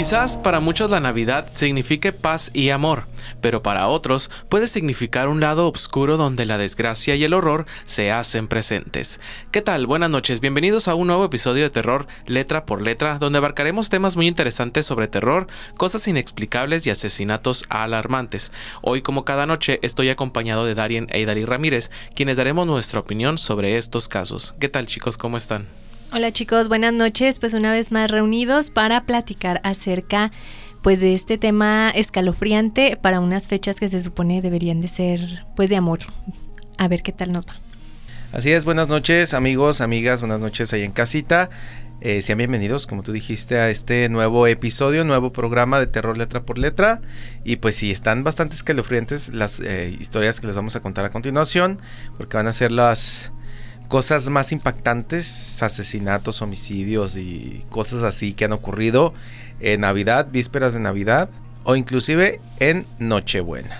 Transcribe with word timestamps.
Quizás 0.00 0.38
para 0.38 0.60
muchos 0.60 0.88
la 0.88 0.98
Navidad 0.98 1.46
signifique 1.52 2.14
paz 2.14 2.52
y 2.54 2.70
amor, 2.70 3.04
pero 3.42 3.62
para 3.62 3.86
otros 3.86 4.30
puede 4.48 4.66
significar 4.66 5.28
un 5.28 5.40
lado 5.40 5.68
oscuro 5.68 6.16
donde 6.16 6.46
la 6.46 6.56
desgracia 6.56 7.16
y 7.16 7.24
el 7.24 7.34
horror 7.34 7.66
se 7.84 8.10
hacen 8.10 8.48
presentes. 8.48 9.20
¿Qué 9.50 9.60
tal? 9.60 9.86
Buenas 9.86 10.08
noches, 10.08 10.40
bienvenidos 10.40 10.88
a 10.88 10.94
un 10.94 11.08
nuevo 11.08 11.26
episodio 11.26 11.64
de 11.64 11.68
Terror 11.68 12.06
Letra 12.24 12.64
por 12.64 12.80
Letra, 12.80 13.18
donde 13.18 13.36
abarcaremos 13.36 13.90
temas 13.90 14.16
muy 14.16 14.26
interesantes 14.26 14.86
sobre 14.86 15.06
terror, 15.06 15.48
cosas 15.76 16.08
inexplicables 16.08 16.86
y 16.86 16.90
asesinatos 16.90 17.66
alarmantes. 17.68 18.52
Hoy, 18.80 19.02
como 19.02 19.26
cada 19.26 19.44
noche, 19.44 19.80
estoy 19.82 20.08
acompañado 20.08 20.64
de 20.64 20.74
Darien 20.74 21.08
e 21.10 21.20
Idali 21.20 21.44
Ramírez, 21.44 21.90
quienes 22.14 22.38
daremos 22.38 22.66
nuestra 22.66 23.00
opinión 23.00 23.36
sobre 23.36 23.76
estos 23.76 24.08
casos. 24.08 24.54
¿Qué 24.58 24.70
tal 24.70 24.86
chicos? 24.86 25.18
¿Cómo 25.18 25.36
están? 25.36 25.66
Hola 26.12 26.32
chicos, 26.32 26.66
buenas 26.66 26.92
noches. 26.92 27.38
Pues 27.38 27.54
una 27.54 27.70
vez 27.70 27.92
más 27.92 28.10
reunidos 28.10 28.70
para 28.70 29.04
platicar 29.04 29.60
acerca 29.62 30.32
pues 30.82 30.98
de 30.98 31.14
este 31.14 31.38
tema 31.38 31.90
escalofriante 31.90 32.98
para 33.00 33.20
unas 33.20 33.46
fechas 33.46 33.78
que 33.78 33.88
se 33.88 34.00
supone 34.00 34.42
deberían 34.42 34.80
de 34.80 34.88
ser 34.88 35.46
pues 35.54 35.70
de 35.70 35.76
amor. 35.76 36.00
A 36.78 36.88
ver 36.88 37.04
qué 37.04 37.12
tal 37.12 37.32
nos 37.32 37.46
va. 37.46 37.60
Así 38.32 38.50
es, 38.50 38.64
buenas 38.64 38.88
noches 38.88 39.34
amigos, 39.34 39.80
amigas, 39.80 40.20
buenas 40.20 40.40
noches 40.40 40.72
ahí 40.72 40.82
en 40.82 40.90
casita. 40.90 41.48
Eh, 42.00 42.22
sean 42.22 42.38
bienvenidos, 42.38 42.88
como 42.88 43.04
tú 43.04 43.12
dijiste, 43.12 43.58
a 43.58 43.70
este 43.70 44.08
nuevo 44.08 44.48
episodio, 44.48 45.04
nuevo 45.04 45.32
programa 45.32 45.78
de 45.78 45.86
terror 45.86 46.18
letra 46.18 46.42
por 46.42 46.58
letra. 46.58 47.02
Y 47.44 47.56
pues 47.56 47.76
sí, 47.76 47.92
están 47.92 48.24
bastante 48.24 48.56
escalofriantes 48.56 49.28
las 49.28 49.60
eh, 49.60 49.96
historias 50.00 50.40
que 50.40 50.48
les 50.48 50.56
vamos 50.56 50.74
a 50.74 50.80
contar 50.80 51.04
a 51.04 51.10
continuación, 51.10 51.80
porque 52.16 52.36
van 52.36 52.48
a 52.48 52.52
ser 52.52 52.72
las 52.72 53.32
cosas 53.90 54.28
más 54.28 54.52
impactantes, 54.52 55.60
asesinatos, 55.64 56.42
homicidios 56.42 57.16
y 57.16 57.64
cosas 57.70 58.04
así 58.04 58.34
que 58.34 58.44
han 58.44 58.52
ocurrido 58.52 59.12
en 59.58 59.80
Navidad, 59.80 60.28
vísperas 60.30 60.74
de 60.74 60.80
Navidad 60.80 61.28
o 61.64 61.74
inclusive 61.74 62.40
en 62.60 62.86
Nochebuena. 63.00 63.76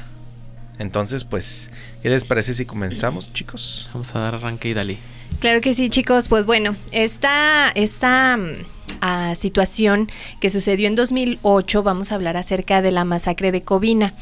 Entonces, 0.80 1.22
pues, 1.22 1.70
¿qué 2.02 2.08
les 2.08 2.24
parece 2.24 2.54
si 2.54 2.64
comenzamos, 2.64 3.32
chicos? 3.34 3.88
Vamos 3.92 4.14
a 4.16 4.18
dar 4.18 4.34
arranque 4.34 4.70
y 4.70 4.74
dale. 4.74 4.98
Claro 5.38 5.60
que 5.60 5.74
sí, 5.74 5.88
chicos. 5.88 6.26
Pues 6.26 6.44
bueno, 6.44 6.74
esta, 6.90 7.70
esta 7.76 8.36
mm, 8.36 9.36
situación 9.36 10.10
que 10.40 10.50
sucedió 10.50 10.88
en 10.88 10.96
2008, 10.96 11.84
vamos 11.84 12.10
a 12.10 12.16
hablar 12.16 12.36
acerca 12.36 12.82
de 12.82 12.90
la 12.90 13.04
masacre 13.04 13.52
de 13.52 13.62
Covina. 13.62 14.12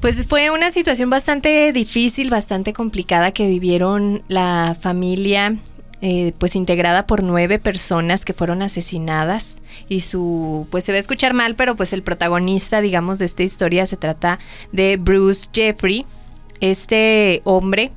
Pues 0.00 0.26
fue 0.26 0.50
una 0.50 0.70
situación 0.70 1.10
bastante 1.10 1.72
difícil, 1.72 2.30
bastante 2.30 2.72
complicada 2.72 3.32
que 3.32 3.48
vivieron 3.48 4.22
la 4.28 4.76
familia, 4.78 5.56
eh, 6.02 6.34
pues 6.38 6.54
integrada 6.54 7.06
por 7.06 7.22
nueve 7.22 7.58
personas 7.58 8.26
que 8.26 8.34
fueron 8.34 8.60
asesinadas 8.60 9.60
y 9.88 10.00
su, 10.00 10.68
pues 10.70 10.84
se 10.84 10.92
va 10.92 10.96
a 10.96 11.00
escuchar 11.00 11.32
mal, 11.32 11.54
pero 11.54 11.74
pues 11.74 11.94
el 11.94 12.02
protagonista, 12.02 12.82
digamos, 12.82 13.18
de 13.18 13.24
esta 13.24 13.42
historia 13.42 13.86
se 13.86 13.96
trata 13.96 14.38
de 14.72 14.98
Bruce 14.98 15.48
Jeffrey. 15.52 16.04
Este 16.60 17.40
hombre 17.44 17.90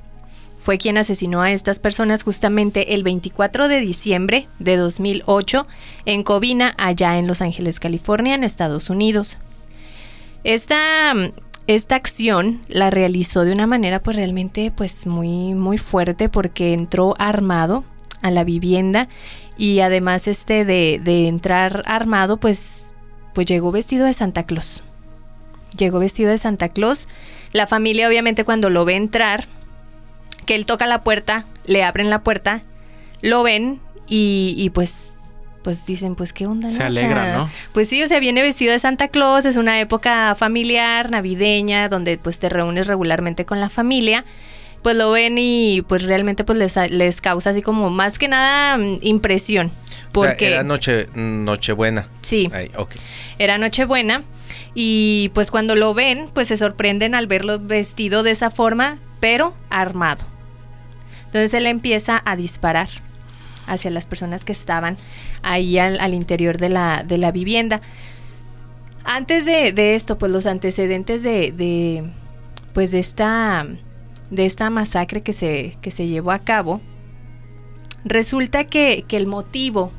fue 0.57 0.77
quien 0.77 0.97
asesinó 0.97 1.41
a 1.41 1.51
estas 1.51 1.79
personas 1.79 2.23
justamente 2.23 2.93
el 2.93 3.03
24 3.03 3.67
de 3.67 3.81
diciembre 3.81 4.47
de 4.59 4.77
2008 4.77 5.67
en 6.05 6.23
Covina, 6.23 6.73
allá 6.77 7.17
en 7.17 7.27
Los 7.27 7.41
Ángeles, 7.41 7.81
California, 7.81 8.35
en 8.35 8.45
Estados 8.45 8.89
Unidos. 8.89 9.37
Esta 10.45 11.13
esta 11.75 11.93
acción 11.93 12.61
la 12.67 12.89
realizó 12.89 13.45
de 13.45 13.51
una 13.51 13.67
manera 13.67 14.01
pues 14.01 14.17
realmente 14.17 14.71
pues 14.75 15.05
muy 15.05 15.53
muy 15.53 15.77
fuerte 15.77 16.27
porque 16.27 16.73
entró 16.73 17.13
armado 17.19 17.83
a 18.23 18.31
la 18.31 18.43
vivienda 18.43 19.07
y 19.55 19.79
además 19.81 20.27
este 20.27 20.65
de, 20.65 21.27
entrar 21.27 21.83
armado 21.85 22.37
pues 22.37 22.91
pues 23.35 23.45
llegó 23.45 23.71
vestido 23.71 24.07
de 24.07 24.13
Santa 24.13 24.47
Claus. 24.47 24.81
Llegó 25.77 25.99
vestido 25.99 26.31
de 26.31 26.39
Santa 26.39 26.69
Claus. 26.69 27.07
La 27.53 27.67
familia 27.67 28.07
obviamente 28.07 28.45
cuando 28.45 28.71
lo 28.71 28.83
ve 28.83 28.95
entrar, 28.95 29.47
que 30.47 30.55
él 30.55 30.65
toca 30.65 30.87
la 30.87 31.01
puerta, 31.01 31.45
le 31.65 31.83
abren 31.83 32.09
la 32.09 32.23
puerta, 32.23 32.63
lo 33.21 33.43
ven 33.43 33.79
y 34.07 34.71
pues 34.73 35.11
pues 35.63 35.85
dicen, 35.85 36.15
pues 36.15 36.33
qué 36.33 36.47
onda. 36.47 36.69
Se 36.69 36.83
alegra, 36.83 37.37
¿no? 37.37 37.49
Pues 37.73 37.89
sí, 37.89 38.01
o 38.01 38.07
sea, 38.07 38.19
viene 38.19 38.41
vestido 38.41 38.71
de 38.71 38.79
Santa 38.79 39.09
Claus, 39.09 39.45
es 39.45 39.57
una 39.57 39.79
época 39.79 40.35
familiar, 40.35 41.11
navideña, 41.11 41.89
donde 41.89 42.17
pues 42.17 42.39
te 42.39 42.49
reúnes 42.49 42.87
regularmente 42.87 43.45
con 43.45 43.59
la 43.59 43.69
familia. 43.69 44.23
Pues 44.81 44.95
lo 44.95 45.11
ven 45.11 45.35
y 45.37 45.81
pues 45.81 46.03
realmente 46.03 46.45
pues 46.45 46.57
les, 46.57 46.91
les 46.91 47.19
causa 47.19 47.49
así 47.49 47.61
como 47.61 47.89
más 47.89 48.17
que 48.17 48.29
nada 48.29 48.77
mm, 48.77 48.99
impresión. 49.01 49.71
Porque 50.13 50.47
era 50.47 50.63
noche, 50.63 51.07
Nochebuena. 51.15 52.07
Sí. 52.21 52.49
Era 53.37 53.57
Nochebuena. 53.57 54.23
Y 54.73 55.31
pues 55.33 55.51
cuando 55.51 55.75
lo 55.75 55.93
ven, 55.93 56.29
pues 56.33 56.47
se 56.47 56.55
sorprenden 56.55 57.13
al 57.13 57.27
verlo 57.27 57.59
vestido 57.59 58.23
de 58.23 58.31
esa 58.31 58.49
forma, 58.49 58.99
pero 59.19 59.53
armado. 59.69 60.23
Entonces 61.25 61.53
él 61.53 61.65
empieza 61.65 62.21
a 62.23 62.37
disparar 62.37 62.89
hacia 63.69 63.91
las 63.91 64.05
personas 64.05 64.43
que 64.43 64.51
estaban 64.51 64.97
ahí 65.43 65.77
al, 65.77 66.13
interior 66.13 66.57
de 66.57 66.69
la, 66.69 67.03
de 67.07 67.17
la, 67.17 67.31
vivienda. 67.31 67.81
Antes 69.05 69.45
de, 69.45 69.95
esto, 69.95 70.17
pues 70.17 70.31
los 70.31 70.45
antecedentes 70.45 71.23
de, 71.23 72.03
pues 72.73 72.91
de 72.91 72.99
esta, 72.99 73.65
de 74.29 74.45
esta 74.45 74.69
masacre 74.69 75.21
que 75.21 75.33
se, 75.33 75.77
que 75.81 75.91
se 75.91 76.07
llevó 76.07 76.31
a 76.31 76.39
cabo, 76.39 76.81
resulta 78.03 78.65
que, 78.65 79.05
el 79.09 79.27
motivo, 79.27 79.91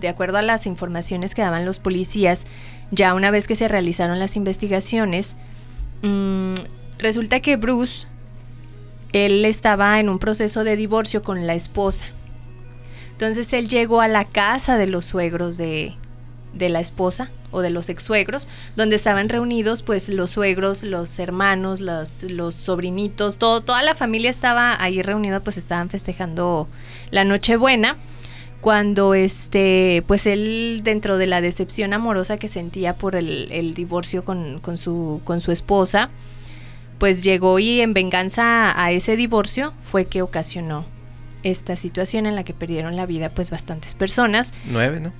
de 0.00 0.08
acuerdo 0.08 0.38
a 0.38 0.42
las 0.42 0.66
informaciones 0.66 1.34
que 1.34 1.42
daban 1.42 1.64
los 1.64 1.78
policías, 1.78 2.46
ya 2.90 3.14
una 3.14 3.30
vez 3.30 3.46
que 3.46 3.56
se 3.56 3.68
realizaron 3.68 4.18
las 4.18 4.36
investigaciones, 4.36 5.36
mm, 6.02 6.54
resulta 6.98 7.40
que 7.40 7.56
Bruce, 7.56 8.06
él 9.12 9.44
estaba 9.44 10.00
en 10.00 10.08
un 10.08 10.18
proceso 10.18 10.64
de 10.64 10.76
divorcio 10.76 11.22
con 11.22 11.46
la 11.46 11.54
esposa. 11.54 12.06
Entonces 13.14 13.52
él 13.52 13.68
llegó 13.68 14.00
a 14.00 14.08
la 14.08 14.24
casa 14.24 14.76
de 14.76 14.88
los 14.88 15.06
suegros 15.06 15.56
de, 15.56 15.94
la 16.58 16.80
esposa 16.80 17.30
o 17.52 17.60
de 17.60 17.70
los 17.70 17.88
ex 17.88 18.02
suegros, 18.02 18.48
donde 18.74 18.96
estaban 18.96 19.28
reunidos 19.28 19.82
pues 19.84 20.08
los 20.08 20.32
suegros, 20.32 20.82
los 20.82 21.16
hermanos, 21.20 21.80
los, 21.80 22.24
los 22.24 22.56
sobrinitos, 22.56 23.38
todo, 23.38 23.60
toda 23.60 23.84
la 23.84 23.94
familia 23.94 24.30
estaba 24.30 24.82
ahí 24.82 25.00
reunida, 25.00 25.38
pues 25.38 25.58
estaban 25.58 25.90
festejando 25.90 26.68
la 27.12 27.24
Nochebuena 27.24 27.98
cuando 28.60 29.14
este, 29.14 30.02
pues 30.08 30.26
él 30.26 30.80
dentro 30.82 31.16
de 31.16 31.26
la 31.28 31.40
decepción 31.40 31.92
amorosa 31.92 32.36
que 32.36 32.48
sentía 32.48 32.98
por 32.98 33.14
el, 33.14 33.52
el 33.52 33.74
divorcio 33.74 34.24
con, 34.24 34.58
con, 34.58 34.76
su, 34.76 35.20
con 35.22 35.40
su 35.40 35.52
esposa, 35.52 36.10
pues 36.98 37.22
llegó 37.22 37.60
y 37.60 37.80
en 37.80 37.94
venganza 37.94 38.76
a 38.82 38.90
ese 38.90 39.14
divorcio 39.14 39.72
fue 39.78 40.06
que 40.06 40.20
ocasionó 40.20 40.93
esta 41.44 41.76
situación 41.76 42.26
en 42.26 42.34
la 42.34 42.42
que 42.42 42.52
perdieron 42.52 42.96
la 42.96 43.06
vida 43.06 43.28
pues 43.28 43.50
bastantes 43.50 43.94
personas. 43.94 44.52
Nueve, 44.66 44.98
¿no? 44.98 45.12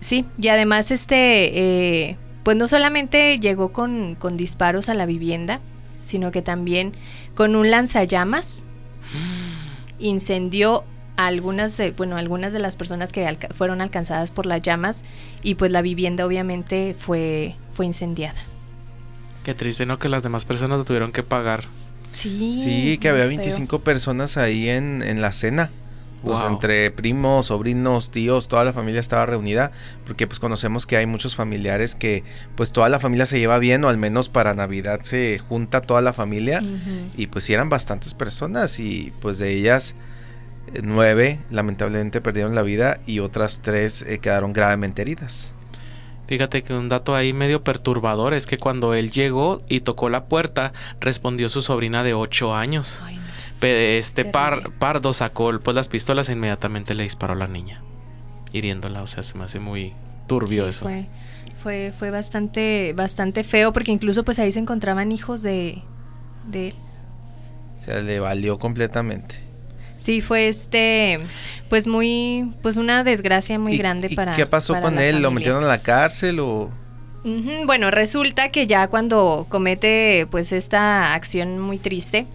Sí, 0.00 0.24
y 0.38 0.48
además 0.48 0.90
este, 0.90 2.08
eh, 2.08 2.16
pues 2.42 2.56
no 2.56 2.68
solamente 2.68 3.38
llegó 3.38 3.72
con, 3.72 4.16
con, 4.16 4.36
disparos 4.36 4.88
a 4.88 4.94
la 4.94 5.06
vivienda, 5.06 5.60
sino 6.00 6.30
que 6.30 6.42
también 6.42 6.92
con 7.34 7.56
un 7.56 7.70
lanzallamas 7.70 8.64
incendió 9.98 10.84
a 11.16 11.26
algunas, 11.26 11.76
de, 11.76 11.92
bueno, 11.92 12.16
algunas 12.16 12.52
de 12.52 12.58
las 12.58 12.76
personas 12.76 13.12
que 13.12 13.38
fueron 13.56 13.80
alcanzadas 13.80 14.30
por 14.30 14.46
las 14.46 14.62
llamas 14.62 15.04
y 15.42 15.54
pues 15.54 15.70
la 15.70 15.82
vivienda 15.82 16.26
obviamente 16.26 16.96
fue, 16.98 17.54
fue 17.70 17.86
incendiada. 17.86 18.38
Qué 19.44 19.54
triste, 19.54 19.86
¿no? 19.86 19.98
Que 19.98 20.08
las 20.08 20.22
demás 20.22 20.44
personas 20.44 20.78
lo 20.78 20.84
tuvieron 20.84 21.12
que 21.12 21.22
pagar 21.22 21.64
Sí. 22.14 22.52
Sí, 22.52 22.98
que 22.98 23.08
había 23.08 23.26
25 23.26 23.80
personas 23.80 24.36
ahí 24.36 24.68
en, 24.68 25.02
en 25.02 25.20
la 25.20 25.32
cena. 25.32 25.70
Pues 26.24 26.40
entre 26.40 26.90
primos, 26.90 27.46
sobrinos, 27.46 28.10
tíos, 28.10 28.48
toda 28.48 28.64
la 28.64 28.72
familia 28.72 28.98
estaba 28.98 29.26
reunida, 29.26 29.72
porque 30.06 30.26
pues 30.26 30.38
conocemos 30.38 30.86
que 30.86 30.96
hay 30.96 31.04
muchos 31.04 31.36
familiares 31.36 31.94
que 31.94 32.24
pues 32.56 32.72
toda 32.72 32.88
la 32.88 32.98
familia 32.98 33.26
se 33.26 33.38
lleva 33.38 33.58
bien 33.58 33.84
o 33.84 33.90
al 33.90 33.98
menos 33.98 34.30
para 34.30 34.54
Navidad 34.54 35.00
se 35.02 35.38
junta 35.38 35.82
toda 35.82 36.00
la 36.00 36.14
familia 36.14 36.62
y 37.14 37.26
pues 37.26 37.44
sí 37.44 37.52
eran 37.52 37.68
bastantes 37.68 38.14
personas 38.14 38.80
y 38.80 39.12
pues 39.20 39.38
de 39.38 39.52
ellas 39.52 39.96
nueve 40.82 41.40
lamentablemente 41.50 42.20
perdieron 42.20 42.54
la 42.54 42.62
vida 42.62 43.00
y 43.06 43.18
otras 43.18 43.60
tres 43.60 44.02
eh, 44.02 44.18
quedaron 44.18 44.52
gravemente 44.54 45.02
heridas. 45.02 45.53
Fíjate 46.26 46.62
que 46.62 46.72
un 46.72 46.88
dato 46.88 47.14
ahí 47.14 47.32
medio 47.32 47.62
perturbador 47.62 48.32
es 48.32 48.46
que 48.46 48.58
cuando 48.58 48.94
él 48.94 49.10
llegó 49.10 49.60
y 49.68 49.80
tocó 49.80 50.08
la 50.08 50.24
puerta, 50.24 50.72
respondió 51.00 51.48
su 51.48 51.60
sobrina 51.60 52.02
de 52.02 52.14
8 52.14 52.54
años. 52.54 53.02
Este 53.60 54.24
par, 54.24 54.72
Pardo 54.78 55.12
sacó 55.12 55.58
pues, 55.60 55.74
las 55.74 55.88
pistolas 55.88 56.28
e 56.28 56.32
inmediatamente 56.32 56.94
le 56.94 57.02
disparó 57.02 57.34
a 57.34 57.36
la 57.36 57.46
niña, 57.46 57.82
hiriéndola. 58.52 59.02
O 59.02 59.06
sea, 59.06 59.22
se 59.22 59.36
me 59.38 59.44
hace 59.44 59.58
muy 59.58 59.94
turbio 60.26 60.66
eso. 60.66 60.86
Fue, 60.86 61.06
fue, 61.62 61.92
fue, 61.96 62.10
bastante, 62.10 62.94
bastante 62.94 63.44
feo 63.44 63.72
porque 63.72 63.92
incluso 63.92 64.24
pues 64.24 64.38
ahí 64.38 64.52
se 64.52 64.58
encontraban 64.58 65.12
hijos 65.12 65.42
de, 65.42 65.82
de 66.46 66.68
él. 66.68 66.74
O 67.74 67.78
sea, 67.78 68.00
le 68.00 68.20
valió 68.20 68.58
completamente. 68.58 69.43
Sí, 70.04 70.20
fue 70.20 70.48
este, 70.48 71.18
pues 71.70 71.86
muy, 71.86 72.52
pues 72.60 72.76
una 72.76 73.04
desgracia 73.04 73.58
muy 73.58 73.72
¿Y- 73.72 73.78
grande 73.78 74.08
y 74.10 74.14
para. 74.14 74.32
¿Qué 74.34 74.44
pasó 74.44 74.74
para 74.74 74.82
con 74.84 74.98
él? 74.98 75.22
¿Lo 75.22 75.30
metieron 75.30 75.64
a 75.64 75.66
la 75.66 75.80
cárcel 75.80 76.40
o...? 76.40 76.70
Bueno, 77.64 77.90
resulta 77.90 78.50
que 78.50 78.66
ya 78.66 78.88
cuando 78.88 79.46
comete 79.48 80.26
pues 80.30 80.52
esta 80.52 81.14
acción 81.14 81.58
muy 81.58 81.78
triste, 81.78 82.26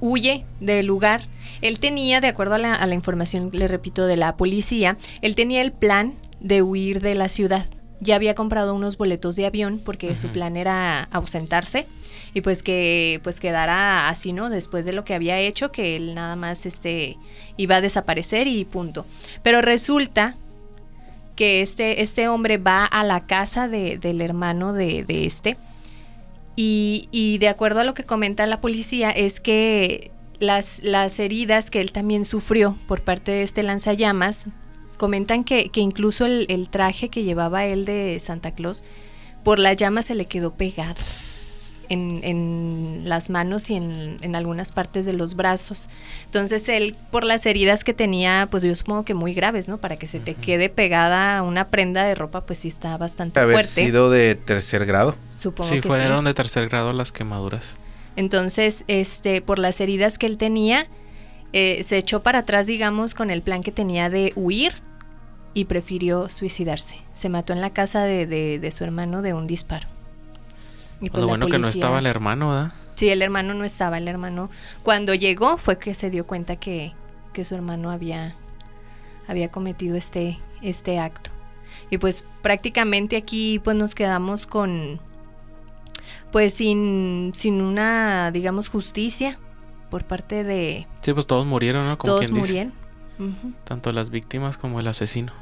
huye 0.00 0.44
del 0.58 0.86
lugar. 0.86 1.28
Él 1.62 1.78
tenía, 1.78 2.20
de 2.20 2.26
acuerdo 2.26 2.56
a 2.56 2.58
la, 2.58 2.74
a 2.74 2.84
la 2.86 2.94
información, 2.94 3.50
le 3.52 3.68
repito, 3.68 4.08
de 4.08 4.16
la 4.16 4.36
policía, 4.36 4.96
él 5.22 5.36
tenía 5.36 5.62
el 5.62 5.70
plan 5.70 6.14
de 6.40 6.62
huir 6.62 7.00
de 7.00 7.14
la 7.14 7.28
ciudad. 7.28 7.66
Ya 8.00 8.16
había 8.16 8.34
comprado 8.34 8.74
unos 8.74 8.98
boletos 8.98 9.36
de 9.36 9.46
avión 9.46 9.80
porque 9.84 10.16
su 10.16 10.30
plan 10.30 10.56
era 10.56 11.04
ausentarse 11.12 11.86
y 12.34 12.40
pues 12.42 12.62
que 12.62 13.20
pues 13.22 13.40
quedara 13.40 14.08
así, 14.08 14.32
¿no? 14.32 14.50
Después 14.50 14.84
de 14.84 14.92
lo 14.92 15.04
que 15.04 15.14
había 15.14 15.38
hecho, 15.40 15.72
que 15.72 15.96
él 15.96 16.14
nada 16.14 16.36
más 16.36 16.66
este 16.66 17.16
iba 17.56 17.76
a 17.76 17.80
desaparecer 17.80 18.46
y 18.46 18.64
punto. 18.64 19.06
Pero 19.42 19.62
resulta 19.62 20.36
que 21.34 21.60
este, 21.62 22.02
este 22.02 22.28
hombre 22.28 22.56
va 22.58 22.84
a 22.84 23.04
la 23.04 23.26
casa 23.26 23.68
de- 23.68 23.98
del 23.98 24.20
hermano 24.20 24.72
de, 24.72 25.04
de 25.04 25.26
este 25.26 25.56
y, 26.56 27.08
y 27.12 27.38
de 27.38 27.48
acuerdo 27.48 27.80
a 27.80 27.84
lo 27.84 27.92
que 27.94 28.04
comenta 28.04 28.46
la 28.46 28.60
policía 28.60 29.10
es 29.10 29.40
que 29.40 30.10
las, 30.38 30.82
las 30.82 31.18
heridas 31.18 31.70
que 31.70 31.80
él 31.80 31.92
también 31.92 32.24
sufrió 32.24 32.78
por 32.86 33.02
parte 33.02 33.32
de 33.32 33.42
este 33.42 33.62
lanzallamas, 33.62 34.46
comentan 34.96 35.44
que, 35.44 35.68
que 35.68 35.80
incluso 35.80 36.24
el, 36.24 36.46
el 36.48 36.70
traje 36.70 37.10
que 37.10 37.22
llevaba 37.22 37.66
él 37.66 37.84
de 37.84 38.18
Santa 38.18 38.52
Claus, 38.52 38.82
por 39.44 39.58
la 39.58 39.74
llama 39.74 40.02
se 40.02 40.14
le 40.14 40.24
quedó 40.24 40.54
pegado 40.54 40.94
en, 41.88 42.20
en 42.24 43.02
las 43.04 43.30
manos 43.30 43.70
y 43.70 43.76
en, 43.76 44.16
en 44.20 44.36
algunas 44.36 44.72
partes 44.72 45.06
de 45.06 45.12
los 45.12 45.34
brazos. 45.36 45.88
Entonces 46.26 46.68
él, 46.68 46.94
por 47.10 47.24
las 47.24 47.46
heridas 47.46 47.84
que 47.84 47.94
tenía, 47.94 48.48
pues 48.50 48.62
yo 48.62 48.74
supongo 48.74 49.04
que 49.04 49.14
muy 49.14 49.34
graves, 49.34 49.68
¿no? 49.68 49.78
Para 49.78 49.96
que 49.96 50.06
se 50.06 50.20
te 50.20 50.34
quede 50.34 50.68
pegada 50.68 51.42
una 51.42 51.68
prenda 51.68 52.04
de 52.04 52.14
ropa, 52.14 52.46
pues 52.46 52.58
sí 52.60 52.68
está 52.68 52.96
bastante 52.96 53.38
Haber 53.40 53.54
fuerte. 53.54 53.68
sido 53.70 54.10
de 54.10 54.34
tercer 54.34 54.86
grado. 54.86 55.16
Supongo 55.28 55.70
Sí, 55.70 55.80
que 55.80 55.88
fueron 55.88 56.20
sí. 56.20 56.26
de 56.26 56.34
tercer 56.34 56.68
grado 56.68 56.92
las 56.92 57.12
quemaduras. 57.12 57.78
Entonces, 58.16 58.84
este, 58.88 59.42
por 59.42 59.58
las 59.58 59.80
heridas 59.80 60.18
que 60.18 60.26
él 60.26 60.38
tenía, 60.38 60.86
eh, 61.52 61.82
se 61.84 61.98
echó 61.98 62.22
para 62.22 62.40
atrás, 62.40 62.66
digamos, 62.66 63.14
con 63.14 63.30
el 63.30 63.42
plan 63.42 63.62
que 63.62 63.72
tenía 63.72 64.08
de 64.10 64.32
huir 64.36 64.74
y 65.54 65.66
prefirió 65.66 66.28
suicidarse. 66.28 66.96
Se 67.14 67.28
mató 67.28 67.52
en 67.52 67.60
la 67.60 67.70
casa 67.70 68.04
de, 68.04 68.26
de- 68.26 68.58
de 68.58 68.70
su 68.70 68.84
hermano 68.84 69.22
de 69.22 69.32
un 69.34 69.46
disparo. 69.46 69.86
Y 71.00 71.10
pues 71.10 71.20
lo 71.20 71.26
la 71.26 71.26
bueno 71.26 71.46
que 71.46 71.58
no 71.58 71.68
estaba 71.68 71.98
el 71.98 72.06
hermano, 72.06 72.50
¿verdad? 72.50 72.72
Sí, 72.94 73.10
el 73.10 73.20
hermano 73.22 73.54
no 73.54 73.64
estaba. 73.64 73.98
El 73.98 74.08
hermano, 74.08 74.50
cuando 74.82 75.14
llegó, 75.14 75.58
fue 75.58 75.78
que 75.78 75.94
se 75.94 76.10
dio 76.10 76.26
cuenta 76.26 76.56
que, 76.56 76.94
que 77.32 77.44
su 77.44 77.54
hermano 77.54 77.90
había, 77.90 78.34
había 79.28 79.50
cometido 79.50 79.96
este, 79.96 80.38
este 80.62 80.98
acto. 80.98 81.30
Y 81.90 81.98
pues 81.98 82.24
prácticamente 82.42 83.16
aquí 83.16 83.58
pues 83.58 83.76
nos 83.76 83.94
quedamos 83.94 84.46
con, 84.46 85.00
pues 86.32 86.54
sin, 86.54 87.32
sin 87.34 87.60
una, 87.60 88.30
digamos, 88.30 88.68
justicia 88.68 89.38
por 89.90 90.04
parte 90.04 90.42
de 90.42 90.86
Sí, 91.02 91.12
pues 91.12 91.26
todos 91.26 91.46
murieron, 91.46 91.86
¿no? 91.86 91.98
Como 91.98 92.14
todos 92.14 92.28
quien 92.28 92.34
dice. 92.34 92.72
murieron. 93.18 93.54
Tanto 93.64 93.92
las 93.92 94.10
víctimas 94.10 94.58
como 94.58 94.80
el 94.80 94.86
asesino. 94.88 95.32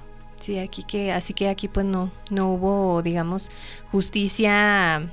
Sí, 0.41 0.59
aquí 0.59 0.83
que, 0.83 1.13
así 1.13 1.33
que 1.33 1.49
aquí 1.49 1.69
pues 1.69 1.87
no, 1.87 2.11
no 2.31 2.51
hubo, 2.51 3.03
digamos, 3.03 3.51
justicia 3.91 5.09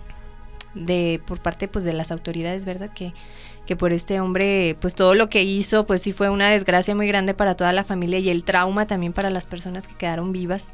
de 0.73 1.21
por 1.25 1.41
parte 1.41 1.67
pues 1.67 1.83
de 1.85 1.93
las 1.93 2.11
autoridades, 2.11 2.65
¿verdad? 2.65 2.91
Que, 2.93 3.13
que 3.65 3.75
por 3.75 3.93
este 3.93 4.19
hombre, 4.19 4.77
pues 4.79 4.95
todo 4.95 5.15
lo 5.15 5.29
que 5.29 5.43
hizo, 5.43 5.85
pues 5.85 6.01
sí 6.01 6.13
fue 6.13 6.29
una 6.29 6.49
desgracia 6.49 6.95
muy 6.95 7.07
grande 7.07 7.33
para 7.33 7.55
toda 7.55 7.71
la 7.73 7.83
familia 7.83 8.19
y 8.19 8.29
el 8.29 8.43
trauma 8.43 8.87
también 8.87 9.13
para 9.13 9.29
las 9.29 9.45
personas 9.45 9.87
que 9.87 9.95
quedaron 9.95 10.31
vivas, 10.31 10.73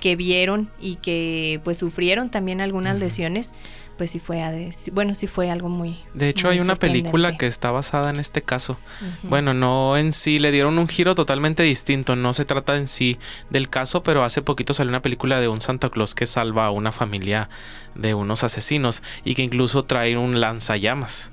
que 0.00 0.16
vieron 0.16 0.70
y 0.80 0.96
que 0.96 1.60
pues 1.64 1.78
sufrieron 1.78 2.30
también 2.30 2.60
algunas 2.60 2.98
lesiones, 2.98 3.52
pues 3.96 4.12
sí 4.12 4.20
fue, 4.20 4.42
a 4.42 4.52
de- 4.52 4.70
bueno, 4.92 5.14
sí 5.16 5.26
fue 5.26 5.50
algo 5.50 5.68
muy... 5.68 5.98
De 6.14 6.28
hecho, 6.28 6.46
muy 6.46 6.56
hay 6.56 6.62
una 6.62 6.76
película 6.76 7.36
que 7.36 7.46
está 7.48 7.72
basada 7.72 8.10
en 8.10 8.20
este 8.20 8.42
caso. 8.42 8.76
Bueno, 9.24 9.54
no 9.54 9.96
en 9.96 10.12
sí, 10.12 10.38
le 10.38 10.52
dieron 10.52 10.78
un 10.78 10.86
giro 10.86 11.16
totalmente 11.16 11.64
distinto. 11.64 12.14
No 12.14 12.32
se 12.32 12.44
trata 12.44 12.76
en 12.76 12.86
sí 12.86 13.18
del 13.50 13.68
caso, 13.68 14.04
pero 14.04 14.22
hace 14.22 14.40
poquito 14.40 14.72
salió 14.72 14.90
una 14.90 15.02
película 15.02 15.40
de 15.40 15.48
un 15.48 15.60
Santa 15.60 15.90
Claus 15.90 16.14
que 16.14 16.26
salva 16.26 16.66
a 16.66 16.70
una 16.70 16.92
familia 16.92 17.48
de 17.96 18.14
unos 18.14 18.44
asesinos 18.44 19.02
y 19.24 19.34
que 19.34 19.42
incluso 19.42 19.84
trae 19.84 20.16
un 20.16 20.40
lanzallamas. 20.40 21.32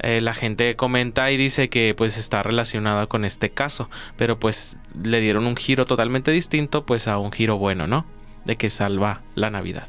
Eh, 0.00 0.20
la 0.20 0.34
gente 0.34 0.76
comenta 0.76 1.30
y 1.30 1.36
dice 1.36 1.68
que 1.70 1.94
pues 1.96 2.18
está 2.18 2.42
relacionada 2.42 3.06
con 3.06 3.24
este 3.24 3.50
caso, 3.50 3.88
pero 4.16 4.38
pues 4.38 4.76
le 5.02 5.20
dieron 5.20 5.46
un 5.46 5.56
giro 5.56 5.84
totalmente 5.86 6.30
distinto 6.30 6.84
pues 6.84 7.08
a 7.08 7.16
un 7.18 7.32
giro 7.32 7.56
bueno, 7.58 7.86
¿no? 7.86 8.04
De 8.44 8.56
que 8.56 8.68
salva 8.70 9.22
la 9.34 9.48
Navidad. 9.50 9.86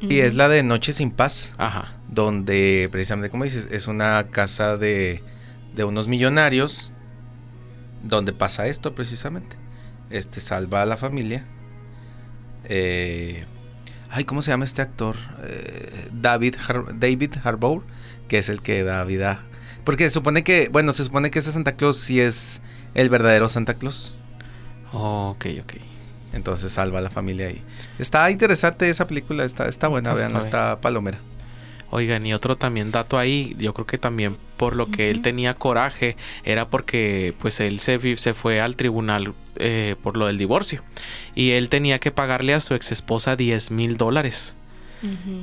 Y 0.00 0.18
es 0.18 0.34
la 0.34 0.48
de 0.48 0.64
Noche 0.64 0.92
sin 0.92 1.12
Paz, 1.12 1.54
Ajá. 1.58 1.92
donde 2.08 2.88
precisamente, 2.90 3.30
como 3.30 3.44
dices, 3.44 3.68
es 3.70 3.86
una 3.86 4.26
casa 4.30 4.76
de, 4.76 5.22
de 5.76 5.84
unos 5.84 6.08
millonarios, 6.08 6.92
donde 8.02 8.32
pasa 8.32 8.66
esto 8.66 8.96
precisamente. 8.96 9.56
Este 10.10 10.40
salva 10.40 10.82
a 10.82 10.86
la 10.86 10.96
familia. 10.96 11.44
Eh, 12.64 13.44
ay, 14.10 14.24
¿cómo 14.24 14.42
se 14.42 14.50
llama 14.50 14.64
este 14.64 14.82
actor? 14.82 15.16
Eh, 15.44 16.08
David, 16.12 16.56
Har- 16.66 16.98
David 16.98 17.34
Harbour, 17.44 17.84
que 18.28 18.38
es 18.38 18.48
el 18.48 18.62
que 18.62 18.84
da 18.84 19.04
vida. 19.04 19.44
Porque 19.84 20.04
se 20.04 20.10
supone 20.10 20.44
que, 20.44 20.68
bueno, 20.70 20.92
se 20.92 21.04
supone 21.04 21.30
que 21.30 21.40
ese 21.40 21.52
Santa 21.52 21.76
Claus 21.76 21.96
sí 21.96 22.20
es 22.20 22.62
el 22.94 23.08
verdadero 23.08 23.48
Santa 23.48 23.74
Claus. 23.74 24.18
ok, 24.92 25.46
ok. 25.62 25.74
Entonces 26.32 26.72
salva 26.72 26.98
a 26.98 27.02
la 27.02 27.10
familia 27.10 27.48
ahí. 27.48 27.62
Está 27.98 28.30
interesante 28.30 28.88
esa 28.88 29.06
película, 29.06 29.44
está, 29.44 29.68
está 29.68 29.88
buena, 29.88 30.12
Está 30.12 30.28
vean, 30.28 30.44
está 30.44 30.80
palomera. 30.80 31.18
Oigan, 31.90 32.24
y 32.24 32.32
otro 32.32 32.56
también 32.56 32.90
dato 32.90 33.18
ahí, 33.18 33.54
yo 33.58 33.74
creo 33.74 33.86
que 33.86 33.98
también 33.98 34.38
por 34.56 34.76
lo 34.76 34.90
que 34.90 35.10
él 35.10 35.20
tenía 35.20 35.52
coraje 35.52 36.16
era 36.42 36.70
porque 36.70 37.34
pues 37.38 37.60
él 37.60 37.80
se, 37.80 38.16
se 38.16 38.32
fue 38.32 38.62
al 38.62 38.76
tribunal 38.76 39.34
eh, 39.56 39.96
por 40.02 40.16
lo 40.16 40.26
del 40.26 40.38
divorcio 40.38 40.82
y 41.34 41.50
él 41.50 41.68
tenía 41.68 41.98
que 41.98 42.10
pagarle 42.10 42.54
a 42.54 42.60
su 42.60 42.74
ex 42.74 42.92
esposa 42.92 43.36
10 43.36 43.72
mil 43.72 43.98
dólares 43.98 44.56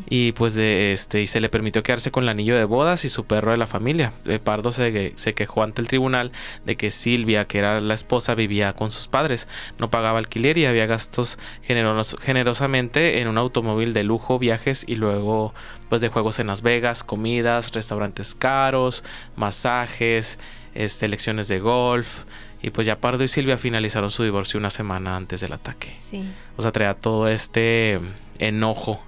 Y 0.10 0.32
pues 0.34 0.54
de 0.54 0.94
este 0.94 1.22
y 1.22 1.28
se 1.28 1.42
le 1.42 1.50
permitió 1.50 1.84
quedarse 1.84 2.12
con 2.12 2.24
el 2.24 2.30
anillo 2.30 2.56
de 2.56 2.64
bodas 2.64 3.04
y 3.06 3.10
su 3.10 3.26
perro 3.26 3.52
de 3.52 3.58
la 3.58 3.68
familia. 3.68 4.14
Eh, 4.26 4.40
Pardo 4.40 4.72
se, 4.72 5.12
se 5.16 5.34
quejó 5.34 5.64
ante 5.64 5.82
el 5.82 5.88
tribunal 5.88 6.32
de 6.66 6.76
que 6.78 6.92
Silvia, 6.92 7.46
que 7.46 7.58
era 7.60 7.82
la 7.82 7.94
esposa, 7.94 8.36
vivía 8.36 8.74
con 8.74 8.90
sus 8.92 9.08
padres, 9.08 9.48
no 9.78 9.90
pagaba 9.90 10.20
alquiler 10.20 10.58
y 10.58 10.66
había 10.66 10.86
gastos 10.86 11.40
generos- 11.68 12.18
generosamente 12.22 13.22
en 13.22 13.28
un 13.28 13.38
automóvil 13.38 13.94
de 13.94 14.04
lujo, 14.04 14.40
viajes 14.40 14.86
y 14.88 14.96
luego 14.96 15.54
pues 15.90 16.02
de 16.02 16.10
juegos 16.10 16.40
en 16.40 16.48
Las 16.48 16.62
Vegas, 16.62 17.04
comidas, 17.04 17.74
restaurantes 17.74 18.36
caros, 18.36 19.04
masajes, 19.36 20.40
este, 20.76 21.08
lecciones 21.08 21.48
de 21.48 21.60
golf. 21.60 22.24
Y 22.62 22.72
pues 22.72 22.86
ya 22.86 23.00
Pardo 23.00 23.24
y 23.24 23.28
Silvia 23.28 23.58
finalizaron 23.58 24.12
su 24.12 24.24
divorcio 24.24 24.60
una 24.60 24.70
semana 24.70 25.16
antes 25.16 25.40
del 25.42 25.54
ataque. 25.54 25.92
Sí. 25.96 26.30
O 26.58 26.62
sea, 26.62 26.72
traía 26.74 26.94
todo 26.94 27.28
este 27.30 28.00
enojo 28.38 29.02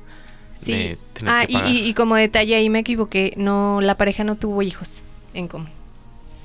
Sí. 0.62 0.72
de 0.74 0.98
tener 1.14 1.34
Ah, 1.34 1.46
que 1.46 1.52
y, 1.52 1.56
pagar. 1.56 1.70
y- 1.72 1.80
y 1.90 1.94
como 1.94 2.16
detalle 2.16 2.56
ahí 2.56 2.70
me 2.70 2.80
equivoqué, 2.80 3.34
no, 3.38 3.82
la 3.82 3.96
pareja 3.98 4.24
no 4.24 4.36
tuvo 4.36 4.62
hijos 4.62 5.04
en 5.34 5.48
común. 5.48 5.70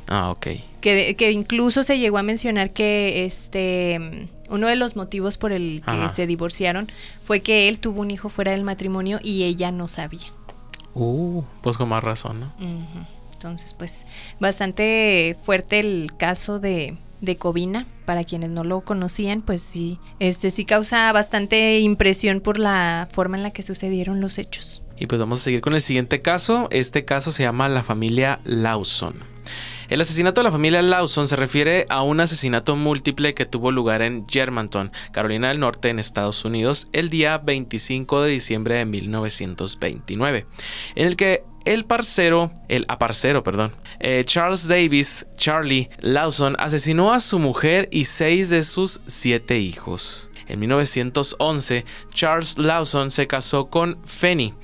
Ah, 0.09 0.31
ok. 0.31 0.47
Que, 0.81 1.17
que 1.17 1.33
incluso 1.33 1.83
se 1.83 1.99
llegó 1.99 2.19
a 2.19 2.23
mencionar 2.23 2.73
que 2.73 3.25
este 3.25 4.29
uno 4.49 4.69
de 4.69 4.77
los 4.77 4.95
motivos 4.95 5.37
por 5.37 5.51
el 5.51 5.83
que 5.85 5.91
Ajá. 5.91 6.09
se 6.11 6.29
divorciaron 6.29 6.89
fue 7.25 7.41
que 7.41 7.69
él 7.69 7.81
tuvo 7.81 8.03
un 8.03 8.13
hijo 8.13 8.29
fuera 8.29 8.53
del 8.53 8.63
matrimonio 8.63 9.19
y 9.23 9.43
ella 9.43 9.73
no 9.73 9.89
sabía. 9.89 10.21
Uh, 10.95 11.43
pues 11.63 11.77
con 11.77 11.89
más 11.89 12.05
razón, 12.05 12.39
¿no? 12.41 12.53
Entonces, 13.33 13.75
pues, 13.75 14.07
bastante 14.41 15.37
fuerte 15.43 15.79
el 15.81 16.13
caso 16.17 16.59
de, 16.59 16.97
de 17.21 17.37
Covina. 17.37 17.87
Para 18.05 18.25
quienes 18.25 18.51
no 18.51 18.65
lo 18.65 18.83
conocían, 18.83 19.43
pues 19.43 19.63
sí, 19.63 19.99
este 20.21 20.51
sí 20.51 20.65
causa 20.65 21.11
bastante 21.13 21.81
impresión 21.81 22.41
por 22.41 22.59
la 22.59 23.09
forma 23.13 23.37
en 23.37 23.43
la 23.43 23.51
que 23.51 23.63
sucedieron 23.63 24.21
los 24.21 24.39
hechos. 24.39 24.83
Y 24.99 25.07
pues 25.07 25.21
vamos 25.21 25.41
a 25.41 25.45
seguir 25.45 25.61
con 25.61 25.75
el 25.75 25.81
siguiente 25.81 26.23
caso. 26.23 26.69
Este 26.71 27.05
caso 27.05 27.31
se 27.31 27.43
llama 27.43 27.69
la 27.69 27.83
familia 27.83 28.41
Lawson. 28.45 29.15
El 29.89 30.01
asesinato 30.01 30.41
de 30.41 30.45
la 30.45 30.51
familia 30.51 30.83
Lawson 30.83 31.29
se 31.29 31.37
refiere 31.37 31.87
a 31.91 32.03
un 32.03 32.21
asesinato 32.21 32.75
múltiple 32.75 33.35
que 33.35 33.47
tuvo 33.47 33.71
lugar 33.71 34.03
en 34.03 34.27
Germantown, 34.29 34.91
Carolina 35.13 35.49
del 35.49 35.61
Norte, 35.61 35.91
en 35.91 36.01
Estados 36.01 36.45
Unidos, 36.45 36.89
el 36.93 37.09
día 37.09 37.39
25 37.39 38.23
de 38.23 38.31
diciembre 38.33 38.75
de 38.77 38.85
1929, 38.85 40.47
en 40.97 41.07
el 41.07 41.15
que 41.15 41.45
el 41.67 41.85
parcero, 41.85 42.53
el 42.69 42.87
aparcero, 42.89 43.43
perdón, 43.43 43.73
eh, 44.01 44.23
Charles 44.25 44.69
Davis, 44.69 45.27
Charlie 45.37 45.91
Lawson, 46.01 46.57
asesinó 46.59 47.13
a 47.13 47.21
su 47.21 47.39
mujer 47.39 47.89
y 47.93 48.07
seis 48.07 48.49
de 48.49 48.63
sus 48.63 49.03
siete 49.07 49.59
hijos. 49.59 50.31
En 50.49 50.61
1911, 50.61 51.85
Charles 52.15 52.57
Lawson 52.57 53.11
se 53.11 53.27
casó 53.27 53.69
con 53.69 53.99
Fanny, 54.05 54.55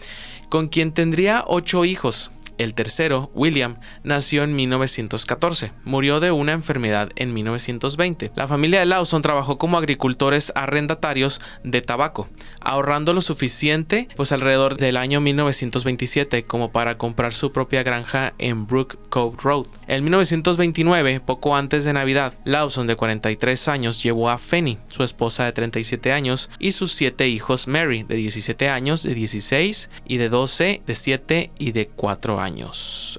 con 0.48 0.68
quien 0.68 0.92
tendría 0.92 1.44
ocho 1.46 1.84
hijos. 1.84 2.30
El 2.58 2.74
tercero, 2.74 3.30
William, 3.34 3.78
nació 4.04 4.44
en 4.44 4.54
1914. 4.54 5.72
Murió 5.84 6.20
de 6.20 6.30
una 6.30 6.52
enfermedad 6.52 7.08
en 7.16 7.34
1920. 7.34 8.30
La 8.36 8.46
familia 8.46 8.80
de 8.80 8.86
Lawson 8.86 9.22
trabajó 9.22 9.58
como 9.58 9.78
agricultores 9.78 10.52
arrendatarios 10.54 11.40
de 11.64 11.82
tabaco, 11.82 12.28
ahorrando 12.60 13.14
lo 13.14 13.20
suficiente, 13.20 14.08
pues 14.16 14.32
alrededor 14.32 14.76
del 14.76 14.96
año 14.96 15.20
1927, 15.20 16.44
como 16.44 16.70
para 16.70 16.98
comprar 16.98 17.34
su 17.34 17.52
propia 17.52 17.82
granja 17.82 18.34
en 18.38 18.66
Brook 18.66 18.98
Cove 19.08 19.36
Road. 19.42 19.66
En 19.88 20.04
1929, 20.04 21.20
poco 21.20 21.56
antes 21.56 21.84
de 21.84 21.92
Navidad, 21.92 22.34
Lawson, 22.44 22.86
de 22.86 22.96
43 22.96 23.68
años, 23.68 24.02
llevó 24.02 24.30
a 24.30 24.38
Fanny, 24.38 24.78
su 24.88 25.02
esposa 25.02 25.44
de 25.46 25.52
37 25.52 26.12
años, 26.12 26.50
y 26.58 26.72
sus 26.72 26.92
siete 26.92 27.28
hijos 27.28 27.66
Mary, 27.66 28.04
de 28.04 28.16
17 28.16 28.68
años, 28.68 29.02
de 29.02 29.14
16 29.14 29.90
y 30.06 30.18
de 30.18 30.28
12, 30.28 30.82
de 30.86 30.94
7 30.94 31.50
y 31.58 31.72
de 31.72 31.88
4 31.88 32.40
años. 32.40 32.51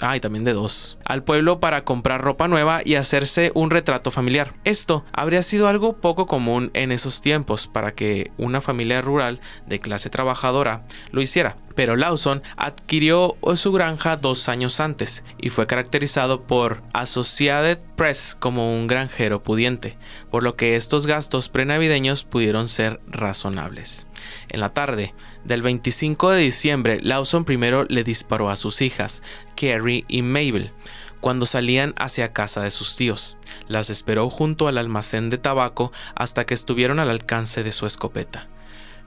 Ah, 0.01 0.15
y 0.15 0.19
también 0.19 0.43
de 0.43 0.53
2. 0.53 0.99
Al 1.05 1.23
pueblo 1.23 1.59
para 1.59 1.83
comprar 1.83 2.21
ropa 2.21 2.47
nueva 2.47 2.81
y 2.83 2.95
hacerse 2.95 3.51
un 3.55 3.69
retrato 3.69 4.11
familiar. 4.11 4.53
Esto 4.63 5.05
habría 5.11 5.41
sido 5.41 5.67
algo 5.67 5.97
poco 5.97 6.25
común 6.25 6.71
en 6.73 6.91
esos 6.91 7.21
tiempos 7.21 7.67
para 7.67 7.93
que 7.93 8.31
una 8.37 8.61
familia 8.61 9.01
rural 9.01 9.39
de 9.67 9.79
clase 9.79 10.09
trabajadora 10.09 10.83
lo 11.11 11.21
hiciera. 11.21 11.57
Pero 11.75 11.95
Lawson 11.95 12.41
adquirió 12.57 13.37
su 13.55 13.71
granja 13.71 14.17
dos 14.17 14.49
años 14.49 14.79
antes 14.79 15.23
y 15.39 15.49
fue 15.49 15.67
caracterizado 15.67 16.43
por 16.43 16.83
Associated 16.93 17.79
Press 17.95 18.37
como 18.39 18.75
un 18.75 18.87
granjero 18.87 19.41
pudiente, 19.41 19.97
por 20.29 20.43
lo 20.43 20.55
que 20.55 20.75
estos 20.75 21.07
gastos 21.07 21.49
prenavideños 21.49 22.23
pudieron 22.23 22.67
ser 22.67 23.01
razonables. 23.07 24.07
En 24.49 24.59
la 24.59 24.69
tarde 24.69 25.13
del 25.43 25.61
25 25.61 26.31
de 26.31 26.41
diciembre, 26.41 26.99
Lawson 27.01 27.45
primero 27.45 27.85
le 27.85 28.03
disparó 28.03 28.49
a 28.49 28.55
sus 28.55 28.81
hijas, 28.81 29.23
Carrie 29.55 30.05
y 30.07 30.21
Mabel, 30.21 30.71
cuando 31.19 31.45
salían 31.45 31.93
hacia 31.97 32.33
casa 32.33 32.61
de 32.61 32.69
sus 32.69 32.95
tíos. 32.95 33.37
Las 33.67 33.89
esperó 33.89 34.29
junto 34.29 34.67
al 34.67 34.77
almacén 34.77 35.29
de 35.29 35.37
tabaco 35.37 35.91
hasta 36.15 36.45
que 36.45 36.53
estuvieron 36.53 36.99
al 36.99 37.09
alcance 37.09 37.63
de 37.63 37.71
su 37.71 37.85
escopeta. 37.85 38.49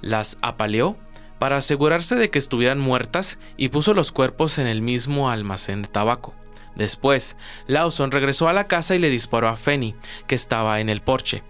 Las 0.00 0.38
apaleó 0.40 0.96
para 1.38 1.59
asegurarse 1.59 2.16
de 2.16 2.31
que 2.31 2.38
estuvieran 2.38 2.78
muertas 2.78 3.38
y 3.57 3.69
puso 3.69 3.95
los 3.95 4.12
cuerpos 4.12 4.59
en 4.59 4.66
el 4.66 4.83
mismo 4.83 5.31
almacén 5.31 5.83
de 5.83 5.88
tabaco. 5.88 6.35
Después, 6.76 7.37
Lawson 7.66 8.11
regresó 8.11 8.49
a 8.49 8.52
la 8.52 8.66
casa 8.66 8.95
y 8.95 8.99
le 8.99 9.11
disparó 9.11 9.49
a 9.49 9.57
Fanny, 9.57 9.95
que 10.26 10.35
estaba 10.35 10.81
en 10.81 10.88
el 10.88 11.00
porche. 11.00 11.43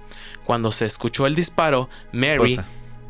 Cuando 0.45 0.71
se 0.71 0.87
escuchó 0.87 1.27
el 1.27 1.35
disparo, 1.35 1.89
Mary, 2.13 2.61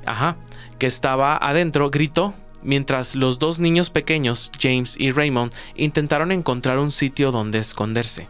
ajá, 0.07 0.39
que 0.79 0.87
estaba 0.87 1.37
adentro, 1.37 1.91
gritó, 1.91 2.35
mientras 2.63 3.15
los 3.15 3.39
dos 3.39 3.59
niños 3.59 3.91
pequeños, 3.91 4.51
James 4.59 4.97
y 4.99 5.11
Raymond, 5.13 5.55
intentaron 5.75 6.33
encontrar 6.33 6.79
un 6.79 6.91
sitio 6.91 7.33
donde 7.33 7.59
esconderse. 7.59 8.29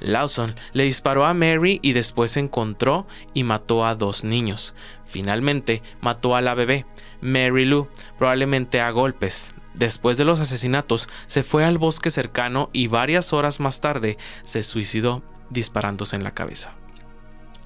Lawson 0.00 0.54
le 0.72 0.84
disparó 0.84 1.26
a 1.26 1.34
Mary 1.34 1.80
y 1.82 1.92
después 1.92 2.36
encontró 2.36 3.06
y 3.32 3.44
mató 3.44 3.84
a 3.84 3.94
dos 3.94 4.24
niños. 4.24 4.74
Finalmente 5.04 5.82
mató 6.00 6.36
a 6.36 6.40
la 6.40 6.54
bebé, 6.54 6.86
Mary 7.24 7.64
Lou, 7.64 7.88
probablemente 8.18 8.80
a 8.80 8.90
golpes. 8.90 9.54
Después 9.74 10.18
de 10.18 10.24
los 10.24 10.38
asesinatos, 10.38 11.08
se 11.26 11.42
fue 11.42 11.64
al 11.64 11.78
bosque 11.78 12.10
cercano 12.10 12.70
y 12.72 12.86
varias 12.86 13.32
horas 13.32 13.58
más 13.58 13.80
tarde 13.80 14.18
se 14.42 14.62
suicidó 14.62 15.24
disparándose 15.50 16.14
en 16.14 16.22
la 16.22 16.30
cabeza. 16.30 16.74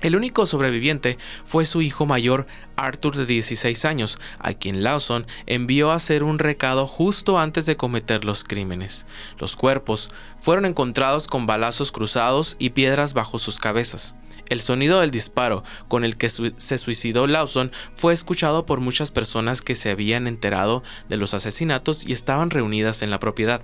El 0.01 0.15
único 0.15 0.47
sobreviviente 0.47 1.19
fue 1.45 1.65
su 1.65 1.83
hijo 1.83 2.07
mayor, 2.07 2.47
Arthur 2.77 3.17
de 3.17 3.27
16 3.27 3.85
años, 3.85 4.19
a 4.39 4.55
quien 4.55 4.85
Lawson 4.85 5.27
envió 5.47 5.91
a 5.91 5.97
hacer 5.97 6.23
un 6.23 6.39
recado 6.39 6.87
justo 6.87 7.39
antes 7.39 7.67
de 7.67 7.77
cometer 7.77 8.25
los 8.25 8.45
crímenes. 8.45 9.07
Los 9.39 9.57
cuerpos 9.57 10.11
fueron 10.41 10.67
encontrados 10.67 11.27
con 11.27 11.47
balazos 11.47 11.91
cruzados 11.91 12.55
y 12.61 12.71
piedras 12.71 13.13
bajo 13.13 13.41
sus 13.41 13.59
cabezas. 13.59 14.15
El 14.49 14.61
sonido 14.61 15.01
del 15.01 15.11
disparo 15.11 15.65
con 15.89 16.05
el 16.05 16.17
que 16.17 16.29
se 16.29 16.79
suicidó 16.79 17.27
Lawson 17.27 17.73
fue 17.95 18.15
escuchado 18.15 18.67
por 18.67 18.81
muchas 18.81 19.11
personas 19.11 19.63
que 19.63 19.75
se 19.75 19.91
habían 19.91 20.27
enterado 20.27 20.83
de 21.09 21.17
los 21.17 21.35
asesinatos 21.35 22.07
y 22.07 22.13
estaban 22.13 22.51
reunidas 22.51 23.03
en 23.03 23.11
la 23.11 23.19
propiedad. 23.19 23.63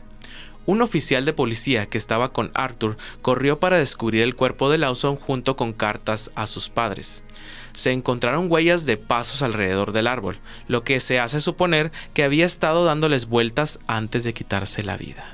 Un 0.67 0.81
oficial 0.81 1.25
de 1.25 1.33
policía 1.33 1.87
que 1.87 1.99
estaba 1.99 2.33
con 2.33 2.51
Arthur 2.55 2.97
corrió 3.21 3.61
para 3.61 3.79
descubrir 3.79 4.23
el 4.23 4.35
cuerpo 4.35 4.71
de 4.71 4.79
Lawson 4.79 5.17
junto 5.17 5.57
con 5.57 5.73
cartas 5.73 6.31
a 6.35 6.47
sus 6.47 6.71
padres. 6.71 7.23
Se 7.75 7.93
encontraron 7.93 8.51
huellas 8.51 8.87
de 8.87 8.97
pasos 8.97 9.43
alrededor 9.43 9.93
del 9.93 10.07
árbol, 10.07 10.41
lo 10.67 10.83
que 10.83 11.01
se 11.01 11.19
hace 11.19 11.41
suponer 11.41 11.93
que 12.15 12.25
había 12.25 12.47
estado 12.47 12.85
dándoles 12.85 13.27
vueltas 13.27 13.81
antes 13.87 14.25
de 14.25 14.33
quitarse 14.33 14.83
la 14.83 14.97
vida. 14.97 15.34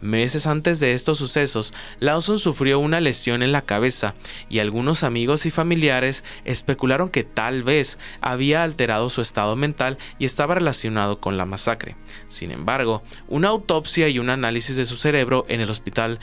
Meses 0.00 0.46
antes 0.46 0.80
de 0.80 0.92
estos 0.92 1.18
sucesos, 1.18 1.74
Lawson 1.98 2.38
sufrió 2.38 2.78
una 2.78 3.00
lesión 3.00 3.42
en 3.42 3.52
la 3.52 3.62
cabeza 3.62 4.14
y 4.48 4.60
algunos 4.60 5.02
amigos 5.02 5.44
y 5.44 5.50
familiares 5.50 6.24
especularon 6.44 7.10
que 7.10 7.24
tal 7.24 7.62
vez 7.62 7.98
había 8.20 8.62
alterado 8.64 9.10
su 9.10 9.20
estado 9.20 9.56
mental 9.56 9.98
y 10.18 10.24
estaba 10.24 10.54
relacionado 10.54 11.20
con 11.20 11.36
la 11.36 11.44
masacre. 11.44 11.96
Sin 12.28 12.50
embargo, 12.50 13.02
una 13.28 13.48
autopsia 13.48 14.08
y 14.08 14.18
un 14.18 14.30
análisis 14.30 14.76
de 14.76 14.86
su 14.86 14.96
cerebro 14.96 15.44
en 15.48 15.60
el 15.60 15.70
hospital 15.70 16.18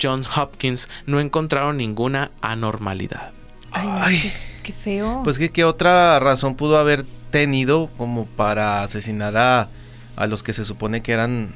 Johns 0.00 0.28
Hopkins 0.36 0.88
no 1.06 1.20
encontraron 1.20 1.76
ninguna 1.76 2.32
anormalidad. 2.42 3.32
Ay, 3.72 4.32
qué, 4.62 4.72
feo. 4.72 5.22
Pues 5.22 5.38
que 5.38 5.50
qué 5.50 5.64
otra 5.64 6.18
razón 6.18 6.56
pudo 6.56 6.78
haber 6.78 7.04
tenido 7.30 7.88
como 7.96 8.26
para 8.26 8.82
asesinar 8.82 9.36
a, 9.36 9.68
a 10.16 10.26
los 10.26 10.42
que 10.42 10.52
se 10.52 10.64
supone 10.64 11.02
que 11.02 11.12
eran 11.12 11.54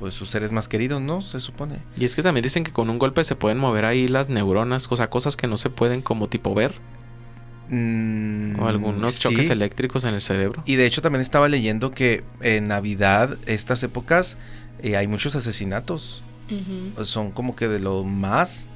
pues 0.00 0.14
sus 0.14 0.30
seres 0.30 0.50
más 0.50 0.66
queridos, 0.66 1.00
¿no? 1.02 1.20
Se 1.20 1.38
supone. 1.38 1.76
Y 1.96 2.06
es 2.06 2.16
que 2.16 2.22
también 2.22 2.42
dicen 2.42 2.64
que 2.64 2.72
con 2.72 2.88
un 2.88 2.98
golpe 2.98 3.22
se 3.22 3.36
pueden 3.36 3.58
mover 3.58 3.84
ahí 3.84 4.08
las 4.08 4.30
neuronas, 4.30 4.88
o 4.90 4.96
sea, 4.96 5.10
cosas 5.10 5.36
que 5.36 5.46
no 5.46 5.58
se 5.58 5.68
pueden 5.68 6.00
como 6.00 6.28
tipo 6.28 6.54
ver. 6.54 6.74
Mm, 7.68 8.58
o 8.58 8.66
algunos 8.66 9.20
choques 9.20 9.50
eléctricos 9.50 10.04
en 10.06 10.14
el 10.14 10.22
cerebro. 10.22 10.62
Y 10.66 10.74
de 10.74 10.86
hecho 10.86 11.02
también 11.02 11.20
estaba 11.20 11.48
leyendo 11.48 11.92
que 11.92 12.24
en 12.40 12.66
Navidad, 12.66 13.38
estas 13.46 13.82
épocas, 13.82 14.38
eh, 14.82 14.96
hay 14.96 15.06
muchos 15.06 15.36
asesinatos. 15.36 16.22
Son 17.04 17.30
como 17.30 17.54
que 17.54 17.68
de 17.68 17.78
lo 17.78 18.02
más 18.02 18.68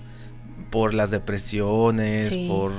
por 0.71 0.95
las 0.95 1.11
depresiones, 1.11 2.37
por 2.37 2.71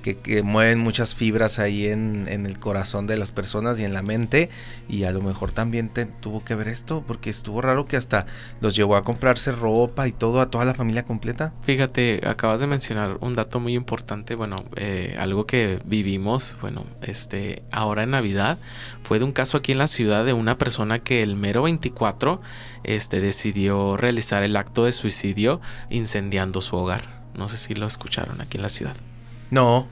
que, 0.00 0.42
mueven 0.42 0.78
muchas 0.78 1.14
fibras 1.14 1.58
ahí 1.58 1.86
en, 1.86 2.26
el 2.28 2.58
corazón 2.58 3.06
de 3.06 3.16
las 3.16 3.32
personas 3.32 3.78
y 3.80 3.84
en 3.84 3.92
la 3.92 4.02
mente. 4.02 4.50
Y 4.88 5.04
a 5.04 5.12
lo 5.12 5.22
mejor 5.22 5.52
también 5.52 5.90
tuvo 6.20 6.44
que 6.44 6.54
ver 6.54 6.68
esto, 6.68 7.04
porque 7.06 7.30
estuvo 7.30 7.60
raro 7.60 7.84
que 7.86 7.96
hasta 7.96 8.26
los 8.60 8.74
llevó 8.74 8.96
a 8.96 9.02
comprarse 9.02 9.52
ropa 9.52 10.08
y 10.08 10.12
todo 10.12 10.40
a 10.40 10.50
toda 10.50 10.64
la 10.64 10.74
familia 10.74 11.04
completa. 11.04 11.52
Fíjate, 11.62 12.20
acabas 12.26 12.60
de 12.60 12.66
mencionar 12.66 13.18
un 13.20 13.34
dato 13.34 13.60
muy 13.60 13.74
importante, 13.74 14.34
bueno, 14.34 14.64
eh, 14.76 15.16
algo 15.18 15.46
que 15.46 15.80
vivimos, 15.84 16.56
bueno, 16.60 16.86
este, 17.02 17.62
ahora 17.70 18.02
en 18.02 18.10
Navidad, 18.10 18.58
fue 19.02 19.18
de 19.18 19.24
un 19.24 19.32
caso 19.32 19.58
aquí 19.58 19.72
en 19.72 19.78
la 19.78 19.86
ciudad 19.86 20.24
de 20.24 20.32
una 20.32 20.58
persona 20.58 21.00
que 21.00 21.22
el 21.22 21.36
mero 21.36 21.62
24 21.62 22.40
este, 22.84 23.20
decidió 23.20 23.96
realizar 23.96 24.42
el 24.42 24.56
acto 24.56 24.84
de 24.84 24.92
suicidio 24.92 25.60
incendiando 25.90 26.60
su 26.60 26.76
hogar. 26.76 27.20
No 27.34 27.48
sé 27.48 27.56
si 27.56 27.74
lo 27.74 27.86
escucharon 27.86 28.40
aquí 28.40 28.56
en 28.56 28.62
la 28.62 28.68
ciudad. 28.68 28.96
No. 29.50 29.86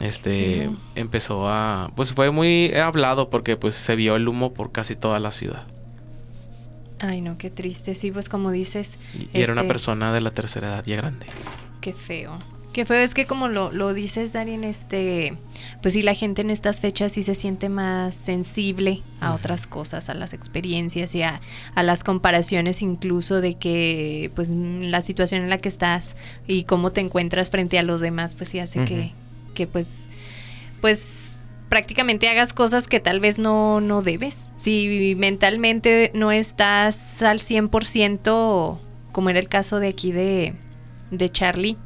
Este 0.00 0.70
empezó 0.96 1.48
a 1.48 1.92
pues 1.94 2.12
fue 2.12 2.30
muy 2.30 2.74
hablado 2.74 3.30
porque 3.30 3.56
pues 3.56 3.74
se 3.74 3.94
vio 3.94 4.16
el 4.16 4.26
humo 4.26 4.52
por 4.52 4.72
casi 4.72 4.96
toda 4.96 5.20
la 5.20 5.30
ciudad. 5.30 5.66
Ay, 7.00 7.20
no, 7.20 7.38
qué 7.38 7.48
triste. 7.48 7.94
Sí, 7.94 8.10
pues 8.10 8.28
como 8.28 8.50
dices. 8.50 8.98
Y, 9.14 9.40
era 9.40 9.52
una 9.52 9.62
este 9.62 9.68
persona 9.72 10.12
de 10.12 10.20
la 10.20 10.32
tercera 10.32 10.68
edad 10.68 10.84
ya 10.84 10.96
grande. 10.96 11.26
Qué 11.80 11.92
feo. 11.92 12.38
Qué 12.78 12.86
feo 12.86 13.00
es 13.00 13.12
que 13.12 13.26
como 13.26 13.48
lo, 13.48 13.72
lo 13.72 13.92
dices, 13.92 14.32
Darien, 14.32 14.62
este, 14.62 15.36
pues 15.82 15.94
sí, 15.94 16.02
la 16.02 16.14
gente 16.14 16.42
en 16.42 16.48
estas 16.48 16.80
fechas 16.80 17.10
sí 17.10 17.24
se 17.24 17.34
siente 17.34 17.68
más 17.68 18.14
sensible 18.14 19.02
a 19.20 19.34
otras 19.34 19.66
cosas, 19.66 20.08
a 20.08 20.14
las 20.14 20.32
experiencias 20.32 21.12
y 21.16 21.22
a, 21.22 21.40
las 21.74 22.04
comparaciones 22.04 22.80
incluso 22.82 23.40
de 23.40 23.54
que, 23.54 24.30
pues, 24.36 24.48
la 24.48 25.02
situación 25.02 25.42
en 25.42 25.50
la 25.50 25.58
que 25.58 25.68
estás 25.68 26.16
y 26.46 26.62
cómo 26.62 26.92
te 26.92 27.00
encuentras 27.00 27.50
frente 27.50 27.80
a 27.80 27.82
los 27.82 28.00
demás, 28.00 28.36
pues 28.36 28.50
sí 28.50 28.60
hace 28.60 28.84
que, 28.84 29.10
que, 29.54 29.66
pues, 29.66 30.08
pues 30.80 31.36
prácticamente 31.68 32.28
hagas 32.28 32.52
cosas 32.52 32.86
que 32.86 33.00
tal 33.00 33.18
vez 33.18 33.40
no, 33.40 33.80
no 33.80 34.02
debes. 34.02 34.52
Si 34.56 35.16
mentalmente 35.16 36.12
no 36.14 36.30
estás 36.30 37.22
al 37.22 37.40
100%, 37.40 38.78
como 39.10 39.30
era 39.30 39.40
el 39.40 39.48
caso 39.48 39.80
de 39.80 39.88
aquí 39.88 40.12
de, 40.12 40.54
de 41.10 41.28
Charlie, 41.28 41.76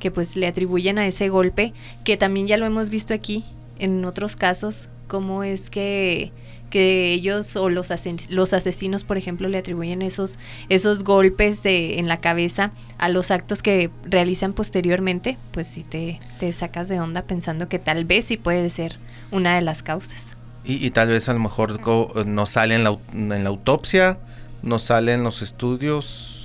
que 0.00 0.10
pues 0.10 0.34
le 0.34 0.48
atribuyen 0.48 0.98
a 0.98 1.06
ese 1.06 1.28
golpe, 1.28 1.72
que 2.02 2.16
también 2.16 2.48
ya 2.48 2.56
lo 2.56 2.66
hemos 2.66 2.90
visto 2.90 3.14
aquí 3.14 3.44
en 3.78 4.04
otros 4.04 4.34
casos, 4.34 4.88
cómo 5.06 5.44
es 5.44 5.70
que, 5.70 6.32
que 6.70 7.12
ellos 7.12 7.54
o 7.56 7.68
los, 7.68 7.90
los 8.28 8.52
asesinos, 8.52 9.04
por 9.04 9.16
ejemplo, 9.16 9.48
le 9.48 9.58
atribuyen 9.58 10.02
esos, 10.02 10.38
esos 10.68 11.04
golpes 11.04 11.62
de, 11.62 11.98
en 11.98 12.08
la 12.08 12.20
cabeza 12.20 12.72
a 12.98 13.08
los 13.08 13.30
actos 13.30 13.62
que 13.62 13.90
realizan 14.04 14.52
posteriormente, 14.52 15.36
pues 15.52 15.68
si 15.68 15.82
te, 15.82 16.18
te 16.38 16.52
sacas 16.52 16.88
de 16.88 17.00
onda 17.00 17.22
pensando 17.22 17.68
que 17.68 17.78
tal 17.78 18.04
vez 18.04 18.24
sí 18.24 18.36
puede 18.36 18.70
ser 18.70 18.98
una 19.30 19.54
de 19.54 19.62
las 19.62 19.82
causas. 19.82 20.36
Y, 20.62 20.90
tal 20.90 21.08
vez 21.08 21.28
a 21.28 21.32
lo 21.32 21.40
mejor 21.40 21.80
no 22.26 22.46
sale 22.46 22.74
en 22.74 22.84
la, 22.84 22.98
en 23.12 23.44
la 23.44 23.48
autopsia, 23.48 24.18
no 24.62 24.78
salen 24.78 25.24
los 25.24 25.40
estudios, 25.40 26.39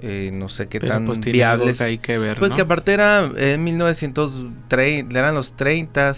eh, 0.00 0.30
no 0.32 0.48
sé 0.48 0.68
qué 0.68 0.80
Pero, 0.80 0.92
tan 0.94 1.04
pues, 1.06 1.20
tiene 1.20 1.42
algo 1.44 1.64
viables. 1.64 1.78
que 1.78 1.84
hay 1.84 1.98
que 1.98 2.18
ver, 2.18 2.38
Pues 2.38 2.50
¿no? 2.50 2.56
que 2.56 2.62
aparte 2.62 2.92
era 2.92 3.30
en 3.36 3.62
1930, 3.64 5.18
eran 5.18 5.34
los 5.34 5.54
30. 5.56 6.14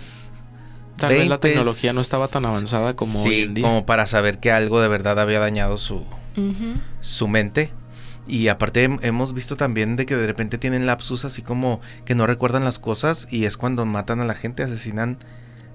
Tal 0.99 1.09
vez 1.11 1.29
la 1.29 1.37
20s. 1.37 1.41
tecnología 1.41 1.93
no 1.95 2.01
estaba 2.03 2.29
tan 2.29 2.45
avanzada 2.45 2.95
como 2.95 3.23
sí, 3.23 3.29
hoy 3.29 3.41
en 3.43 3.55
día. 3.55 3.65
como 3.65 3.87
para 3.87 4.07
saber 4.07 4.39
que 4.39 4.53
algo 4.53 4.81
de 4.83 4.89
verdad 4.89 5.19
había 5.19 5.39
dañado 5.39 5.79
su, 5.79 6.05
su 7.01 7.27
mente. 7.29 7.73
Y 8.29 8.49
aparte 8.49 8.89
hem- 8.89 8.99
hemos 9.03 9.33
visto 9.33 9.57
también 9.57 9.97
de 9.97 10.05
que 10.07 10.15
de 10.15 10.27
repente 10.27 10.59
tienen 10.59 10.87
lapsus 10.87 11.25
así 11.25 11.41
como 11.43 11.81
que 12.05 12.15
no 12.15 12.27
recuerdan 12.27 12.65
las 12.65 12.79
cosas 12.79 13.27
y 13.31 13.45
es 13.47 13.57
cuando 13.57 13.87
matan 13.87 14.21
a 14.21 14.25
la 14.25 14.35
gente, 14.35 14.63
asesinan 14.63 15.19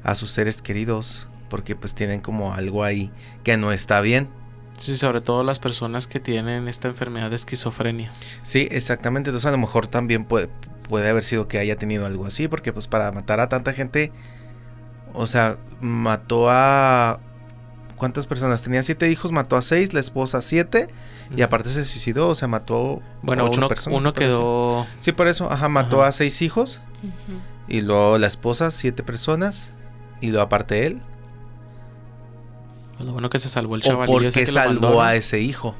a 0.04 0.14
sus 0.16 0.30
seres 0.32 0.62
queridos 0.62 1.28
porque 1.50 1.76
pues 1.76 1.96
tienen 1.96 2.22
como 2.22 2.54
algo 2.54 2.84
ahí 2.84 3.12
que 3.44 3.58
no 3.58 3.72
está 3.72 4.00
bien. 4.02 4.30
Sí, 4.78 4.98
sobre 4.98 5.22
todo 5.22 5.44
las 5.44 5.60
personas 5.60 6.08
que 6.08 6.20
tienen 6.20 6.68
esta 6.68 6.88
enfermedad 6.88 7.30
de 7.30 7.36
esquizofrenia. 7.36 8.12
Sí, 8.42 8.68
exactamente. 8.72 9.30
Entonces 9.30 9.48
a 9.48 9.52
lo 9.52 9.58
mejor 9.58 9.88
también 9.88 10.26
puede, 10.26 10.50
puede 10.90 11.10
haber 11.10 11.24
sido 11.24 11.48
que 11.48 11.60
haya 11.60 11.78
tenido 11.78 12.06
algo 12.06 12.26
así 12.26 12.48
porque 12.48 12.74
pues 12.74 12.88
para 12.88 13.12
matar 13.12 13.40
a 13.40 13.48
tanta 13.50 13.74
gente, 13.74 14.12
o 15.14 15.28
sea, 15.28 15.58
mató 15.82 16.50
a... 16.50 17.20
¿Cuántas 17.96 18.28
personas? 18.28 18.62
Tenía 18.62 18.84
siete 18.84 19.10
hijos, 19.10 19.32
mató 19.32 19.56
a 19.56 19.62
seis, 19.62 19.94
la 19.94 20.02
esposa 20.02 20.40
a 20.40 20.42
siete 20.42 20.88
y 21.34 21.42
aparte 21.44 21.70
se 21.70 21.86
suicidó, 21.86 22.28
o 22.28 22.36
sea, 22.36 22.50
mató 22.50 23.02
Bueno, 23.22 23.46
ocho 23.46 23.60
uno, 23.60 23.70
personas. 23.70 23.98
uno 24.02 24.12
quedó... 24.12 24.86
Sí, 25.00 25.14
por 25.14 25.30
eso, 25.30 25.50
ajá, 25.50 25.70
mató 25.70 26.02
Ajá. 26.02 26.10
a 26.10 26.12
seis 26.12 26.42
hijos 26.42 26.82
y 27.70 27.80
luego 27.80 28.18
la 28.18 28.28
esposa, 28.28 28.70
siete 28.72 29.02
personas 29.04 29.72
y 30.20 30.28
luego 30.28 30.44
aparte 30.44 30.86
él. 30.86 31.00
Pues, 32.98 33.06
lo 33.08 33.14
bueno 33.14 33.30
que 33.30 33.40
se 33.40 33.50
salvó 33.50 33.76
el 33.76 33.82
¿O 33.82 33.86
chavalillo 33.86 34.14
por 34.14 34.32
qué 34.32 34.46
salvó 34.48 35.02
a 35.02 35.16
ese 35.16 35.40
hijo? 35.42 35.76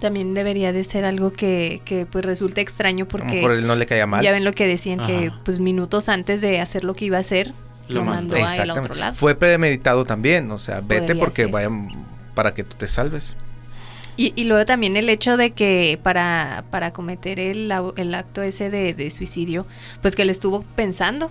También 0.00 0.32
debería 0.34 0.72
de 0.72 0.84
ser 0.84 1.04
algo 1.04 1.32
que, 1.32 1.82
que 1.84 2.06
pues 2.06 2.24
resulte 2.24 2.60
extraño 2.60 3.06
A 3.12 3.18
lo 3.18 3.24
porque 3.24 3.34
mejor 3.36 3.52
él 3.52 3.66
no 3.66 3.74
le 3.74 3.84
caía 3.86 4.06
mal. 4.06 4.22
ya 4.22 4.30
ven 4.30 4.44
lo 4.44 4.52
que 4.52 4.66
decían 4.68 5.00
que 5.00 5.32
pues 5.44 5.58
minutos 5.58 6.08
antes 6.08 6.40
de 6.40 6.60
hacer 6.60 6.84
lo 6.84 6.94
que 6.94 7.06
iba 7.06 7.16
a 7.16 7.20
hacer 7.20 7.52
Lo 7.88 8.04
lo, 8.04 8.04
mandó. 8.04 8.44
a 8.44 8.54
él 8.62 8.70
a 8.70 8.76
Exactamente. 8.76 8.80
otro 8.92 8.94
lado. 8.94 9.12
Fue 9.12 9.34
premeditado 9.34 10.04
también, 10.04 10.50
o 10.52 10.58
sea, 10.58 10.80
vete 10.82 11.16
Podría 11.16 11.18
porque 11.18 11.42
ser. 11.42 11.50
vayan 11.50 12.06
para 12.34 12.54
que 12.54 12.62
tú 12.62 12.76
te 12.76 12.86
salves. 12.86 13.36
Y, 14.16 14.32
y 14.36 14.44
luego 14.44 14.64
también 14.66 14.96
el 14.96 15.08
hecho 15.10 15.36
de 15.36 15.52
que 15.52 15.98
para, 16.02 16.64
para 16.70 16.92
cometer 16.92 17.40
el, 17.40 17.72
el 17.96 18.14
acto 18.14 18.42
ese 18.42 18.68
de, 18.70 18.94
de 18.94 19.10
suicidio, 19.10 19.66
pues 20.02 20.14
que 20.16 20.24
le 20.24 20.32
estuvo 20.32 20.62
pensando, 20.76 21.30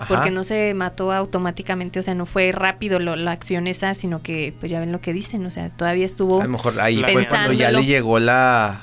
Ajá. 0.00 0.14
porque 0.14 0.30
no 0.30 0.42
se 0.44 0.72
mató 0.74 1.12
automáticamente, 1.12 2.00
o 2.00 2.02
sea, 2.02 2.14
no 2.14 2.26
fue 2.26 2.52
rápido 2.52 2.98
lo- 2.98 3.16
la 3.16 3.32
acción 3.32 3.66
esa, 3.66 3.94
sino 3.94 4.22
que 4.22 4.54
pues 4.58 4.72
ya 4.72 4.80
ven 4.80 4.92
lo 4.92 5.00
que 5.00 5.12
dicen, 5.12 5.44
o 5.46 5.50
sea, 5.50 5.68
todavía 5.68 6.06
estuvo... 6.06 6.40
A 6.40 6.44
lo 6.44 6.50
mejor 6.50 6.80
ahí 6.80 7.02
fue 7.12 7.26
cuando 7.26 7.52
ya 7.52 7.70
le 7.70 7.84
llegó 7.84 8.18
la 8.18 8.82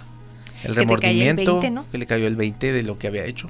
el 0.63 0.73
Que 0.73 0.79
remordimiento, 0.79 1.51
20, 1.59 1.69
¿no? 1.71 1.85
que 1.91 1.97
le 1.97 2.05
cayó 2.05 2.27
el 2.27 2.35
20 2.35 2.71
de 2.71 2.83
lo 2.83 2.97
que 2.97 3.07
había 3.07 3.25
hecho. 3.25 3.49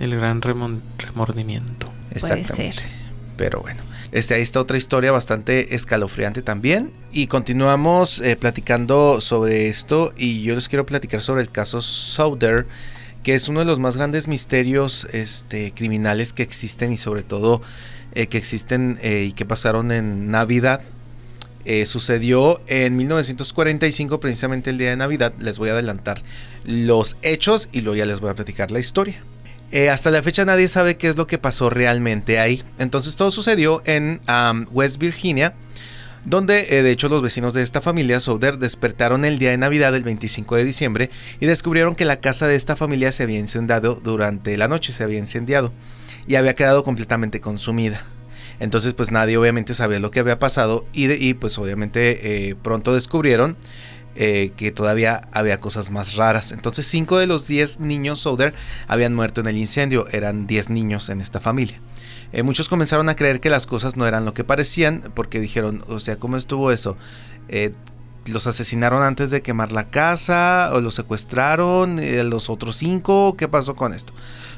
El 0.00 0.16
gran 0.16 0.40
remon- 0.42 0.80
remordimiento. 0.98 1.86
Puede 1.86 2.16
Exactamente. 2.16 2.72
ser. 2.80 2.90
Pero 3.36 3.60
bueno, 3.60 3.82
este, 4.12 4.34
ahí 4.34 4.42
está 4.42 4.60
otra 4.60 4.76
historia 4.76 5.10
bastante 5.12 5.74
escalofriante 5.74 6.42
también. 6.42 6.92
Y 7.12 7.26
continuamos 7.28 8.20
eh, 8.20 8.36
platicando 8.36 9.20
sobre 9.20 9.68
esto. 9.68 10.12
Y 10.16 10.42
yo 10.42 10.54
les 10.54 10.68
quiero 10.68 10.84
platicar 10.86 11.20
sobre 11.20 11.42
el 11.42 11.50
caso 11.50 11.80
Souther, 11.82 12.66
que 13.24 13.34
es 13.34 13.48
uno 13.48 13.60
de 13.60 13.66
los 13.66 13.80
más 13.80 13.96
grandes 13.96 14.28
misterios 14.28 15.08
este, 15.12 15.72
criminales 15.72 16.32
que 16.32 16.44
existen 16.44 16.92
y 16.92 16.98
sobre 16.98 17.22
todo 17.22 17.62
eh, 18.12 18.28
que 18.28 18.38
existen 18.38 18.98
eh, 19.02 19.24
y 19.28 19.32
que 19.32 19.46
pasaron 19.46 19.90
en 19.90 20.28
Navidad. 20.30 20.82
Eh, 21.64 21.86
sucedió 21.86 22.60
en 22.66 22.94
1945, 22.96 24.20
precisamente 24.20 24.68
el 24.68 24.78
día 24.78 24.90
de 24.90 24.96
Navidad. 24.96 25.32
Les 25.40 25.58
voy 25.58 25.70
a 25.70 25.72
adelantar 25.72 26.22
los 26.66 27.16
hechos 27.22 27.70
y 27.72 27.80
luego 27.80 27.96
ya 27.96 28.04
les 28.04 28.20
voy 28.20 28.30
a 28.30 28.34
platicar 28.34 28.70
la 28.70 28.78
historia. 28.78 29.20
Hasta 29.90 30.12
la 30.12 30.22
fecha 30.22 30.44
nadie 30.44 30.68
sabe 30.68 30.96
qué 30.96 31.08
es 31.08 31.16
lo 31.16 31.26
que 31.26 31.38
pasó 31.38 31.68
realmente 31.68 32.38
ahí. 32.38 32.62
Entonces 32.78 33.16
todo 33.16 33.32
sucedió 33.32 33.82
en 33.86 34.20
West 34.70 34.98
Virginia, 34.98 35.54
donde 36.24 36.66
eh, 36.70 36.82
de 36.82 36.90
hecho 36.90 37.08
los 37.08 37.22
vecinos 37.22 37.54
de 37.54 37.62
esta 37.62 37.80
familia, 37.80 38.20
Souder, 38.20 38.58
despertaron 38.58 39.24
el 39.24 39.38
día 39.38 39.50
de 39.50 39.58
Navidad, 39.58 39.94
el 39.94 40.02
25 40.02 40.56
de 40.56 40.64
diciembre, 40.64 41.10
y 41.40 41.46
descubrieron 41.46 41.94
que 41.94 42.04
la 42.04 42.20
casa 42.20 42.46
de 42.46 42.54
esta 42.56 42.76
familia 42.76 43.12
se 43.12 43.22
había 43.24 43.38
incendiado 43.38 43.96
durante 44.02 44.56
la 44.56 44.68
noche, 44.68 44.92
se 44.92 45.04
había 45.04 45.18
incendiado 45.18 45.72
y 46.26 46.36
había 46.36 46.54
quedado 46.54 46.84
completamente 46.84 47.40
consumida. 47.40 48.04
Entonces 48.60 48.94
pues 48.94 49.10
nadie 49.10 49.36
obviamente 49.36 49.74
sabía 49.74 49.98
lo 49.98 50.10
que 50.10 50.20
había 50.20 50.38
pasado 50.38 50.86
y, 50.92 51.06
de- 51.06 51.34
pues 51.34 51.58
obviamente 51.58 52.48
eh, 52.50 52.54
pronto 52.54 52.94
descubrieron 52.94 53.56
eh, 54.16 54.52
que 54.56 54.70
todavía 54.70 55.22
había 55.32 55.58
cosas 55.58 55.90
más 55.90 56.14
raras. 56.14 56.52
Entonces 56.52 56.86
5 56.86 57.18
de 57.18 57.26
los 57.26 57.48
10 57.48 57.80
niños 57.80 58.20
Souder 58.20 58.54
habían 58.86 59.12
muerto 59.12 59.40
en 59.40 59.48
el 59.48 59.56
incendio, 59.56 60.06
eran 60.12 60.46
10 60.46 60.70
niños 60.70 61.08
en 61.10 61.20
esta 61.20 61.40
familia. 61.40 61.80
Eh, 62.34 62.42
muchos 62.42 62.68
comenzaron 62.68 63.08
a 63.08 63.14
creer 63.14 63.38
que 63.38 63.48
las 63.48 63.64
cosas 63.64 63.96
no 63.96 64.08
eran 64.08 64.24
lo 64.24 64.34
que 64.34 64.42
parecían 64.42 65.12
porque 65.14 65.38
dijeron, 65.38 65.84
o 65.86 66.00
sea, 66.00 66.16
¿cómo 66.16 66.36
estuvo 66.36 66.72
eso? 66.72 66.96
Eh, 67.46 67.70
¿Los 68.26 68.48
asesinaron 68.48 69.04
antes 69.04 69.30
de 69.30 69.40
quemar 69.40 69.70
la 69.70 69.88
casa? 69.88 70.70
¿O 70.72 70.80
los 70.80 70.96
secuestraron? 70.96 72.00
Eh, 72.00 72.24
¿Los 72.24 72.50
otros 72.50 72.74
cinco? 72.74 73.36
¿Qué 73.38 73.46
pasó 73.46 73.76
con 73.76 73.94
esto? 73.94 74.14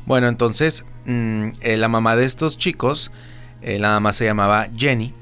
Bueno, 0.06 0.26
entonces 0.28 0.86
mm, 1.04 1.48
la 1.76 1.88
mamá 1.88 2.16
de 2.16 2.24
estos 2.24 2.56
chicos, 2.56 3.12
la 3.60 3.88
mamá 3.90 4.14
se 4.14 4.24
llamaba 4.24 4.68
Jenny, 4.74 5.12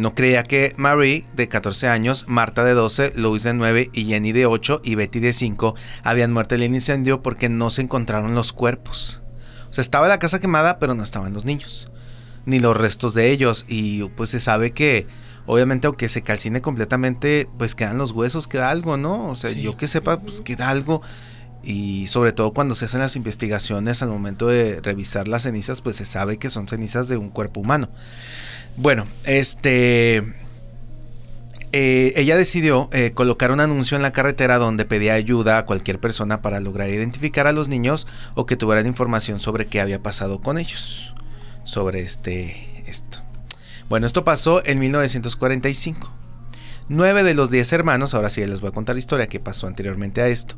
no 0.00 0.14
creía 0.14 0.44
que 0.44 0.74
Marie, 0.76 1.24
de 1.34 1.48
14 1.48 1.88
años, 1.88 2.26
Marta 2.28 2.62
de 2.62 2.74
12, 2.74 3.14
Louis 3.16 3.42
de 3.42 3.54
9 3.54 3.90
y 3.92 4.04
Jenny 4.04 4.30
de 4.30 4.46
8 4.46 4.82
y 4.84 4.94
Betty 4.94 5.18
de 5.18 5.32
5 5.32 5.74
habían 6.04 6.32
muerto 6.32 6.54
en 6.54 6.62
el 6.62 6.74
incendio 6.74 7.22
porque 7.22 7.48
no 7.48 7.70
se 7.70 7.82
encontraron 7.82 8.34
los 8.34 8.52
cuerpos. 8.52 9.19
O 9.70 9.72
sea, 9.72 9.82
estaba 9.82 10.08
la 10.08 10.18
casa 10.18 10.40
quemada, 10.40 10.78
pero 10.78 10.94
no 10.94 11.02
estaban 11.02 11.32
los 11.32 11.44
niños, 11.44 11.90
ni 12.44 12.58
los 12.58 12.76
restos 12.76 13.14
de 13.14 13.30
ellos. 13.30 13.64
Y 13.68 14.02
pues 14.10 14.30
se 14.30 14.40
sabe 14.40 14.72
que, 14.72 15.06
obviamente, 15.46 15.86
aunque 15.86 16.08
se 16.08 16.22
calcine 16.22 16.60
completamente, 16.60 17.48
pues 17.56 17.74
quedan 17.74 17.96
los 17.98 18.10
huesos, 18.12 18.48
queda 18.48 18.70
algo, 18.70 18.96
¿no? 18.96 19.28
O 19.28 19.36
sea, 19.36 19.50
Sí. 19.50 19.62
yo 19.62 19.76
que 19.76 19.86
sepa, 19.86 20.20
pues 20.20 20.40
queda 20.40 20.68
algo. 20.70 21.02
Y 21.62 22.06
sobre 22.06 22.32
todo 22.32 22.52
cuando 22.54 22.74
se 22.74 22.86
hacen 22.86 23.00
las 23.00 23.16
investigaciones 23.16 24.02
al 24.02 24.08
momento 24.08 24.46
de 24.48 24.80
revisar 24.80 25.28
las 25.28 25.42
cenizas, 25.42 25.82
pues 25.82 25.96
se 25.96 26.06
sabe 26.06 26.38
que 26.38 26.48
son 26.50 26.66
cenizas 26.66 27.06
de 27.08 27.16
un 27.18 27.28
cuerpo 27.28 27.60
humano. 27.60 27.90
Bueno, 28.76 29.06
este... 29.24 30.22
eh, 31.72 32.12
ella 32.16 32.36
decidió 32.36 32.88
eh, 32.92 33.12
colocar 33.12 33.52
un 33.52 33.60
anuncio 33.60 33.96
en 33.96 34.02
la 34.02 34.12
carretera 34.12 34.58
donde 34.58 34.84
pedía 34.84 35.14
ayuda 35.14 35.58
a 35.58 35.66
cualquier 35.66 36.00
persona 36.00 36.42
para 36.42 36.60
lograr 36.60 36.90
identificar 36.90 37.46
a 37.46 37.52
los 37.52 37.68
niños 37.68 38.06
o 38.34 38.46
que 38.46 38.56
tuvieran 38.56 38.86
información 38.86 39.40
sobre 39.40 39.66
qué 39.66 39.80
había 39.80 40.02
pasado 40.02 40.40
con 40.40 40.58
ellos. 40.58 41.14
Sobre 41.64 42.00
este 42.00 42.82
esto. 42.86 43.18
Bueno, 43.88 44.06
esto 44.06 44.24
pasó 44.24 44.64
en 44.64 44.78
1945. 44.78 46.10
Nueve 46.88 47.22
de 47.22 47.34
los 47.34 47.50
diez 47.50 47.72
hermanos, 47.72 48.14
ahora 48.14 48.30
sí 48.30 48.44
les 48.44 48.60
voy 48.60 48.68
a 48.68 48.72
contar 48.72 48.96
la 48.96 49.00
historia 49.00 49.28
que 49.28 49.38
pasó 49.38 49.68
anteriormente 49.68 50.22
a 50.22 50.28
esto, 50.28 50.56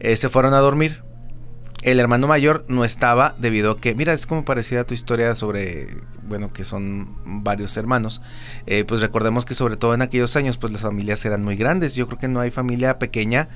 eh, 0.00 0.16
se 0.16 0.28
fueron 0.28 0.54
a 0.54 0.58
dormir. 0.58 1.04
El 1.82 2.00
hermano 2.00 2.26
mayor 2.26 2.64
no 2.68 2.84
estaba 2.84 3.34
debido 3.38 3.72
a 3.72 3.76
que, 3.76 3.94
mira, 3.94 4.12
es 4.12 4.26
como 4.26 4.44
parecida 4.44 4.80
a 4.80 4.84
tu 4.84 4.94
historia 4.94 5.36
sobre, 5.36 5.86
bueno, 6.28 6.52
que 6.52 6.64
son 6.64 7.08
varios 7.44 7.76
hermanos. 7.76 8.20
Eh, 8.66 8.84
pues 8.86 9.00
recordemos 9.00 9.44
que 9.44 9.54
sobre 9.54 9.76
todo 9.76 9.94
en 9.94 10.02
aquellos 10.02 10.34
años, 10.36 10.58
pues 10.58 10.72
las 10.72 10.82
familias 10.82 11.24
eran 11.24 11.44
muy 11.44 11.56
grandes. 11.56 11.94
Yo 11.94 12.06
creo 12.08 12.18
que 12.18 12.28
no 12.28 12.40
hay 12.40 12.50
familia 12.50 12.98
pequeña 12.98 13.48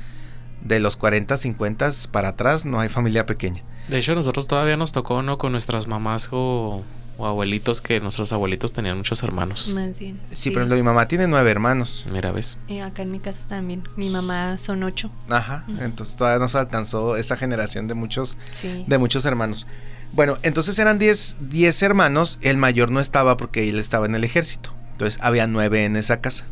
de 0.63 0.79
los 0.79 0.97
40, 0.97 1.37
50 1.37 1.91
para 2.13 2.29
atrás, 2.29 2.65
no 2.65 2.79
hay 2.79 2.89
familia 2.89 3.27
pequeña. 3.27 3.63
De 3.89 3.99
hecho, 3.99 4.15
nosotros 4.15 4.47
todavía 4.47 4.77
nos 4.77 4.93
tocó, 4.93 5.23
¿no? 5.23 5.39
Con 5.39 5.53
nuestras 5.53 5.89
mamás 5.89 6.29
o, 6.31 6.85
o 7.19 7.27
abuelitos, 7.27 7.81
que 7.81 8.01
nuestros 8.01 8.33
abuelitos 8.33 8.73
tenían 8.73 8.97
muchos 8.97 9.23
hermanos. 9.23 9.73
Más 9.75 9.99
bien. 9.99 10.19
Sí, 10.33 10.51
por 10.51 10.61
ejemplo, 10.63 10.77
mi 10.77 10.83
mamá 10.83 11.07
tiene 11.09 11.27
nueve 11.29 11.51
hermanos. 11.51 12.07
Mira, 12.11 12.33
¿ves? 12.33 12.59
Y 12.69 12.79
acá 12.81 13.03
en 13.03 13.11
mi 13.13 13.21
casa 13.21 13.47
también. 13.49 13.83
Mi 13.97 14.09
mamá 14.11 14.59
son 14.59 14.83
ocho. 14.83 15.11
Ajá, 15.29 15.65
entonces 15.81 16.17
todavía 16.17 16.39
no 16.39 16.49
se 16.49 16.59
alcanzó 16.59 17.17
esa 17.17 17.37
generación 17.37 17.87
de 17.89 17.95
muchos 17.95 18.37
Sí. 18.53 18.85
de 18.87 18.99
muchos 18.99 19.25
hermanos. 19.25 19.67
Bueno, 20.15 20.37
entonces 20.43 20.79
eran 20.79 20.99
10 20.99 21.37
10 21.49 21.83
hermanos, 21.83 22.39
el 22.43 22.57
mayor 22.59 22.91
no 22.91 23.01
estaba 23.01 23.37
porque 23.37 23.69
él 23.69 23.79
estaba 23.79 24.07
en 24.07 24.15
el 24.15 24.25
ejército. 24.25 24.75
Entonces 24.93 25.21
había 25.23 25.47
9 25.47 25.85
en 25.85 25.97
esa 25.97 26.21
casa. 26.21 26.45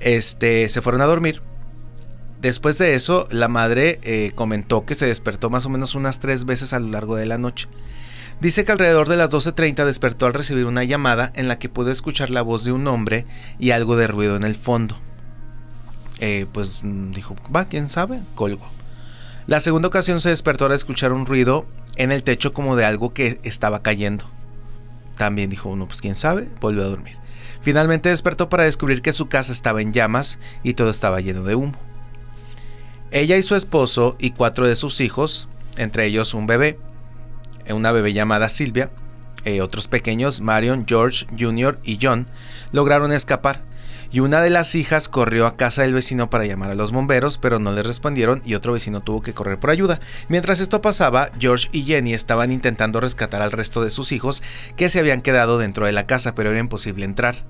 Este, 0.00 0.68
se 0.68 0.82
fueron 0.82 1.00
a 1.00 1.06
dormir. 1.06 1.42
Después 2.42 2.76
de 2.78 2.94
eso, 2.94 3.26
la 3.30 3.48
madre 3.48 3.98
eh, 4.02 4.32
comentó 4.34 4.84
que 4.84 4.94
se 4.94 5.06
despertó 5.06 5.48
más 5.50 5.64
o 5.66 5.70
menos 5.70 5.94
unas 5.94 6.18
tres 6.18 6.44
veces 6.44 6.72
a 6.74 6.80
lo 6.80 6.88
largo 6.88 7.16
de 7.16 7.26
la 7.26 7.38
noche. 7.38 7.68
Dice 8.40 8.64
que 8.64 8.72
alrededor 8.72 9.08
de 9.08 9.16
las 9.16 9.30
12.30 9.30 9.84
despertó 9.84 10.26
al 10.26 10.34
recibir 10.34 10.66
una 10.66 10.84
llamada 10.84 11.32
en 11.34 11.48
la 11.48 11.58
que 11.58 11.70
pudo 11.70 11.90
escuchar 11.90 12.30
la 12.30 12.42
voz 12.42 12.64
de 12.64 12.72
un 12.72 12.86
hombre 12.86 13.24
y 13.58 13.70
algo 13.70 13.96
de 13.96 14.06
ruido 14.06 14.36
en 14.36 14.44
el 14.44 14.54
fondo. 14.54 14.96
Eh, 16.18 16.46
pues 16.52 16.80
mm, 16.82 17.12
dijo, 17.12 17.34
va, 17.54 17.64
quién 17.64 17.88
sabe, 17.88 18.20
colgo. 18.34 18.66
La 19.46 19.60
segunda 19.60 19.88
ocasión 19.88 20.20
se 20.20 20.28
despertó 20.28 20.66
al 20.66 20.72
escuchar 20.72 21.12
un 21.12 21.24
ruido 21.24 21.66
en 21.96 22.12
el 22.12 22.22
techo 22.22 22.52
como 22.52 22.76
de 22.76 22.84
algo 22.84 23.14
que 23.14 23.40
estaba 23.42 23.82
cayendo. 23.82 24.24
También 25.16 25.48
dijo 25.48 25.70
uno, 25.70 25.86
pues 25.86 26.02
quién 26.02 26.14
sabe, 26.14 26.48
volvió 26.60 26.82
a 26.82 26.88
dormir. 26.88 27.16
Finalmente 27.62 28.10
despertó 28.10 28.48
para 28.48 28.64
descubrir 28.64 29.02
que 29.02 29.14
su 29.14 29.28
casa 29.28 29.52
estaba 29.52 29.80
en 29.80 29.92
llamas 29.92 30.38
y 30.62 30.74
todo 30.74 30.90
estaba 30.90 31.20
lleno 31.20 31.42
de 31.42 31.54
humo. 31.54 31.74
Ella 33.12 33.36
y 33.36 33.42
su 33.42 33.54
esposo 33.54 34.16
y 34.18 34.30
cuatro 34.32 34.68
de 34.68 34.76
sus 34.76 35.00
hijos, 35.00 35.48
entre 35.76 36.06
ellos 36.06 36.34
un 36.34 36.46
bebé, 36.46 36.78
una 37.74 37.92
bebé 37.92 38.12
llamada 38.12 38.48
Silvia, 38.48 38.90
eh, 39.44 39.60
otros 39.60 39.88
pequeños, 39.88 40.40
Marion, 40.40 40.86
George 40.88 41.26
Jr. 41.38 41.78
y 41.84 41.98
John, 42.00 42.26
lograron 42.72 43.12
escapar 43.12 43.62
y 44.10 44.20
una 44.20 44.40
de 44.40 44.50
las 44.50 44.74
hijas 44.74 45.08
corrió 45.08 45.46
a 45.46 45.56
casa 45.56 45.82
del 45.82 45.94
vecino 45.94 46.30
para 46.30 46.46
llamar 46.46 46.70
a 46.70 46.74
los 46.74 46.92
bomberos, 46.92 47.38
pero 47.38 47.58
no 47.58 47.72
le 47.72 47.82
respondieron 47.82 48.40
y 48.44 48.54
otro 48.54 48.72
vecino 48.72 49.02
tuvo 49.02 49.22
que 49.22 49.34
correr 49.34 49.58
por 49.58 49.70
ayuda. 49.70 50.00
Mientras 50.28 50.60
esto 50.60 50.80
pasaba, 50.80 51.30
George 51.38 51.68
y 51.72 51.82
Jenny 51.82 52.14
estaban 52.14 52.52
intentando 52.52 53.00
rescatar 53.00 53.42
al 53.42 53.52
resto 53.52 53.82
de 53.82 53.90
sus 53.90 54.12
hijos 54.12 54.42
que 54.76 54.88
se 54.88 55.00
habían 55.00 55.22
quedado 55.22 55.58
dentro 55.58 55.86
de 55.86 55.92
la 55.92 56.06
casa, 56.06 56.34
pero 56.34 56.50
era 56.50 56.58
imposible 56.58 57.04
entrar. 57.04 57.44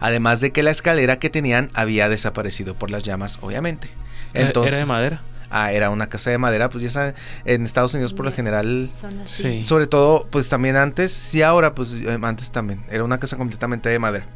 Además 0.00 0.40
de 0.40 0.52
que 0.52 0.62
la 0.62 0.70
escalera 0.70 1.18
que 1.18 1.30
tenían 1.30 1.70
había 1.74 2.08
desaparecido 2.08 2.74
por 2.74 2.90
las 2.90 3.02
llamas, 3.02 3.38
obviamente. 3.40 3.88
Eh, 4.34 4.42
Entonces, 4.42 4.74
¿Era 4.74 4.80
de 4.80 4.86
madera? 4.86 5.22
Ah, 5.50 5.72
era 5.72 5.90
una 5.90 6.08
casa 6.08 6.30
de 6.30 6.38
madera, 6.38 6.68
pues 6.68 6.82
ya 6.82 6.90
saben, 6.90 7.14
en 7.44 7.64
Estados 7.64 7.94
Unidos 7.94 8.12
por 8.12 8.24
lo 8.24 8.32
general, 8.32 8.88
Sí. 9.24 9.62
sobre 9.64 9.86
todo, 9.86 10.26
pues 10.30 10.48
también 10.48 10.76
antes, 10.76 11.12
sí 11.12 11.42
ahora, 11.42 11.74
pues 11.74 11.92
eh, 11.94 12.18
antes 12.22 12.50
también, 12.50 12.84
era 12.90 13.04
una 13.04 13.18
casa 13.18 13.36
completamente 13.36 13.88
de 13.88 13.98
madera. 13.98 14.26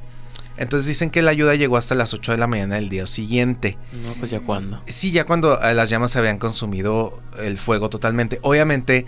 Entonces 0.57 0.87
dicen 0.89 1.11
que 1.11 1.23
la 1.23 1.31
ayuda 1.31 1.55
llegó 1.55 1.77
hasta 1.77 1.95
las 1.95 2.13
8 2.15 2.33
de 2.33 2.39
la 2.39 2.47
mañana 2.49 2.75
del 2.77 2.89
día 2.89 3.07
siguiente. 3.07 3.79
No, 3.93 4.13
pues 4.15 4.31
ya 4.33 4.41
cuándo. 4.41 4.83
Sí, 4.87 5.13
ya 5.13 5.25
cuando 5.25 5.61
eh, 5.63 5.73
las 5.75 5.89
llamas 5.89 6.17
habían 6.17 6.39
consumido 6.39 7.17
el 7.39 7.59
fuego 7.59 7.89
totalmente. 7.89 8.41
Obviamente, 8.43 9.07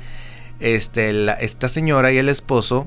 este, 0.60 1.12
la- 1.12 1.32
esta 1.34 1.68
señora 1.68 2.12
y 2.12 2.18
el 2.18 2.28
esposo 2.28 2.86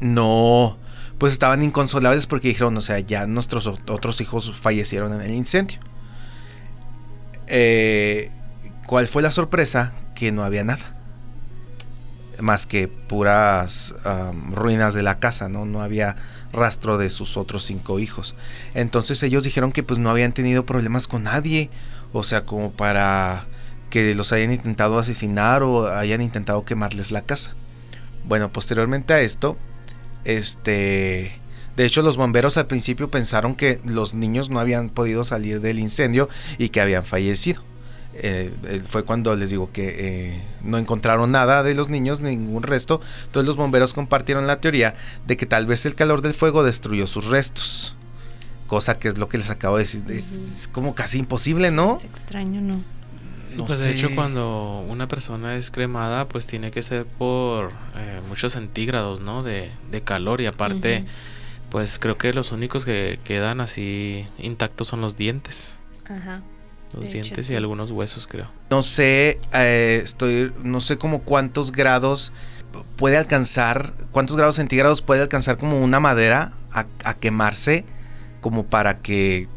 no, 0.00 0.78
pues 1.18 1.32
estaban 1.32 1.62
inconsolables 1.62 2.26
porque 2.26 2.48
dijeron, 2.48 2.76
o 2.76 2.80
sea, 2.80 2.98
ya 3.00 3.26
nuestros 3.26 3.66
ot- 3.68 3.90
otros 3.90 4.20
hijos 4.20 4.52
fallecieron 4.58 5.12
en 5.12 5.20
el 5.20 5.34
incendio. 5.34 5.78
Eh, 7.46 8.30
¿Cuál 8.86 9.08
fue 9.08 9.22
la 9.22 9.30
sorpresa? 9.30 9.92
Que 10.14 10.32
no 10.32 10.44
había 10.44 10.64
nada. 10.64 10.94
Más 12.40 12.66
que 12.66 12.88
puras 12.88 13.94
ruinas 14.50 14.94
de 14.94 15.02
la 15.02 15.18
casa, 15.18 15.48
¿no? 15.48 15.64
No 15.64 15.82
había 15.82 16.16
rastro 16.52 16.98
de 16.98 17.10
sus 17.10 17.36
otros 17.36 17.64
cinco 17.64 17.98
hijos. 17.98 18.34
Entonces 18.74 19.22
ellos 19.22 19.44
dijeron 19.44 19.72
que 19.72 19.82
pues 19.82 19.98
no 19.98 20.10
habían 20.10 20.32
tenido 20.32 20.66
problemas 20.66 21.06
con 21.06 21.24
nadie. 21.24 21.70
O 22.12 22.22
sea, 22.22 22.44
como 22.44 22.72
para 22.72 23.46
que 23.90 24.14
los 24.14 24.32
hayan 24.32 24.50
intentado 24.52 24.98
asesinar 24.98 25.62
o 25.62 25.88
hayan 25.88 26.20
intentado 26.20 26.64
quemarles 26.64 27.10
la 27.10 27.22
casa. 27.22 27.52
Bueno, 28.24 28.52
posteriormente 28.52 29.12
a 29.12 29.20
esto, 29.20 29.56
este... 30.24 31.40
De 31.76 31.84
hecho, 31.84 32.02
los 32.02 32.16
bomberos 32.16 32.56
al 32.56 32.66
principio 32.66 33.10
pensaron 33.10 33.54
que 33.54 33.80
los 33.84 34.14
niños 34.14 34.48
no 34.48 34.60
habían 34.60 34.90
podido 34.90 35.24
salir 35.24 35.60
del 35.60 35.78
incendio 35.78 36.28
y 36.58 36.68
que 36.68 36.80
habían 36.80 37.04
fallecido. 37.04 37.62
Eh, 38.16 38.52
eh, 38.68 38.80
fue 38.86 39.04
cuando 39.04 39.34
les 39.34 39.50
digo 39.50 39.72
que 39.72 39.96
eh, 39.98 40.42
no 40.62 40.78
encontraron 40.78 41.32
nada 41.32 41.64
de 41.64 41.74
los 41.74 41.88
niños, 41.88 42.20
ningún 42.20 42.62
resto. 42.62 43.00
Entonces 43.24 43.46
los 43.46 43.56
bomberos 43.56 43.92
compartieron 43.92 44.46
la 44.46 44.60
teoría 44.60 44.94
de 45.26 45.36
que 45.36 45.46
tal 45.46 45.66
vez 45.66 45.84
el 45.84 45.96
calor 45.96 46.22
del 46.22 46.32
fuego 46.32 46.62
destruyó 46.62 47.08
sus 47.08 47.26
restos. 47.26 47.96
Cosa 48.68 48.98
que 48.98 49.08
es 49.08 49.18
lo 49.18 49.28
que 49.28 49.38
les 49.38 49.50
acabo 49.50 49.76
de 49.76 49.82
decir. 49.82 50.04
Es, 50.08 50.30
es 50.30 50.68
como 50.68 50.94
casi 50.94 51.18
imposible, 51.18 51.72
¿no? 51.72 51.96
Es 51.96 52.04
extraño, 52.04 52.60
¿no? 52.60 52.80
Sí, 53.48 53.58
No 53.58 53.66
pues 53.66 53.80
de 53.80 53.90
hecho 53.90 54.08
cuando 54.14 54.84
una 54.88 55.06
persona 55.06 55.56
es 55.56 55.70
cremada, 55.70 56.28
pues 56.28 56.46
tiene 56.46 56.70
que 56.70 56.82
ser 56.82 57.04
por 57.04 57.72
eh, 57.96 58.20
muchos 58.28 58.52
centígrados, 58.54 59.20
¿no? 59.20 59.42
De, 59.42 59.70
de 59.90 60.02
calor 60.02 60.40
y 60.40 60.46
aparte. 60.46 61.04
Pues 61.74 61.98
creo 61.98 62.16
que 62.16 62.32
los 62.32 62.52
únicos 62.52 62.84
que 62.84 63.18
quedan 63.24 63.60
así 63.60 64.28
intactos 64.38 64.86
son 64.86 65.00
los 65.00 65.16
dientes. 65.16 65.80
Ajá. 66.08 66.40
Los 66.92 67.10
De 67.10 67.18
hecho, 67.18 67.24
dientes 67.24 67.46
sí. 67.48 67.52
y 67.52 67.56
algunos 67.56 67.90
huesos, 67.90 68.28
creo. 68.28 68.48
No 68.70 68.80
sé, 68.82 69.40
eh, 69.52 70.00
estoy, 70.04 70.52
no 70.62 70.80
sé 70.80 70.98
como 70.98 71.22
cuántos 71.22 71.72
grados 71.72 72.32
puede 72.94 73.16
alcanzar, 73.16 73.92
cuántos 74.12 74.36
grados 74.36 74.54
centígrados 74.54 75.02
puede 75.02 75.22
alcanzar 75.22 75.56
como 75.58 75.82
una 75.82 75.98
madera 75.98 76.52
a, 76.70 76.86
a 77.02 77.14
quemarse, 77.14 77.84
como 78.40 78.66
para 78.66 78.98
que 79.00 79.48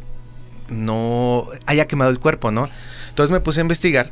no 0.70 1.48
haya 1.68 1.86
quemado 1.86 2.10
el 2.10 2.20
cuerpo, 2.20 2.50
¿no? 2.50 2.68
Entonces 3.10 3.32
me 3.32 3.42
puse 3.42 3.60
a 3.60 3.62
investigar 3.62 4.10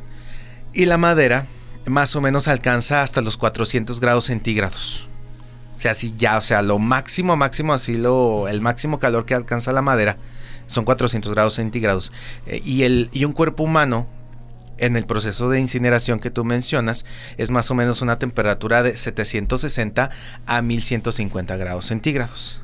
y 0.72 0.84
la 0.84 0.96
madera 0.96 1.48
más 1.86 2.14
o 2.14 2.20
menos 2.20 2.46
alcanza 2.46 3.02
hasta 3.02 3.20
los 3.20 3.36
400 3.36 3.98
grados 3.98 4.26
centígrados. 4.26 5.08
O 5.76 5.78
sea, 5.78 5.90
así 5.90 6.14
ya, 6.16 6.38
o 6.38 6.40
sea, 6.40 6.62
lo 6.62 6.78
máximo, 6.78 7.36
máximo, 7.36 7.74
así 7.74 7.96
lo, 7.96 8.48
el 8.48 8.62
máximo 8.62 8.98
calor 8.98 9.26
que 9.26 9.34
alcanza 9.34 9.72
la 9.72 9.82
madera 9.82 10.16
son 10.66 10.86
400 10.86 11.30
grados 11.32 11.54
centígrados. 11.54 12.14
Eh, 12.46 12.62
y, 12.64 12.84
el, 12.84 13.10
y 13.12 13.26
un 13.26 13.32
cuerpo 13.32 13.62
humano 13.62 14.06
en 14.78 14.96
el 14.96 15.04
proceso 15.04 15.50
de 15.50 15.60
incineración 15.60 16.18
que 16.18 16.30
tú 16.30 16.46
mencionas 16.46 17.04
es 17.36 17.50
más 17.50 17.70
o 17.70 17.74
menos 17.74 18.00
una 18.00 18.18
temperatura 18.18 18.82
de 18.82 18.96
760 18.96 20.10
a 20.46 20.62
1150 20.62 21.56
grados 21.58 21.84
centígrados. 21.84 22.62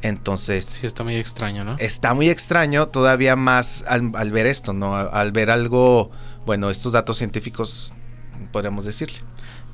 Entonces, 0.00 0.64
Sí, 0.64 0.86
está 0.86 1.02
muy 1.02 1.16
extraño, 1.16 1.64
¿no? 1.64 1.76
está 1.80 2.14
muy 2.14 2.28
extraño 2.28 2.86
todavía 2.86 3.34
más 3.34 3.84
al, 3.88 4.12
al 4.14 4.30
ver 4.30 4.46
esto, 4.46 4.72
¿no? 4.72 4.96
Al, 4.96 5.10
al 5.12 5.32
ver 5.32 5.50
algo, 5.50 6.12
bueno, 6.46 6.70
estos 6.70 6.92
datos 6.92 7.18
científicos, 7.18 7.92
podríamos 8.52 8.84
decirle. 8.84 9.18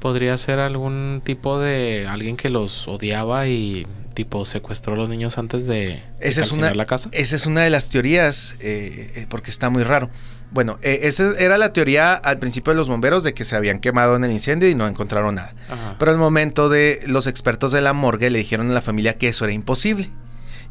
Podría 0.00 0.36
ser 0.36 0.58
algún 0.58 1.22
tipo 1.24 1.58
de 1.58 2.06
alguien 2.08 2.36
que 2.36 2.50
los 2.50 2.86
odiaba 2.86 3.46
y 3.48 3.86
tipo 4.18 4.44
secuestró 4.44 4.94
a 4.94 4.96
los 4.96 5.08
niños 5.08 5.38
antes 5.38 5.68
de, 5.68 6.02
Esa 6.18 6.40
es, 6.40 6.50
una, 6.50 6.74
la 6.74 6.86
casa. 6.86 7.08
esa 7.12 7.36
es 7.36 7.46
una 7.46 7.60
de 7.60 7.70
las 7.70 7.88
teorías, 7.88 8.56
eh, 8.58 9.12
eh, 9.14 9.26
porque 9.28 9.50
está 9.50 9.70
muy 9.70 9.84
raro. 9.84 10.10
Bueno, 10.50 10.78
eh, 10.82 11.00
esa 11.02 11.38
era 11.38 11.56
la 11.56 11.72
teoría 11.72 12.14
al 12.14 12.38
principio 12.38 12.72
de 12.72 12.78
los 12.78 12.88
bomberos 12.88 13.22
de 13.22 13.32
que 13.32 13.44
se 13.44 13.54
habían 13.54 13.78
quemado 13.78 14.16
en 14.16 14.24
el 14.24 14.32
incendio 14.32 14.68
y 14.68 14.74
no 14.74 14.88
encontraron 14.88 15.36
nada. 15.36 15.54
Ajá. 15.68 15.96
Pero 16.00 16.10
al 16.10 16.18
momento 16.18 16.68
de 16.68 17.00
los 17.06 17.28
expertos 17.28 17.70
de 17.70 17.80
la 17.80 17.92
morgue 17.92 18.30
le 18.30 18.38
dijeron 18.38 18.68
a 18.70 18.74
la 18.74 18.82
familia 18.82 19.14
que 19.14 19.28
eso 19.28 19.44
era 19.44 19.52
imposible, 19.52 20.10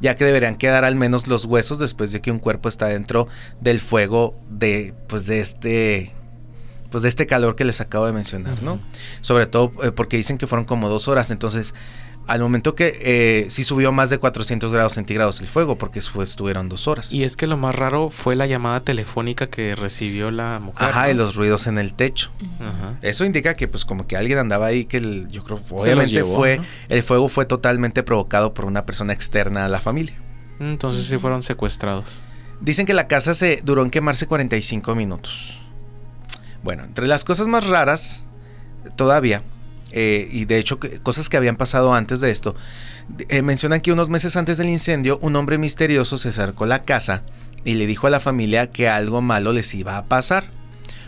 ya 0.02 0.18
que 0.18 0.26
deberían 0.26 0.58
quedar 0.58 0.84
al 0.84 0.96
menos 0.96 1.28
los 1.28 1.46
huesos 1.46 1.80
después 1.80 2.12
de 2.12 2.22
que 2.22 2.32
un 2.32 2.40
cuerpo 2.40 2.68
está 2.68 2.88
dentro 2.88 3.30
del 3.62 3.80
fuego 3.80 4.38
de, 4.50 4.94
pues 5.08 5.26
de 5.26 5.40
este, 5.40 6.12
pues 6.92 7.04
de 7.04 7.10
este 7.10 7.26
calor 7.26 7.56
que 7.56 7.66
les 7.66 7.82
acabo 7.82 8.06
de 8.06 8.14
mencionar, 8.14 8.62
¿no? 8.64 8.80
Sobre 9.22 9.46
todo 9.46 9.72
eh, 9.84 9.92
porque 9.92 10.18
dicen 10.18 10.38
que 10.38 10.48
fueron 10.48 10.66
como 10.66 10.90
dos 10.90 11.08
horas, 11.08 11.32
entonces 11.32 11.76
al 12.28 12.42
momento 12.42 12.76
que 12.76 13.00
eh, 13.04 13.46
sí 13.50 13.64
subió 13.64 13.94
más 13.94 14.10
de 14.10 14.18
400 14.18 14.74
grados 14.74 14.94
centígrados 14.94 15.40
el 15.40 15.48
fuego, 15.48 15.78
porque 15.78 16.02
fue, 16.02 16.26
estuvieron 16.26 16.68
dos 16.68 16.90
horas. 16.90 17.14
Y 17.14 17.24
es 17.24 17.38
que 17.38 17.48
lo 17.48 17.56
más 17.56 17.74
raro 17.74 18.10
fue 18.10 18.36
la 18.36 18.46
llamada 18.48 18.82
telefónica 18.84 19.48
que 19.50 19.76
recibió 19.76 20.30
la 20.30 20.60
mujer. 20.62 20.90
Ajá, 20.90 21.06
¿no? 21.06 21.12
y 21.12 21.14
los 21.14 21.36
ruidos 21.38 21.68
en 21.68 21.78
el 21.78 21.94
techo. 21.94 22.30
Ajá. 22.60 22.98
Eso 23.02 23.24
indica 23.24 23.56
que 23.56 23.70
pues 23.70 23.86
como 23.86 24.08
que 24.08 24.18
alguien 24.18 24.40
andaba 24.40 24.66
ahí 24.66 24.84
que 24.84 24.98
el- 24.98 25.30
yo 25.30 25.42
creo 25.46 25.62
obviamente 25.70 26.12
llevó, 26.12 26.36
fue 26.36 26.58
¿no? 26.58 26.66
el 26.90 27.02
fuego 27.02 27.30
fue 27.30 27.46
totalmente 27.46 28.04
provocado 28.04 28.54
por 28.54 28.66
una 28.66 28.86
persona 28.86 29.14
externa 29.14 29.64
a 29.64 29.70
la 29.70 29.80
familia. 29.80 30.18
Entonces 30.60 31.06
sí 31.06 31.18
fueron 31.18 31.42
secuestrados. 31.42 32.26
Dicen 32.60 32.86
que 32.86 32.94
la 32.94 33.08
casa 33.08 33.36
se 33.36 33.62
duró 33.64 33.84
en 33.84 33.90
quemarse 33.90 34.28
45 34.28 34.96
minutos. 34.96 35.62
Bueno, 36.64 36.84
entre 36.84 37.08
las 37.08 37.24
cosas 37.24 37.48
más 37.48 37.68
raras 37.68 38.26
todavía 38.96 39.44
eh, 39.92 40.28
y 40.32 40.46
de 40.46 40.58
hecho 40.58 40.80
cosas 41.04 41.30
que 41.30 41.38
habían 41.38 41.56
pasado 41.56 41.94
antes 41.94 42.20
de 42.20 42.30
esto 42.30 42.56
eh, 43.30 43.42
mencionan 43.42 43.80
que 43.80 43.94
unos 43.94 44.10
meses 44.10 44.36
antes 44.36 44.58
del 44.58 44.68
incendio 44.68 45.18
un 45.22 45.36
hombre 45.38 45.58
misterioso 45.58 46.18
se 46.18 46.30
acercó 46.30 46.66
a 46.66 46.68
la 46.68 46.82
casa 46.82 47.24
y 47.64 47.76
le 47.76 47.88
dijo 47.88 48.08
a 48.08 48.10
la 48.10 48.20
familia 48.20 48.72
que 48.72 48.90
algo 48.90 49.22
malo 49.22 49.52
les 49.52 49.74
iba 49.74 49.98
a 49.98 50.06
pasar. 50.06 50.50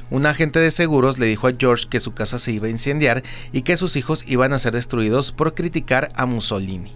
Un 0.10 0.26
agente 0.26 0.60
de 0.60 0.72
seguros 0.72 1.20
le 1.20 1.28
dijo 1.28 1.48
a 1.48 1.54
George 1.58 1.88
que 1.90 2.00
su 2.00 2.14
casa 2.14 2.40
se 2.40 2.52
iba 2.52 2.68
a 2.68 2.72
incendiar 2.72 3.24
y 3.52 3.62
que 3.62 3.78
sus 3.78 3.96
hijos 3.96 4.26
iban 4.28 4.54
a 4.54 4.60
ser 4.60 4.74
destruidos 4.74 5.32
por 5.32 5.54
criticar 5.54 6.12
a 6.16 6.26
Mussolini. 6.26 6.96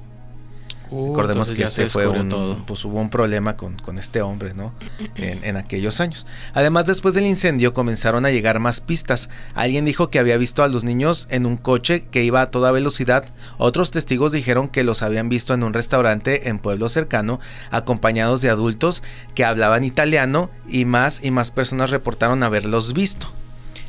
Uh, 0.89 1.08
Recordemos 1.10 1.52
que 1.52 1.63
este 1.63 1.89
fue 1.89 2.08
un, 2.08 2.30
todo. 2.30 2.63
pues 2.65 2.86
hubo 2.86 3.00
un 3.00 3.10
problema 3.10 3.58
con, 3.58 3.78
con 3.80 3.98
este 3.98 4.22
hombre, 4.22 4.54
¿no? 4.54 4.74
En, 5.15 5.43
en 5.43 5.58
aquellos 5.58 6.00
años. 6.00 6.28
Además, 6.54 6.86
después 6.86 7.15
del 7.15 7.26
incendio 7.26 7.74
comenzaron 7.74 8.26
a 8.26 8.32
llegar 8.32 8.60
más 8.60 8.80
pistas. 8.82 9.30
Alguien 9.56 9.86
dijo 9.86 10.10
que 10.10 10.19
había 10.19 10.38
visto 10.38 10.62
a 10.63 10.67
los 10.67 10.84
niños 10.84 11.28
en 11.32 11.46
un 11.46 11.58
coche 11.58 12.06
que 12.12 12.24
iba 12.24 12.41
a 12.41 12.52
toda 12.52 12.72
velocidad. 12.72 13.26
Otros 13.58 13.91
testigos 13.91 14.32
dijeron 14.32 14.67
que 14.67 14.84
los 14.84 15.02
habían 15.02 15.30
visto 15.30 15.54
en 15.54 15.63
un 15.63 15.74
restaurante 15.74 16.50
en 16.50 16.60
pueblo 16.60 16.89
cercano, 16.89 17.39
acompañados 17.72 18.41
de 18.41 18.50
adultos 18.50 19.02
que 19.34 19.46
hablaban 19.46 19.84
italiano 19.84 20.52
y 20.67 20.86
más 20.86 21.24
y 21.24 21.32
más 21.32 21.52
personas 21.52 21.89
reportaron 21.89 22.43
haberlos 22.43 22.93
visto. 22.93 23.28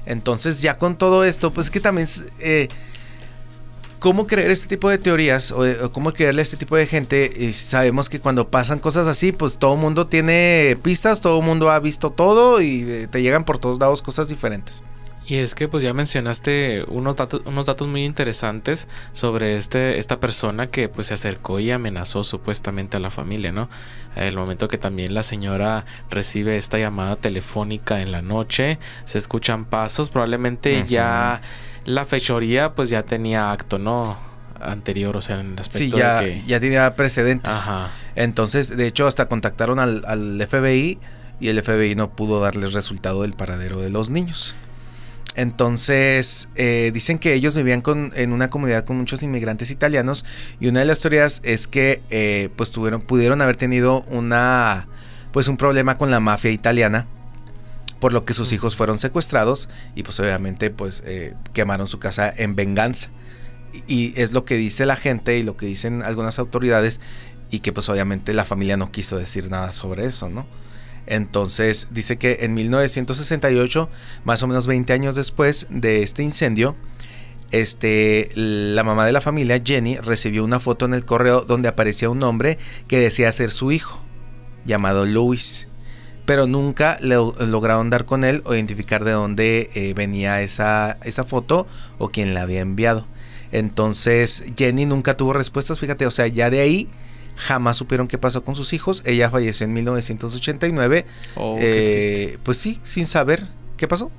Entonces, 0.06 0.60
ya 0.62 0.76
con 0.78 0.96
todo 0.96 1.24
esto, 1.24 1.52
pues 1.52 1.70
que 1.70 1.80
también 1.80 2.06
eh, 2.40 2.68
cómo 4.04 4.26
creer 4.26 4.50
este 4.50 4.68
tipo 4.68 4.90
de 4.90 4.98
teorías 4.98 5.50
o, 5.50 5.62
o 5.62 5.90
cómo 5.90 6.12
creerle 6.12 6.42
a 6.42 6.44
este 6.44 6.58
tipo 6.58 6.76
de 6.76 6.86
gente. 6.86 7.32
Y 7.38 7.54
sabemos 7.54 8.10
que 8.10 8.20
cuando 8.20 8.50
pasan 8.50 8.78
cosas 8.78 9.06
así, 9.06 9.32
pues 9.32 9.56
todo 9.56 9.76
el 9.76 9.80
mundo 9.80 10.08
tiene 10.08 10.76
pistas, 10.82 11.22
todo 11.22 11.40
el 11.40 11.46
mundo 11.46 11.70
ha 11.70 11.80
visto 11.80 12.10
todo 12.10 12.60
y 12.60 12.82
eh, 12.86 13.08
te 13.10 13.22
llegan 13.22 13.44
por 13.44 13.56
todos 13.58 13.78
lados 13.78 14.02
cosas 14.02 14.28
diferentes. 14.28 14.84
Y 15.26 15.36
es 15.36 15.54
que 15.54 15.68
pues 15.68 15.82
ya 15.82 15.94
mencionaste 15.94 16.84
unos 16.88 17.16
datos, 17.16 17.40
unos 17.46 17.64
datos 17.64 17.88
muy 17.88 18.04
interesantes 18.04 18.90
sobre 19.12 19.56
este, 19.56 19.98
esta 19.98 20.20
persona 20.20 20.66
que 20.66 20.90
pues 20.90 21.06
se 21.06 21.14
acercó 21.14 21.58
y 21.58 21.70
amenazó 21.70 22.24
supuestamente 22.24 22.98
a 22.98 23.00
la 23.00 23.08
familia, 23.08 23.52
¿no? 23.52 23.70
El 24.16 24.36
momento 24.36 24.68
que 24.68 24.76
también 24.76 25.14
la 25.14 25.22
señora 25.22 25.86
recibe 26.10 26.58
esta 26.58 26.76
llamada 26.76 27.16
telefónica 27.16 28.02
en 28.02 28.12
la 28.12 28.20
noche, 28.20 28.78
se 29.06 29.16
escuchan 29.16 29.64
pasos, 29.64 30.10
probablemente 30.10 30.84
ya 30.86 31.40
la 31.84 32.04
fechoría 32.04 32.74
pues 32.74 32.90
ya 32.90 33.02
tenía 33.02 33.52
acto, 33.52 33.78
¿no? 33.78 34.16
anterior, 34.60 35.16
o 35.16 35.20
sea, 35.20 35.40
en 35.40 35.52
el 35.52 35.60
aspecto 35.60 35.78
sí, 35.78 35.90
ya, 35.90 36.20
de 36.20 36.26
que... 36.26 36.42
ya 36.46 36.60
tenía 36.60 36.94
precedentes. 36.96 37.54
Ajá. 37.54 37.90
Entonces, 38.14 38.74
de 38.76 38.86
hecho, 38.86 39.06
hasta 39.06 39.26
contactaron 39.26 39.78
al, 39.78 40.02
al 40.06 40.44
FBI 40.46 40.98
y 41.40 41.48
el 41.48 41.62
FBI 41.62 41.94
no 41.94 42.14
pudo 42.14 42.40
darles 42.40 42.72
resultado 42.72 43.22
del 43.22 43.34
paradero 43.34 43.80
de 43.80 43.90
los 43.90 44.10
niños. 44.10 44.54
Entonces, 45.36 46.48
eh, 46.54 46.92
dicen 46.94 47.18
que 47.18 47.34
ellos 47.34 47.56
vivían 47.56 47.80
con, 47.80 48.12
en 48.14 48.32
una 48.32 48.50
comunidad 48.50 48.84
con 48.84 48.96
muchos 48.96 49.22
inmigrantes 49.22 49.70
italianos 49.70 50.24
y 50.60 50.68
una 50.68 50.80
de 50.80 50.86
las 50.86 51.00
teorías 51.00 51.40
es 51.44 51.66
que 51.66 52.02
eh, 52.10 52.50
pues 52.56 52.70
tuvieron, 52.70 53.00
pudieron 53.00 53.42
haber 53.42 53.56
tenido 53.56 54.02
una, 54.02 54.86
pues 55.32 55.48
un 55.48 55.56
problema 55.56 55.98
con 55.98 56.12
la 56.12 56.20
mafia 56.20 56.52
italiana 56.52 57.08
por 58.04 58.12
lo 58.12 58.26
que 58.26 58.34
sus 58.34 58.52
hijos 58.52 58.76
fueron 58.76 58.98
secuestrados 58.98 59.70
y 59.94 60.02
pues 60.02 60.20
obviamente 60.20 60.68
pues 60.68 61.02
eh, 61.06 61.32
quemaron 61.54 61.86
su 61.86 61.98
casa 61.98 62.30
en 62.36 62.54
venganza. 62.54 63.08
Y, 63.72 63.94
y 63.94 64.12
es 64.16 64.34
lo 64.34 64.44
que 64.44 64.56
dice 64.58 64.84
la 64.84 64.96
gente 64.96 65.38
y 65.38 65.42
lo 65.42 65.56
que 65.56 65.64
dicen 65.64 66.02
algunas 66.02 66.38
autoridades 66.38 67.00
y 67.50 67.60
que 67.60 67.72
pues 67.72 67.88
obviamente 67.88 68.34
la 68.34 68.44
familia 68.44 68.76
no 68.76 68.92
quiso 68.92 69.16
decir 69.16 69.50
nada 69.50 69.72
sobre 69.72 70.04
eso, 70.04 70.28
¿no? 70.28 70.46
Entonces 71.06 71.88
dice 71.92 72.18
que 72.18 72.40
en 72.42 72.52
1968, 72.52 73.88
más 74.24 74.42
o 74.42 74.48
menos 74.48 74.66
20 74.66 74.92
años 74.92 75.16
después 75.16 75.66
de 75.70 76.02
este 76.02 76.22
incendio, 76.22 76.76
este, 77.52 78.28
la 78.34 78.84
mamá 78.84 79.06
de 79.06 79.12
la 79.12 79.22
familia, 79.22 79.62
Jenny, 79.64 79.96
recibió 79.96 80.44
una 80.44 80.60
foto 80.60 80.84
en 80.84 80.92
el 80.92 81.06
correo 81.06 81.40
donde 81.40 81.70
aparecía 81.70 82.10
un 82.10 82.22
hombre 82.22 82.58
que 82.86 82.98
decía 82.98 83.32
ser 83.32 83.50
su 83.50 83.72
hijo, 83.72 84.04
llamado 84.66 85.06
Louis. 85.06 85.68
Pero 86.24 86.46
nunca 86.46 86.98
le, 87.00 87.16
lograron 87.46 87.90
dar 87.90 88.04
con 88.04 88.24
él 88.24 88.42
o 88.46 88.54
identificar 88.54 89.04
de 89.04 89.12
dónde 89.12 89.70
eh, 89.74 89.92
venía 89.94 90.40
esa, 90.40 90.98
esa 91.04 91.24
foto 91.24 91.66
o 91.98 92.08
quién 92.08 92.34
la 92.34 92.42
había 92.42 92.60
enviado. 92.60 93.06
Entonces 93.52 94.44
Jenny 94.56 94.86
nunca 94.86 95.16
tuvo 95.16 95.32
respuestas, 95.32 95.78
fíjate, 95.78 96.06
o 96.06 96.10
sea, 96.10 96.26
ya 96.26 96.50
de 96.50 96.60
ahí 96.60 96.88
jamás 97.36 97.76
supieron 97.76 98.08
qué 98.08 98.18
pasó 98.18 98.44
con 98.44 98.54
sus 98.54 98.72
hijos. 98.72 99.02
Ella 99.06 99.30
falleció 99.30 99.66
en 99.66 99.72
1989. 99.72 101.06
Oh, 101.36 101.56
eh, 101.60 102.38
pues 102.42 102.58
sí, 102.58 102.80
sin 102.82 103.06
saber 103.06 103.48
qué 103.76 103.88
pasó. 103.88 104.10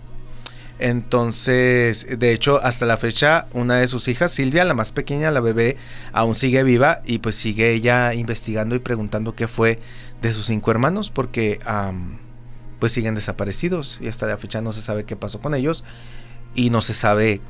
Entonces, 0.78 2.08
de 2.20 2.34
hecho, 2.34 2.62
hasta 2.62 2.86
la 2.86 2.98
fecha, 2.98 3.48
una 3.54 3.76
de 3.76 3.88
sus 3.88 4.08
hijas, 4.08 4.32
Silvia, 4.32 4.66
la 4.66 4.74
más 4.74 4.92
pequeña, 4.92 5.32
la 5.32 5.40
bebé, 5.40 5.78
aún 6.12 6.36
sigue 6.36 6.64
viva 6.64 7.02
y 7.06 7.20
pues 7.20 7.36
sigue 7.36 7.72
ella 7.72 8.14
investigando 8.14 8.76
y 8.76 8.80
preguntando 8.80 9.36
qué 9.36 9.48
fue 9.48 9.80
de 10.22 10.34
sus 10.34 10.48
cinco 10.48 10.72
hermanos 10.72 11.12
porque 11.12 11.60
um, 11.70 12.18
pues 12.80 12.92
siguen 12.92 13.16
desaparecidos 13.16 14.00
y 14.02 14.08
hasta 14.08 14.28
la 14.28 14.38
fecha 14.38 14.62
no 14.62 14.74
se 14.74 14.82
sabe 14.82 15.06
qué 15.06 15.16
pasó 15.16 15.40
con 15.40 15.56
ellos 15.56 15.86
y 16.56 16.70
no 16.72 16.82
se 16.82 16.94
sabe 16.94 17.42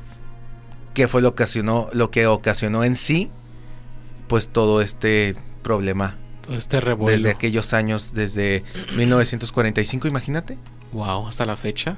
qué 0.94 1.08
fue 1.08 1.20
lo 1.20 1.34
que 1.34 1.42
ocasionó, 1.42 1.88
lo 1.92 2.10
que 2.10 2.26
ocasionó 2.28 2.84
en 2.84 2.94
sí 2.94 3.30
pues 4.28 4.48
todo 4.48 4.80
este 4.80 5.34
problema. 5.62 6.16
Todo 6.42 6.56
este 6.56 6.80
revuelo. 6.80 7.16
Desde 7.16 7.30
aquellos 7.30 7.72
años, 7.72 8.12
desde 8.14 8.62
1945, 8.96 10.06
imagínate. 10.06 10.58
Wow, 10.92 11.26
hasta 11.26 11.44
la 11.44 11.56
fecha. 11.56 11.96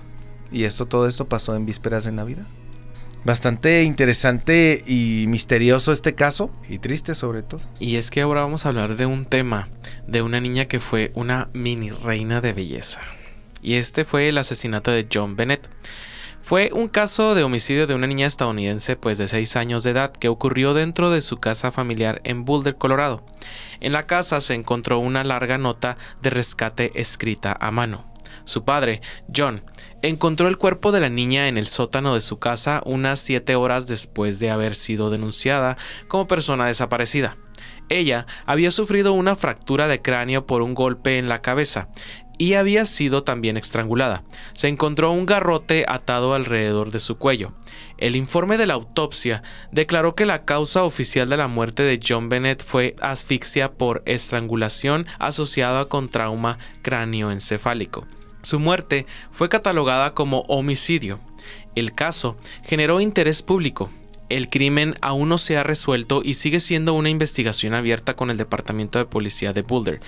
Y 0.50 0.64
esto, 0.64 0.86
todo 0.86 1.08
esto 1.08 1.28
pasó 1.28 1.54
en 1.54 1.66
vísperas 1.66 2.04
de 2.04 2.12
Navidad. 2.12 2.46
Bastante 3.24 3.82
interesante 3.82 4.82
y 4.86 5.26
misterioso 5.28 5.92
este 5.92 6.14
caso, 6.14 6.50
y 6.68 6.78
triste 6.78 7.14
sobre 7.14 7.42
todo. 7.42 7.60
Y 7.80 7.96
es 7.96 8.10
que 8.10 8.22
ahora 8.22 8.42
vamos 8.42 8.64
a 8.64 8.68
hablar 8.68 8.96
de 8.96 9.06
un 9.06 9.26
tema, 9.26 9.68
de 10.06 10.22
una 10.22 10.40
niña 10.40 10.66
que 10.66 10.80
fue 10.80 11.10
una 11.14 11.50
mini 11.52 11.90
reina 11.90 12.40
de 12.40 12.52
belleza. 12.52 13.00
Y 13.60 13.74
este 13.74 14.04
fue 14.04 14.28
el 14.28 14.38
asesinato 14.38 14.92
de 14.92 15.08
John 15.12 15.36
Bennett. 15.36 15.68
Fue 16.40 16.70
un 16.72 16.88
caso 16.88 17.34
de 17.34 17.42
homicidio 17.42 17.86
de 17.86 17.94
una 17.94 18.06
niña 18.06 18.26
estadounidense 18.26 18.96
pues 18.96 19.18
de 19.18 19.26
6 19.26 19.56
años 19.56 19.82
de 19.82 19.90
edad 19.90 20.12
que 20.12 20.28
ocurrió 20.28 20.72
dentro 20.72 21.10
de 21.10 21.20
su 21.20 21.36
casa 21.38 21.72
familiar 21.72 22.22
en 22.24 22.44
Boulder, 22.44 22.76
Colorado. 22.76 23.26
En 23.80 23.92
la 23.92 24.06
casa 24.06 24.40
se 24.40 24.54
encontró 24.54 25.00
una 25.00 25.24
larga 25.24 25.58
nota 25.58 25.98
de 26.22 26.30
rescate 26.30 26.92
escrita 26.94 27.56
a 27.60 27.70
mano. 27.70 28.10
Su 28.44 28.64
padre, 28.64 29.02
John, 29.36 29.62
encontró 30.02 30.48
el 30.48 30.58
cuerpo 30.58 30.92
de 30.92 31.00
la 31.00 31.08
niña 31.08 31.48
en 31.48 31.58
el 31.58 31.66
sótano 31.66 32.14
de 32.14 32.20
su 32.20 32.38
casa 32.38 32.82
unas 32.84 33.18
7 33.20 33.56
horas 33.56 33.86
después 33.86 34.38
de 34.38 34.50
haber 34.50 34.74
sido 34.74 35.10
denunciada 35.10 35.76
como 36.06 36.26
persona 36.26 36.66
desaparecida. 36.66 37.36
Ella 37.88 38.26
había 38.44 38.70
sufrido 38.70 39.12
una 39.12 39.34
fractura 39.34 39.88
de 39.88 40.02
cráneo 40.02 40.46
por 40.46 40.62
un 40.62 40.74
golpe 40.74 41.16
en 41.18 41.28
la 41.28 41.40
cabeza 41.40 41.88
y 42.38 42.54
había 42.54 42.84
sido 42.84 43.24
también 43.24 43.56
estrangulada. 43.56 44.24
Se 44.52 44.68
encontró 44.68 45.10
un 45.10 45.26
garrote 45.26 45.84
atado 45.88 46.34
alrededor 46.34 46.92
de 46.92 47.00
su 47.00 47.18
cuello. 47.18 47.52
El 47.96 48.14
informe 48.14 48.58
de 48.58 48.66
la 48.66 48.74
autopsia 48.74 49.42
declaró 49.72 50.14
que 50.14 50.26
la 50.26 50.44
causa 50.44 50.84
oficial 50.84 51.28
de 51.28 51.36
la 51.36 51.48
muerte 51.48 51.82
de 51.82 51.98
John 52.06 52.28
Bennett 52.28 52.62
fue 52.62 52.94
asfixia 53.00 53.72
por 53.72 54.02
estrangulación 54.06 55.06
asociada 55.18 55.86
con 55.86 56.08
trauma 56.08 56.58
cráneoencefálico. 56.82 58.06
Su 58.48 58.58
muerte 58.58 59.04
fue 59.30 59.50
catalogada 59.50 60.14
como 60.14 60.38
homicidio. 60.48 61.20
El 61.74 61.94
caso 61.94 62.38
generó 62.64 62.98
interés 62.98 63.42
público. 63.42 63.90
El 64.30 64.48
crimen 64.48 64.94
aún 65.02 65.28
no 65.28 65.36
se 65.36 65.58
ha 65.58 65.64
resuelto 65.64 66.22
y 66.24 66.32
sigue 66.32 66.58
siendo 66.58 66.94
una 66.94 67.10
investigación 67.10 67.74
abierta 67.74 68.16
con 68.16 68.30
el 68.30 68.38
Departamento 68.38 68.98
de 68.98 69.04
Policía 69.04 69.52
de 69.52 69.60
Boulder. 69.60 70.00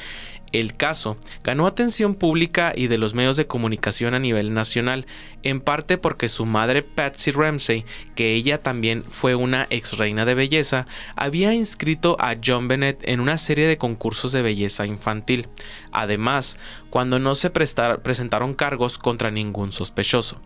El 0.52 0.76
caso 0.76 1.16
ganó 1.44 1.66
atención 1.66 2.14
pública 2.14 2.72
y 2.74 2.88
de 2.88 2.98
los 2.98 3.14
medios 3.14 3.36
de 3.36 3.46
comunicación 3.46 4.14
a 4.14 4.18
nivel 4.18 4.52
nacional, 4.52 5.06
en 5.44 5.60
parte 5.60 5.96
porque 5.96 6.28
su 6.28 6.44
madre 6.44 6.82
Patsy 6.82 7.30
Ramsey, 7.30 7.84
que 8.16 8.34
ella 8.34 8.60
también 8.60 9.04
fue 9.04 9.36
una 9.36 9.68
ex 9.70 9.96
reina 9.96 10.24
de 10.24 10.34
belleza, 10.34 10.86
había 11.14 11.54
inscrito 11.54 12.16
a 12.18 12.36
John 12.44 12.66
Bennett 12.66 12.98
en 13.04 13.20
una 13.20 13.36
serie 13.36 13.68
de 13.68 13.78
concursos 13.78 14.32
de 14.32 14.42
belleza 14.42 14.86
infantil. 14.86 15.48
Además, 15.92 16.56
cuando 16.90 17.20
no 17.20 17.36
se 17.36 17.50
presentaron 17.50 18.54
cargos 18.54 18.98
contra 18.98 19.30
ningún 19.30 19.70
sospechoso. 19.70 20.40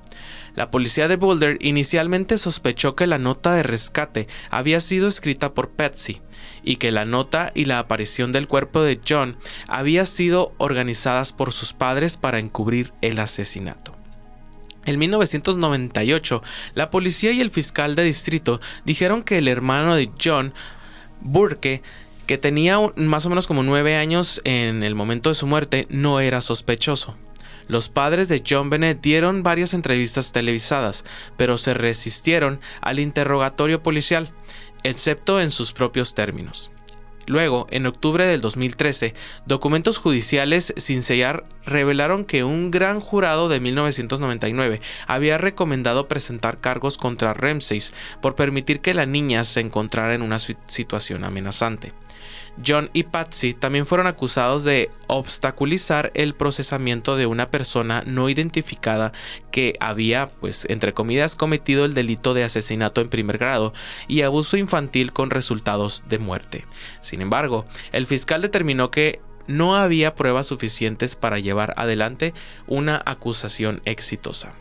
La 0.54 0.70
policía 0.70 1.08
de 1.08 1.16
Boulder 1.16 1.58
inicialmente 1.60 2.38
sospechó 2.38 2.94
que 2.94 3.06
la 3.06 3.18
nota 3.18 3.54
de 3.54 3.62
rescate 3.62 4.28
había 4.50 4.80
sido 4.80 5.08
escrita 5.08 5.54
por 5.54 5.70
Patsy 5.70 6.20
y 6.64 6.76
que 6.76 6.90
la 6.90 7.04
nota 7.04 7.52
y 7.54 7.66
la 7.66 7.78
aparición 7.78 8.32
del 8.32 8.48
cuerpo 8.48 8.82
de 8.82 9.00
John 9.06 9.36
había 9.68 10.06
sido 10.06 10.54
organizadas 10.58 11.32
por 11.32 11.52
sus 11.52 11.72
padres 11.72 12.16
para 12.16 12.38
encubrir 12.38 12.92
el 13.00 13.18
asesinato. 13.18 13.96
En 14.86 14.98
1998, 14.98 16.42
la 16.74 16.90
policía 16.90 17.32
y 17.32 17.40
el 17.40 17.50
fiscal 17.50 17.96
de 17.96 18.04
distrito 18.04 18.60
dijeron 18.84 19.22
que 19.22 19.38
el 19.38 19.48
hermano 19.48 19.94
de 19.96 20.10
John, 20.22 20.52
Burke, 21.20 21.82
que 22.26 22.38
tenía 22.38 22.78
más 22.96 23.24
o 23.24 23.28
menos 23.30 23.46
como 23.46 23.62
nueve 23.62 23.96
años 23.96 24.40
en 24.44 24.82
el 24.82 24.94
momento 24.94 25.30
de 25.30 25.34
su 25.34 25.46
muerte, 25.46 25.86
no 25.88 26.20
era 26.20 26.40
sospechoso. 26.40 27.16
Los 27.68 27.88
padres 27.88 28.28
de 28.28 28.42
John 28.46 28.70
Bennett 28.70 29.00
dieron 29.00 29.42
varias 29.42 29.74
entrevistas 29.74 30.32
televisadas, 30.32 31.04
pero 31.36 31.58
se 31.58 31.74
resistieron 31.74 32.60
al 32.80 32.98
interrogatorio 33.00 33.82
policial, 33.82 34.32
excepto 34.82 35.40
en 35.40 35.50
sus 35.50 35.72
propios 35.72 36.14
términos. 36.14 36.70
Luego, 37.26 37.66
en 37.70 37.86
octubre 37.86 38.26
del 38.26 38.40
2013, 38.40 39.14
documentos 39.46 39.98
judiciales 39.98 40.74
sin 40.76 41.02
sellar 41.02 41.44
revelaron 41.64 42.24
que 42.24 42.44
un 42.44 42.70
gran 42.70 43.00
jurado 43.00 43.48
de 43.48 43.60
1999 43.60 44.80
había 45.06 45.38
recomendado 45.38 46.06
presentar 46.06 46.60
cargos 46.60 46.98
contra 46.98 47.32
Ramsey 47.32 47.82
por 48.20 48.36
permitir 48.36 48.80
que 48.80 48.94
la 48.94 49.06
niña 49.06 49.44
se 49.44 49.60
encontrara 49.60 50.14
en 50.14 50.22
una 50.22 50.38
situación 50.38 51.24
amenazante. 51.24 51.94
John 52.64 52.90
y 52.92 53.04
Patsy 53.04 53.54
también 53.54 53.86
fueron 53.86 54.06
acusados 54.06 54.64
de 54.64 54.90
obstaculizar 55.08 56.10
el 56.14 56.34
procesamiento 56.34 57.16
de 57.16 57.26
una 57.26 57.48
persona 57.48 58.02
no 58.06 58.28
identificada 58.28 59.12
que 59.50 59.74
había, 59.80 60.28
pues, 60.40 60.66
entre 60.68 60.94
comillas, 60.94 61.36
cometido 61.36 61.84
el 61.84 61.94
delito 61.94 62.34
de 62.34 62.44
asesinato 62.44 63.00
en 63.00 63.08
primer 63.08 63.38
grado 63.38 63.72
y 64.08 64.22
abuso 64.22 64.56
infantil 64.56 65.12
con 65.12 65.30
resultados 65.30 66.04
de 66.08 66.18
muerte. 66.18 66.66
Sin 67.00 67.20
embargo, 67.20 67.66
el 67.92 68.06
fiscal 68.06 68.40
determinó 68.40 68.90
que 68.90 69.20
no 69.46 69.76
había 69.76 70.14
pruebas 70.14 70.46
suficientes 70.46 71.16
para 71.16 71.38
llevar 71.38 71.74
adelante 71.76 72.32
una 72.66 73.02
acusación 73.04 73.82
exitosa. 73.84 74.54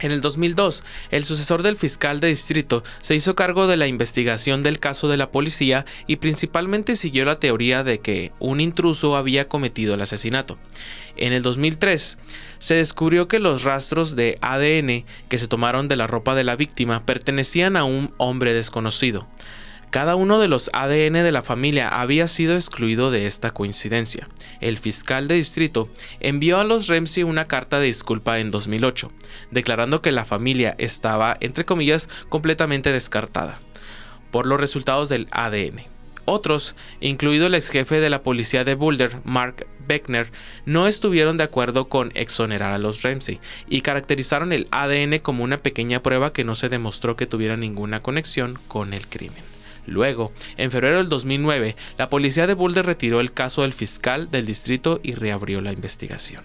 En 0.00 0.12
el 0.12 0.20
2002, 0.20 0.84
el 1.10 1.24
sucesor 1.24 1.62
del 1.62 1.76
fiscal 1.76 2.20
de 2.20 2.28
distrito 2.28 2.84
se 3.00 3.14
hizo 3.14 3.34
cargo 3.34 3.66
de 3.66 3.78
la 3.78 3.86
investigación 3.86 4.62
del 4.62 4.78
caso 4.78 5.08
de 5.08 5.16
la 5.16 5.30
policía 5.30 5.86
y 6.06 6.16
principalmente 6.16 6.96
siguió 6.96 7.24
la 7.24 7.40
teoría 7.40 7.82
de 7.82 8.00
que 8.00 8.32
un 8.38 8.60
intruso 8.60 9.16
había 9.16 9.48
cometido 9.48 9.94
el 9.94 10.02
asesinato. 10.02 10.58
En 11.16 11.32
el 11.32 11.42
2003, 11.42 12.18
se 12.58 12.74
descubrió 12.74 13.26
que 13.26 13.38
los 13.38 13.64
rastros 13.64 14.16
de 14.16 14.38
ADN 14.42 15.06
que 15.28 15.38
se 15.38 15.48
tomaron 15.48 15.88
de 15.88 15.96
la 15.96 16.06
ropa 16.06 16.34
de 16.34 16.44
la 16.44 16.56
víctima 16.56 17.04
pertenecían 17.06 17.76
a 17.76 17.84
un 17.84 18.12
hombre 18.18 18.52
desconocido. 18.52 19.26
Cada 19.90 20.16
uno 20.16 20.38
de 20.38 20.48
los 20.48 20.68
ADN 20.72 21.14
de 21.14 21.32
la 21.32 21.42
familia 21.42 21.88
había 21.88 22.28
sido 22.28 22.54
excluido 22.54 23.10
de 23.10 23.26
esta 23.26 23.50
coincidencia. 23.50 24.28
El 24.60 24.78
fiscal 24.78 25.28
de 25.28 25.36
distrito 25.36 25.88
envió 26.20 26.58
a 26.58 26.64
los 26.64 26.88
Ramsey 26.88 27.22
una 27.22 27.46
carta 27.46 27.78
de 27.78 27.86
disculpa 27.86 28.38
en 28.40 28.50
2008, 28.50 29.10
declarando 29.50 30.02
que 30.02 30.12
la 30.12 30.24
familia 30.24 30.74
estaba, 30.78 31.36
entre 31.40 31.64
comillas, 31.64 32.08
completamente 32.28 32.92
descartada 32.92 33.60
por 34.30 34.46
los 34.46 34.60
resultados 34.60 35.08
del 35.08 35.28
ADN. 35.30 35.80
Otros, 36.26 36.74
incluido 37.00 37.46
el 37.46 37.54
ex 37.54 37.70
jefe 37.70 38.00
de 38.00 38.10
la 38.10 38.24
policía 38.24 38.64
de 38.64 38.74
Boulder, 38.74 39.20
Mark 39.24 39.68
Beckner, 39.86 40.30
no 40.64 40.88
estuvieron 40.88 41.36
de 41.36 41.44
acuerdo 41.44 41.88
con 41.88 42.10
exonerar 42.16 42.72
a 42.72 42.78
los 42.78 43.02
Ramsey 43.02 43.40
y 43.68 43.82
caracterizaron 43.82 44.52
el 44.52 44.66
ADN 44.72 45.20
como 45.20 45.44
una 45.44 45.58
pequeña 45.58 46.02
prueba 46.02 46.32
que 46.32 46.42
no 46.42 46.56
se 46.56 46.68
demostró 46.68 47.14
que 47.14 47.26
tuviera 47.26 47.56
ninguna 47.56 48.00
conexión 48.00 48.58
con 48.66 48.92
el 48.92 49.06
crimen. 49.06 49.55
Luego, 49.86 50.32
en 50.56 50.70
febrero 50.70 50.98
del 50.98 51.08
2009, 51.08 51.76
la 51.96 52.10
policía 52.10 52.46
de 52.46 52.54
Boulder 52.54 52.84
retiró 52.84 53.20
el 53.20 53.32
caso 53.32 53.62
del 53.62 53.72
fiscal 53.72 54.30
del 54.30 54.46
distrito 54.46 55.00
y 55.02 55.14
reabrió 55.14 55.60
la 55.60 55.72
investigación. 55.72 56.44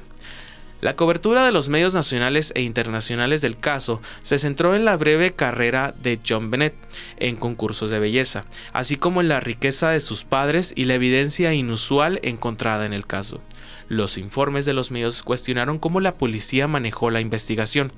La 0.81 0.95
cobertura 0.95 1.45
de 1.45 1.51
los 1.51 1.69
medios 1.69 1.93
nacionales 1.93 2.53
e 2.55 2.63
internacionales 2.63 3.41
del 3.41 3.55
caso 3.55 4.01
se 4.23 4.39
centró 4.39 4.75
en 4.75 4.83
la 4.83 4.97
breve 4.97 5.31
carrera 5.31 5.93
de 6.01 6.19
John 6.27 6.49
Bennett 6.49 6.73
en 7.17 7.35
concursos 7.35 7.91
de 7.91 7.99
belleza, 7.99 8.45
así 8.73 8.95
como 8.95 9.21
en 9.21 9.27
la 9.27 9.39
riqueza 9.39 9.91
de 9.91 9.99
sus 9.99 10.23
padres 10.23 10.73
y 10.75 10.85
la 10.85 10.95
evidencia 10.95 11.53
inusual 11.53 12.19
encontrada 12.23 12.87
en 12.87 12.93
el 12.93 13.05
caso. 13.05 13.43
Los 13.91 14.17
informes 14.17 14.65
de 14.65 14.71
los 14.71 14.89
medios 14.89 15.21
cuestionaron 15.21 15.77
cómo 15.77 15.99
la 15.99 16.17
policía 16.17 16.65
manejó 16.65 17.09
la 17.09 17.19
investigación. 17.19 17.91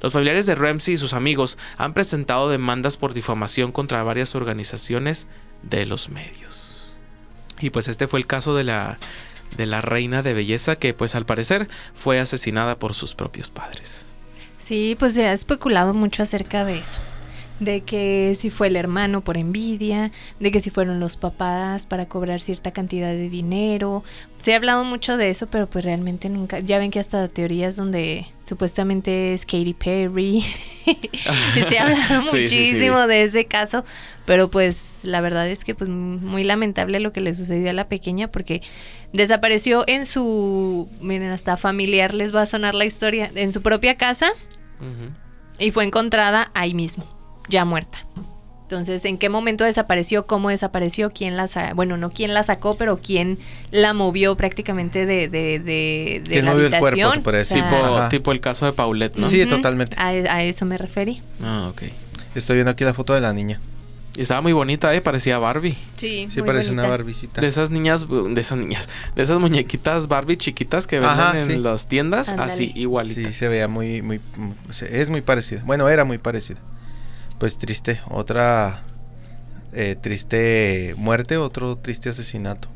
Los 0.00 0.14
familiares 0.14 0.46
de 0.46 0.54
Ramsey 0.54 0.94
y 0.94 0.96
sus 0.96 1.12
amigos 1.12 1.58
han 1.76 1.92
presentado 1.92 2.48
demandas 2.48 2.96
por 2.96 3.12
difamación 3.12 3.70
contra 3.70 4.02
varias 4.02 4.34
organizaciones 4.34 5.28
de 5.60 5.84
los 5.84 6.08
medios. 6.08 6.96
Y 7.60 7.68
pues 7.68 7.88
este 7.88 8.08
fue 8.08 8.20
el 8.20 8.26
caso 8.26 8.56
de 8.56 8.64
la 8.64 8.98
de 9.58 9.66
la 9.66 9.82
reina 9.82 10.22
de 10.22 10.32
belleza 10.32 10.76
que 10.76 10.94
pues 10.94 11.14
al 11.14 11.26
parecer 11.26 11.68
fue 11.92 12.18
asesinada 12.20 12.78
por 12.78 12.94
sus 12.94 13.14
propios 13.14 13.50
padres. 13.50 14.06
Sí, 14.56 14.96
pues 14.98 15.12
se 15.12 15.26
ha 15.26 15.34
especulado 15.34 15.92
mucho 15.92 16.22
acerca 16.22 16.64
de 16.64 16.78
eso 16.78 17.02
de 17.64 17.80
que 17.82 18.34
si 18.36 18.50
fue 18.50 18.68
el 18.68 18.76
hermano 18.76 19.22
por 19.22 19.36
envidia, 19.36 20.12
de 20.40 20.50
que 20.50 20.60
si 20.60 20.70
fueron 20.70 21.00
los 21.00 21.16
papás 21.16 21.86
para 21.86 22.06
cobrar 22.06 22.40
cierta 22.40 22.72
cantidad 22.72 23.10
de 23.10 23.28
dinero. 23.28 24.04
Se 24.40 24.52
ha 24.52 24.56
hablado 24.56 24.84
mucho 24.84 25.16
de 25.16 25.30
eso, 25.30 25.46
pero 25.46 25.68
pues 25.68 25.84
realmente 25.84 26.28
nunca, 26.28 26.60
ya 26.60 26.78
ven 26.78 26.90
que 26.90 27.00
hasta 27.00 27.26
teorías 27.28 27.76
donde 27.76 28.26
supuestamente 28.44 29.32
es 29.32 29.46
Katy 29.46 29.74
Perry. 29.74 30.42
se 31.68 31.78
ha 31.78 31.84
hablado 31.84 32.20
muchísimo 32.32 33.06
de 33.06 33.22
ese 33.22 33.46
caso, 33.46 33.84
pero 34.26 34.50
pues 34.50 35.00
la 35.04 35.20
verdad 35.20 35.48
es 35.48 35.64
que 35.64 35.74
pues 35.74 35.88
muy 35.88 36.44
lamentable 36.44 37.00
lo 37.00 37.12
que 37.12 37.20
le 37.20 37.34
sucedió 37.34 37.70
a 37.70 37.72
la 37.72 37.88
pequeña 37.88 38.30
porque 38.30 38.62
desapareció 39.12 39.84
en 39.86 40.04
su, 40.04 40.88
miren, 41.00 41.30
hasta 41.30 41.56
familiar 41.56 42.12
les 42.12 42.34
va 42.34 42.42
a 42.42 42.46
sonar 42.46 42.74
la 42.74 42.84
historia, 42.84 43.30
en 43.34 43.50
su 43.50 43.62
propia 43.62 43.96
casa. 43.96 44.30
Y 45.58 45.70
fue 45.70 45.84
encontrada 45.84 46.50
ahí 46.52 46.74
mismo 46.74 47.06
ya 47.48 47.64
muerta. 47.64 47.98
Entonces, 48.64 49.04
¿en 49.04 49.18
qué 49.18 49.28
momento 49.28 49.62
desapareció? 49.62 50.26
¿Cómo 50.26 50.48
desapareció? 50.48 51.10
¿Quién 51.10 51.36
la 51.36 51.48
sacó? 51.48 51.74
Bueno, 51.74 51.98
no 51.98 52.10
quién 52.10 52.32
la 52.32 52.42
sacó, 52.42 52.76
pero 52.76 52.98
quién 52.98 53.38
la 53.70 53.92
movió 53.92 54.36
prácticamente 54.36 55.04
de, 55.04 55.28
de, 55.28 55.60
de, 55.60 56.22
de 56.26 56.42
la 56.42 56.52
movió 56.52 56.66
habitación? 56.66 57.00
el 57.00 57.22
cuerpo, 57.22 57.44
se 57.44 57.54
tipo, 57.56 58.08
tipo, 58.08 58.32
el 58.32 58.40
caso 58.40 58.64
de 58.64 58.72
Paulette, 58.72 59.16
¿no? 59.16 59.28
Sí, 59.28 59.44
totalmente. 59.44 59.96
A, 59.98 60.08
a, 60.08 60.42
eso 60.42 60.64
me 60.64 60.78
referí. 60.78 61.20
Ah, 61.42 61.68
ok. 61.70 61.82
Estoy 62.34 62.56
viendo 62.56 62.70
aquí 62.70 62.84
la 62.84 62.94
foto 62.94 63.12
de 63.12 63.20
la 63.20 63.34
niña. 63.34 63.60
Y 64.16 64.22
estaba 64.22 64.40
muy 64.40 64.52
bonita, 64.52 64.94
¿eh? 64.94 65.00
Parecía 65.00 65.38
Barbie. 65.38 65.76
Sí, 65.96 66.28
Sí, 66.30 66.40
parece 66.40 66.70
una 66.70 66.86
Barbicita. 66.86 67.40
De 67.42 67.46
esas 67.48 67.70
niñas, 67.70 68.06
de 68.08 68.40
esas 68.40 68.58
niñas, 68.58 68.88
de 69.14 69.22
esas 69.22 69.40
muñequitas 69.40 70.08
Barbie 70.08 70.36
chiquitas 70.36 70.86
que 70.86 71.00
venden 71.00 71.50
en 71.50 71.62
las 71.62 71.86
tiendas, 71.88 72.30
así, 72.30 72.72
igualita. 72.76 73.28
Sí, 73.28 73.34
se 73.34 73.48
veía 73.48 73.68
muy, 73.68 74.02
muy, 74.02 74.20
es 74.88 75.10
muy 75.10 75.20
parecida. 75.20 75.62
Bueno, 75.66 75.88
era 75.88 76.04
muy 76.04 76.18
parecida 76.18 76.60
pues 77.44 77.58
triste, 77.58 78.00
otra 78.08 78.82
eh, 79.74 79.96
triste 80.00 80.94
muerte, 80.96 81.36
otro 81.36 81.76
triste 81.76 82.08
asesinato. 82.08 82.70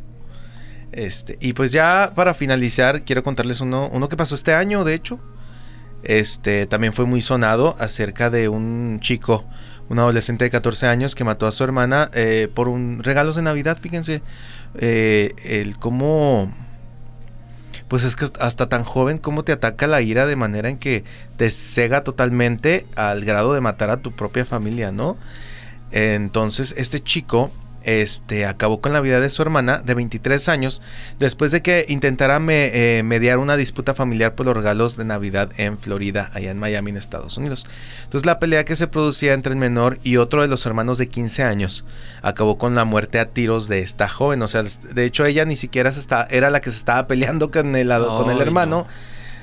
Este, 0.93 1.39
y 1.41 1.55
pues 1.55 1.73
ya 1.73 2.13
para 2.15 2.35
finalizar, 2.35 3.03
quiero 3.03 3.23
contarles 3.23 3.63
uno, 3.63 3.89
uno 3.91 4.11
que 4.11 4.17
pasó 4.19 4.35
este 4.35 4.53
año, 4.53 4.85
de 4.85 4.93
hecho. 4.93 5.19
Este 6.03 6.67
también 6.67 6.93
fue 6.93 7.07
muy 7.07 7.23
sonado 7.23 7.77
acerca 7.79 8.29
de 8.29 8.51
un 8.51 8.99
chico, 9.01 9.47
un 9.89 10.01
adolescente 10.01 10.45
de 10.45 10.51
14 10.51 10.87
años 10.87 11.15
que 11.15 11.25
mató 11.25 11.47
a 11.47 11.53
su 11.53 11.65
hermana 11.65 12.11
eh, 12.13 12.47
por 12.55 12.69
un 12.69 13.03
regalos 13.03 13.37
de 13.37 13.43
Navidad. 13.45 13.79
Fíjense, 13.81 14.21
eh, 14.75 15.33
el 15.47 15.79
cómo 15.79 16.53
pues 17.89 18.05
es 18.05 18.17
que 18.17 18.27
hasta 18.41 18.69
tan 18.69 18.85
joven 18.85 19.19
como 19.19 19.45
te 19.45 19.53
ataca 19.53 19.87
la 19.87 20.01
ira 20.01 20.27
de 20.27 20.37
manera 20.37 20.69
en 20.69 20.79
que 20.79 21.05
te 21.37 21.51
cega 21.51 22.05
totalmente 22.05 22.87
al 22.95 23.25
grado 23.25 23.55
de 23.55 23.61
matar 23.61 23.91
a 23.91 23.97
tu 23.97 24.13
propia 24.13 24.45
familia, 24.45 24.93
¿no? 24.93 25.17
Entonces 25.91 26.75
este 26.77 27.01
chico 27.01 27.51
este, 27.85 28.47
acabó 28.47 28.81
con 28.81 28.93
la 28.93 29.01
vida 29.01 29.21
de 29.21 29.31
su 29.31 29.43
hermana 29.43 29.79
de 29.79 29.95
23 29.95 30.49
años 30.49 30.83
después 31.19 31.51
de 31.51 31.63
que 31.63 31.87
intentara 31.89 32.39
eh, 32.49 33.03
mediar 33.05 33.39
una 33.39 33.57
disputa 33.57 33.95
familiar 33.95 34.35
por 34.35 34.47
los 34.47 34.57
regalos 34.57 34.97
de 34.97 35.05
Navidad 35.05 35.51
en 35.57 35.79
Florida, 35.79 36.31
allá 36.35 36.51
en 36.51 36.59
Miami, 36.59 36.91
en 36.91 36.97
Estados 36.97 37.37
Unidos. 37.37 37.67
Entonces 38.05 38.27
la 38.27 38.39
pelea 38.39 38.65
que 38.65 38.77
se 38.77 38.89
producía 38.89 39.35
entre 39.35 39.53
el 39.53 39.59
menor 39.59 39.99
y 40.03 40.17
otro 40.17 40.43
de 40.43 40.49
los 40.49 40.65
hermanos 40.67 40.99
de 40.99 41.09
15 41.09 41.43
años 41.45 41.85
acabó 42.23 42.59
con 42.59 42.75
la 42.75 42.85
muerte 42.85 43.19
a 43.21 43.27
tiros 43.31 43.69
de 43.69 43.81
esta 43.81 44.09
joven. 44.09 44.43
O 44.43 44.49
sea, 44.49 44.63
de 44.63 45.05
hecho 45.05 45.25
ella 45.25 45.45
ni 45.45 45.57
siquiera 45.57 45.93
se 45.93 46.07
era 46.31 46.51
la 46.51 46.61
que 46.61 46.71
se 46.71 46.79
estaba 46.79 47.07
peleando 47.07 47.51
con 47.51 47.77
el, 47.77 47.89
con 47.89 48.31
el 48.31 48.41
hermano. 48.41 48.87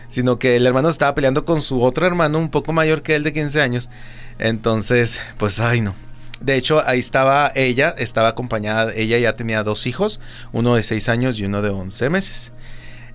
Sino 0.08 0.38
que 0.38 0.56
el 0.56 0.68
hermano 0.68 0.88
estaba 0.88 1.16
peleando 1.16 1.46
con 1.46 1.62
su 1.62 1.82
otro 1.82 2.06
hermano 2.06 2.38
un 2.38 2.50
poco 2.50 2.72
mayor 2.72 3.02
que 3.02 3.16
él 3.16 3.24
de 3.24 3.34
15 3.34 3.60
años. 3.60 3.90
Entonces, 4.38 5.20
pues 5.38 5.60
ay 5.60 5.82
no. 5.82 5.96
De 6.42 6.56
hecho, 6.56 6.86
ahí 6.86 7.00
estaba 7.00 7.52
ella, 7.56 7.96
estaba 7.98 8.30
acompañada, 8.30 8.94
ella 8.94 9.18
ya 9.18 9.36
tenía 9.36 9.64
dos 9.64 9.88
hijos, 9.88 10.20
uno 10.52 10.76
de 10.76 10.84
6 10.84 11.10
años 11.10 11.40
y 11.40 11.46
uno 11.46 11.62
de 11.62 11.70
11 11.70 12.10
meses. 12.10 12.52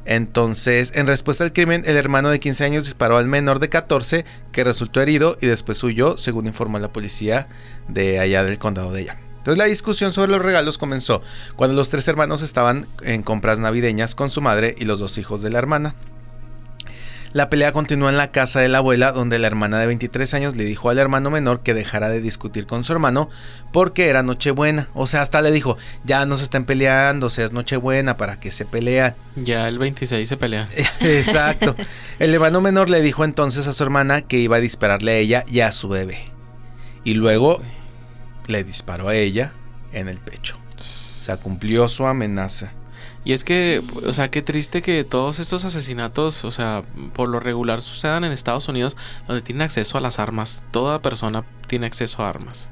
Entonces, 0.06 0.92
en 0.94 1.06
respuesta 1.06 1.44
al 1.44 1.52
crimen, 1.52 1.83
el 1.87 1.96
hermano 1.96 2.30
de 2.30 2.40
15 2.40 2.64
años 2.64 2.85
disparó 2.85 3.18
al 3.18 3.26
menor 3.26 3.59
de 3.59 3.68
14 3.68 4.24
que 4.50 4.64
resultó 4.64 5.00
herido 5.00 5.37
y 5.40 5.46
después 5.46 5.83
huyó, 5.85 6.16
según 6.16 6.46
informó 6.46 6.78
la 6.78 6.92
policía 6.92 7.48
de 7.88 8.18
allá 8.18 8.42
del 8.42 8.59
condado 8.59 8.92
de 8.92 9.02
ella. 9.02 9.18
Entonces 9.37 9.56
la 9.56 9.64
discusión 9.64 10.12
sobre 10.12 10.33
los 10.33 10.42
regalos 10.42 10.76
comenzó 10.76 11.22
cuando 11.56 11.74
los 11.74 11.88
tres 11.88 12.06
hermanos 12.09 12.42
estaban 12.42 12.87
en 13.02 13.22
compras 13.22 13.59
navideñas 13.59 14.14
con 14.14 14.28
su 14.28 14.42
madre 14.42 14.74
y 14.76 14.85
los 14.85 15.00
dos 15.00 15.16
hijos 15.16 15.40
de 15.40 15.50
la 15.50 15.59
hermana. 15.59 15.94
La 17.33 17.49
pelea 17.49 17.71
continúa 17.71 18.11
en 18.11 18.16
la 18.16 18.33
casa 18.33 18.59
de 18.59 18.69
la 18.69 18.79
abuela, 18.79 19.12
donde 19.12 19.38
la 19.38 19.47
hermana 19.47 19.79
de 19.79 19.87
23 19.87 20.35
años 20.35 20.57
le 20.57 20.64
dijo 20.64 20.90
al 20.90 20.99
hermano 20.99 21.31
menor 21.31 21.62
que 21.62 21.75
dejara 21.75 22.09
de 22.09 22.21
discutir 22.21 22.66
con 22.66 22.83
su 22.83 22.93
hermano 22.93 23.31
porque 23.73 24.09
era 24.09 24.25
Nochebuena. 24.25 24.88
O 24.95 25.07
sea, 25.07 25.23
hasta 25.23 25.40
le 25.40 25.53
dijo, 25.53 25.79
ya 26.03 26.27
no 26.27 26.37
se 26.37 26.43
están 26.43 26.64
peleando, 26.64 27.27
o 27.27 27.31
sea, 27.31 27.45
es 27.45 27.53
Nochebuena, 27.53 28.16
¿para 28.16 28.40
que 28.40 28.51
se 28.51 28.64
pelean? 28.64 29.14
Ya 29.37 29.69
el 29.69 29.79
26 29.79 30.29
se 30.29 30.37
pelean. 30.37 30.69
Exacto. 31.01 31.77
El 32.19 32.35
hermano 32.35 32.61
menor 32.61 32.90
le 32.90 33.01
dijo 33.01 33.25
entonces 33.25 33.69
a 33.69 33.73
su 33.73 33.83
hermana 33.85 34.23
que 34.23 34.38
iba 34.38 34.57
a 34.57 34.61
dispararle 34.61 35.12
a 35.12 35.16
ella 35.16 35.45
y 35.47 35.61
a 35.61 35.71
su 35.71 35.88
bebé. 35.88 36.19
Y 37.05 37.14
luego 37.14 37.62
le 38.49 38.64
disparó 38.64 39.07
a 39.07 39.14
ella 39.14 39.53
en 39.93 40.09
el 40.09 40.19
pecho. 40.19 40.57
O 40.77 41.23
sea, 41.23 41.37
cumplió 41.37 41.88
su 41.88 42.07
amenaza. 42.07 42.73
Y 43.24 43.33
es 43.35 43.44
que, 43.44 43.83
o 44.06 44.12
sea, 44.12 44.30
qué 44.30 44.40
triste 44.40 44.80
que 44.80 45.04
todos 45.04 45.40
estos 45.40 45.64
asesinatos, 45.64 46.44
o 46.44 46.50
sea, 46.50 46.83
por 47.12 47.28
lo 47.28 47.38
regular 47.38 47.83
sucedan 47.83 48.24
en 48.24 48.33
Estados 48.33 48.68
Unidos, 48.68 48.96
donde 49.26 49.42
tienen 49.42 49.62
acceso 49.62 49.98
a 49.98 50.00
las 50.00 50.18
armas. 50.18 50.64
Toda 50.70 51.02
persona 51.02 51.44
tiene 51.66 51.87
acceso 51.87 52.22
a 52.22 52.30
armas. 52.30 52.70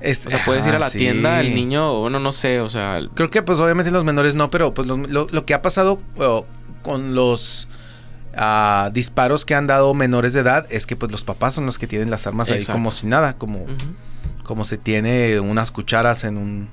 o 0.00 0.30
sea, 0.30 0.44
puedes 0.44 0.66
ir 0.66 0.74
a 0.74 0.78
la 0.78 0.90
tienda, 0.90 1.40
el 1.40 1.54
niño, 1.54 1.98
bueno, 1.98 2.20
no 2.20 2.30
sé, 2.30 2.60
o 2.60 2.68
sea... 2.68 3.00
Creo 3.14 3.30
que 3.30 3.42
pues 3.42 3.58
obviamente 3.58 3.90
los 3.90 4.04
menores 4.04 4.36
no, 4.36 4.50
pero 4.50 4.72
pues 4.72 4.86
lo, 4.86 5.46
que 5.46 5.54
ha 5.54 5.62
pasado 5.62 6.00
con 6.82 7.16
los 7.16 7.68
ah, 8.36 8.90
disparos 8.92 9.44
que 9.44 9.56
han 9.56 9.66
dado 9.66 9.94
menores 9.94 10.32
de 10.32 10.40
edad 10.40 10.64
es 10.70 10.86
que 10.86 10.94
pues 10.94 11.10
los 11.10 11.24
papás 11.24 11.54
son 11.54 11.66
los 11.66 11.78
que 11.78 11.88
tienen 11.88 12.08
las 12.08 12.28
armas 12.28 12.50
ahí 12.50 12.64
como 12.66 12.92
si 12.92 13.08
nada, 13.08 13.36
como, 13.36 13.66
como 14.44 14.64
se 14.64 14.78
tiene 14.78 15.40
unas 15.40 15.72
cucharas 15.72 16.22
en 16.22 16.36
un 16.36 16.68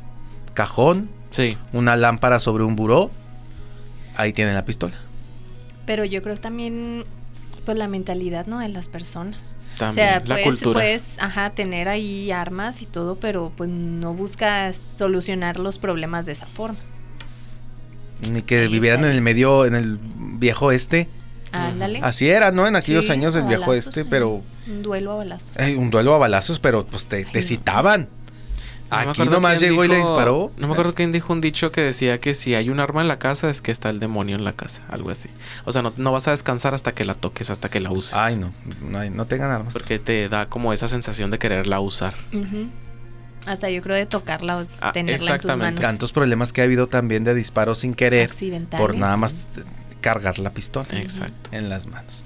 cajón 0.53 1.10
Sí. 1.32 1.58
Una 1.74 1.96
lámpara 1.96 2.40
sobre 2.40 2.64
un 2.64 2.76
buró. 2.76 3.12
Ahí 4.16 4.34
tienen 4.34 4.54
la 4.56 4.66
pistola. 4.66 4.96
Pero 5.86 6.06
yo 6.06 6.22
creo 6.22 6.38
también, 6.38 7.04
pues 7.66 7.78
la 7.78 7.88
mentalidad, 7.88 8.46
¿no? 8.48 8.60
De 8.60 8.70
las 8.70 8.88
personas. 8.90 9.56
También, 9.78 10.08
o 10.08 10.10
sea, 10.12 10.20
la 10.20 10.26
puedes, 10.36 10.46
cultura. 10.46 10.80
puedes, 10.80 11.06
ajá, 11.20 11.52
tener 11.52 11.88
ahí 11.88 12.32
armas 12.32 12.82
y 12.82 12.86
todo, 12.86 13.16
pero 13.16 13.52
pues 13.56 13.70
no 13.70 14.14
buscas 14.14 14.76
solucionar 14.76 15.58
los 15.60 15.78
problemas 15.78 16.26
de 16.26 16.34
esa 16.34 16.48
forma. 16.48 16.80
Ni 18.32 18.42
que 18.42 18.60
Ahí 18.64 18.68
vivieran 18.68 19.06
en 19.06 19.12
el 19.12 19.22
medio, 19.22 19.66
en 19.66 19.76
el 19.76 19.98
viejo 20.02 20.72
este. 20.72 21.10
Ándale. 21.52 22.00
Así 22.04 22.30
era, 22.30 22.52
¿no? 22.52 22.68
En 22.68 22.76
aquellos 22.76 23.06
Sí, 23.06 23.12
años 23.14 23.36
el 23.36 23.46
viejo 23.48 23.68
balazos, 23.68 23.88
este, 23.88 24.06
pero 24.06 24.44
Un 24.68 24.82
duelo 24.84 25.14
a 25.14 25.16
balazos. 25.16 25.50
eh, 25.58 25.76
un 25.78 25.90
duelo 25.90 26.14
a 26.14 26.18
balazos, 26.18 26.60
pero 26.60 26.86
pues 26.86 27.06
te, 27.08 27.24
te 27.24 27.30
Ay, 27.40 27.42
no. 27.42 27.48
citaban. 27.48 28.10
No 28.92 28.96
me 28.98 29.02
Aquí 29.04 29.12
acuerdo 29.12 29.32
nomás 29.34 29.58
quién 29.60 29.70
llegó 29.72 29.86
y 29.86 29.88
le 29.88 29.96
dijo- 29.98 30.08
disparó. 30.10 30.52
No 30.58 30.68
me 30.68 30.74
acuerdo 30.74 30.96
quién 30.96 31.12
dijo 31.12 31.32
un 31.32 31.42
dicho 31.42 31.72
que 31.72 31.82
decía 31.82 32.18
que 32.20 32.34
si 32.34 32.56
hay 32.56 32.70
un 32.70 32.80
arma 32.80 33.02
en 33.02 33.08
la 33.08 33.20
casa 33.20 33.50
es 33.50 33.62
que 33.62 33.72
está 33.72 33.90
el 33.92 34.00
demonio 34.00 34.36
en 34.36 34.44
la 34.44 34.54
casa, 34.54 34.82
algo 34.90 35.12
así. 35.12 35.30
O 35.66 35.72
sea, 35.72 35.82
no, 35.84 35.94
no 35.98 36.12
vas 36.12 36.28
a 36.28 36.32
descansar 36.32 36.74
hasta 36.74 36.94
que 36.94 37.06
la 37.06 37.14
toques, 37.14 37.52
hasta 37.52 37.70
que 37.70 37.80
la 37.80 37.92
uses. 37.92 38.16
Ay, 38.16 38.38
no, 38.38 38.52
no, 38.82 39.08
no 39.10 39.26
tengan 39.26 39.52
armas. 39.52 39.74
Porque 39.74 40.00
te 40.00 40.28
da 40.28 40.48
como 40.50 40.74
esa 40.74 40.88
sensación 40.88 41.30
de 41.30 41.38
quererla 41.38 41.80
usar. 41.80 42.16
Hasta 43.46 43.70
yo 43.70 43.82
creo 43.82 43.96
de 43.96 44.06
tocarla 44.06 44.58
o 44.58 44.66
Ah, 44.82 44.92
tenerla 44.92 45.14
en 45.14 45.20
tus 45.20 45.30
exactamente. 45.30 45.66
manos. 45.66 45.82
Tantos 45.82 46.12
problemas 46.12 46.52
que 46.54 46.62
ha 46.62 46.66
habido 46.66 46.88
también 46.88 47.24
de 47.24 47.34
disparos 47.34 47.80
sin 47.80 47.94
querer 47.94 48.30
Accidentales. 48.30 48.86
por 48.86 48.96
nada 48.96 49.18
más 49.18 49.48
cargar 50.02 50.40
la 50.40 50.52
pistola 50.52 50.88
Exacto. 50.94 51.50
en 51.52 51.70
las 51.70 51.88
manos. 51.88 52.26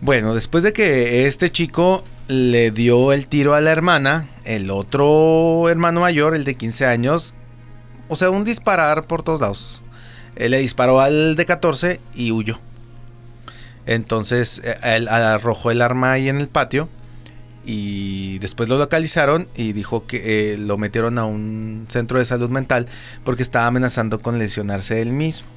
Bueno, 0.00 0.34
después 0.34 0.62
de 0.62 0.72
que 0.74 1.26
este 1.26 1.50
chico 1.50 2.04
le 2.28 2.70
dio 2.70 3.12
el 3.12 3.28
tiro 3.28 3.54
a 3.54 3.62
la 3.62 3.70
hermana, 3.70 4.28
el 4.44 4.70
otro 4.70 5.68
hermano 5.70 6.00
mayor, 6.00 6.34
el 6.34 6.44
de 6.44 6.54
15 6.54 6.84
años, 6.84 7.34
o 8.08 8.16
sea, 8.16 8.30
un 8.30 8.44
disparar 8.44 9.06
por 9.06 9.22
todos 9.22 9.40
lados. 9.40 9.82
Él 10.36 10.50
le 10.50 10.58
disparó 10.58 11.00
al 11.00 11.34
de 11.34 11.46
14 11.46 12.00
y 12.14 12.30
huyó. 12.30 12.60
Entonces, 13.86 14.60
eh, 14.64 14.74
él 14.82 15.08
arrojó 15.08 15.70
el 15.70 15.80
arma 15.80 16.12
ahí 16.12 16.28
en 16.28 16.38
el 16.38 16.48
patio 16.48 16.90
y 17.64 18.38
después 18.40 18.68
lo 18.68 18.76
localizaron 18.76 19.48
y 19.56 19.72
dijo 19.72 20.06
que 20.06 20.52
eh, 20.52 20.58
lo 20.58 20.76
metieron 20.76 21.18
a 21.18 21.24
un 21.24 21.86
centro 21.88 22.18
de 22.18 22.26
salud 22.26 22.50
mental 22.50 22.86
porque 23.24 23.42
estaba 23.42 23.66
amenazando 23.66 24.18
con 24.18 24.38
lesionarse 24.38 25.00
él 25.00 25.12
mismo. 25.12 25.48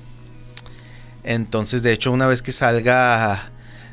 Entonces, 1.24 1.84
de 1.84 1.92
hecho, 1.92 2.12
una 2.12 2.26
vez 2.26 2.42
que 2.42 2.54
salga 2.54 3.52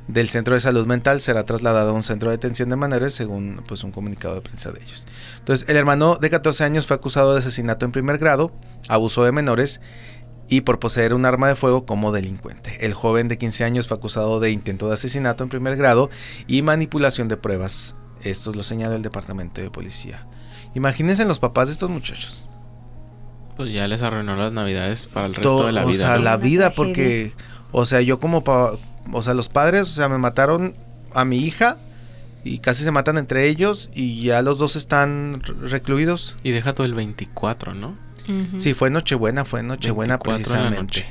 del 0.09 0.29
centro 0.29 0.55
de 0.55 0.61
salud 0.61 0.87
mental, 0.87 1.21
será 1.21 1.45
trasladado 1.45 1.91
a 1.91 1.93
un 1.93 2.03
centro 2.03 2.31
de 2.31 2.37
detención 2.37 2.71
de 2.71 2.77
menores, 2.77 3.13
según 3.13 3.63
pues, 3.67 3.83
un 3.85 3.91
comunicado 3.93 4.35
de 4.37 4.41
prensa 4.41 4.71
de 4.71 4.83
ellos. 4.83 5.07
Entonces, 5.39 5.69
el 5.69 5.77
hermano 5.77 6.17
de 6.17 6.31
14 6.31 6.65
años 6.65 6.87
fue 6.87 6.97
acusado 6.97 7.33
de 7.33 7.41
asesinato 7.41 7.85
en 7.85 7.93
primer 7.93 8.19
grado, 8.19 8.53
abuso 8.89 9.25
de 9.25 9.33
menores 9.33 9.81
y 10.49 10.61
por 10.61 10.79
poseer 10.79 11.13
un 11.13 11.25
arma 11.25 11.49
de 11.49 11.57
fuego 11.57 11.87
como 11.87 12.13
delincuente. 12.13 12.87
El 12.87 12.95
joven 12.95 13.27
de 13.27 13.37
15 13.37 13.65
años 13.65 13.89
fue 13.89 13.97
acusado 13.97 14.39
de 14.39 14.53
intento 14.53 14.87
de 14.87 14.95
asesinato 14.95 15.43
en 15.43 15.51
primer 15.51 15.77
grado 15.77 16.09
y 16.47 16.63
manipulación 16.63 17.27
de 17.27 17.37
pruebas. 17.37 17.97
Esto 18.23 18.53
lo 18.53 18.63
señala 18.63 18.95
el 18.95 19.03
departamento 19.03 19.61
de 19.61 19.71
policía. 19.71 20.27
Imagínense 20.75 21.25
los 21.25 21.41
papás 21.41 21.67
de 21.67 21.73
estos 21.73 21.91
muchachos. 21.91 22.49
Pues 23.57 23.73
ya 23.73 23.89
les 23.89 24.03
arruinó 24.03 24.37
las 24.37 24.53
navidades 24.53 25.07
para 25.07 25.27
el 25.27 25.35
resto 25.35 25.49
todo, 25.57 25.67
de 25.67 25.73
la 25.73 25.85
o 25.85 25.89
vida. 25.89 25.99
sea, 26.01 26.11
¿no? 26.13 26.17
Sí, 26.19 26.23
la 26.25 26.37
vida, 26.37 26.73
porque, 26.73 27.33
o 27.73 27.87
sea, 27.87 28.03
yo 28.03 28.21
como, 28.21 28.45
pa- 28.45 28.73
o 29.13 29.23
sea, 29.23 29.35
los 29.35 29.49
padres, 29.49 29.83
o 29.83 29.87
sea, 29.87 30.09
me 30.09 30.19
mataron 30.19 30.75
a 31.13 31.25
mi 31.25 31.39
hija 31.39 31.79
y 32.45 32.59
casi 32.59 32.85
se 32.85 32.91
matan 32.93 33.19
entre 33.19 33.49
ellos 33.49 33.91
y 33.95 34.23
ya 34.23 34.43
los 34.43 34.59
dos 34.59 34.77
están 34.77 35.41
re- 35.43 35.69
recluidos. 35.69 36.37
Y 36.43 36.51
deja 36.53 36.75
todo 36.75 36.87
el 36.87 36.95
24, 36.95 37.75
¿no? 37.75 37.97
Sí, 38.59 38.75
fue 38.75 38.91
Nochebuena, 38.91 39.45
fue 39.45 39.63
Nochebuena 39.63 40.17
24 40.19 40.57
en 40.57 40.63
la 40.65 40.71
precisamente. 40.71 40.83
noche. 40.83 41.07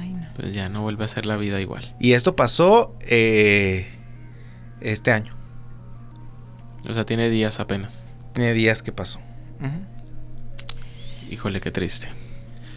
Ay, 0.00 0.14
no. 0.14 0.28
Pues 0.36 0.54
ya 0.54 0.68
no 0.68 0.82
vuelve 0.82 1.04
a 1.04 1.08
ser 1.08 1.26
la 1.26 1.36
vida 1.36 1.60
igual. 1.60 1.94
Y 1.98 2.12
esto 2.12 2.36
pasó 2.36 2.96
eh, 3.00 3.86
este 4.80 5.10
año, 5.10 5.34
O 6.88 6.94
sea, 6.94 7.04
tiene 7.04 7.28
días 7.30 7.58
apenas. 7.58 8.06
tiene 8.32 8.52
días 8.52 8.82
que 8.84 8.92
pasó. 8.92 9.18
Híjole, 11.30 11.60
qué 11.60 11.70
triste. 11.70 12.08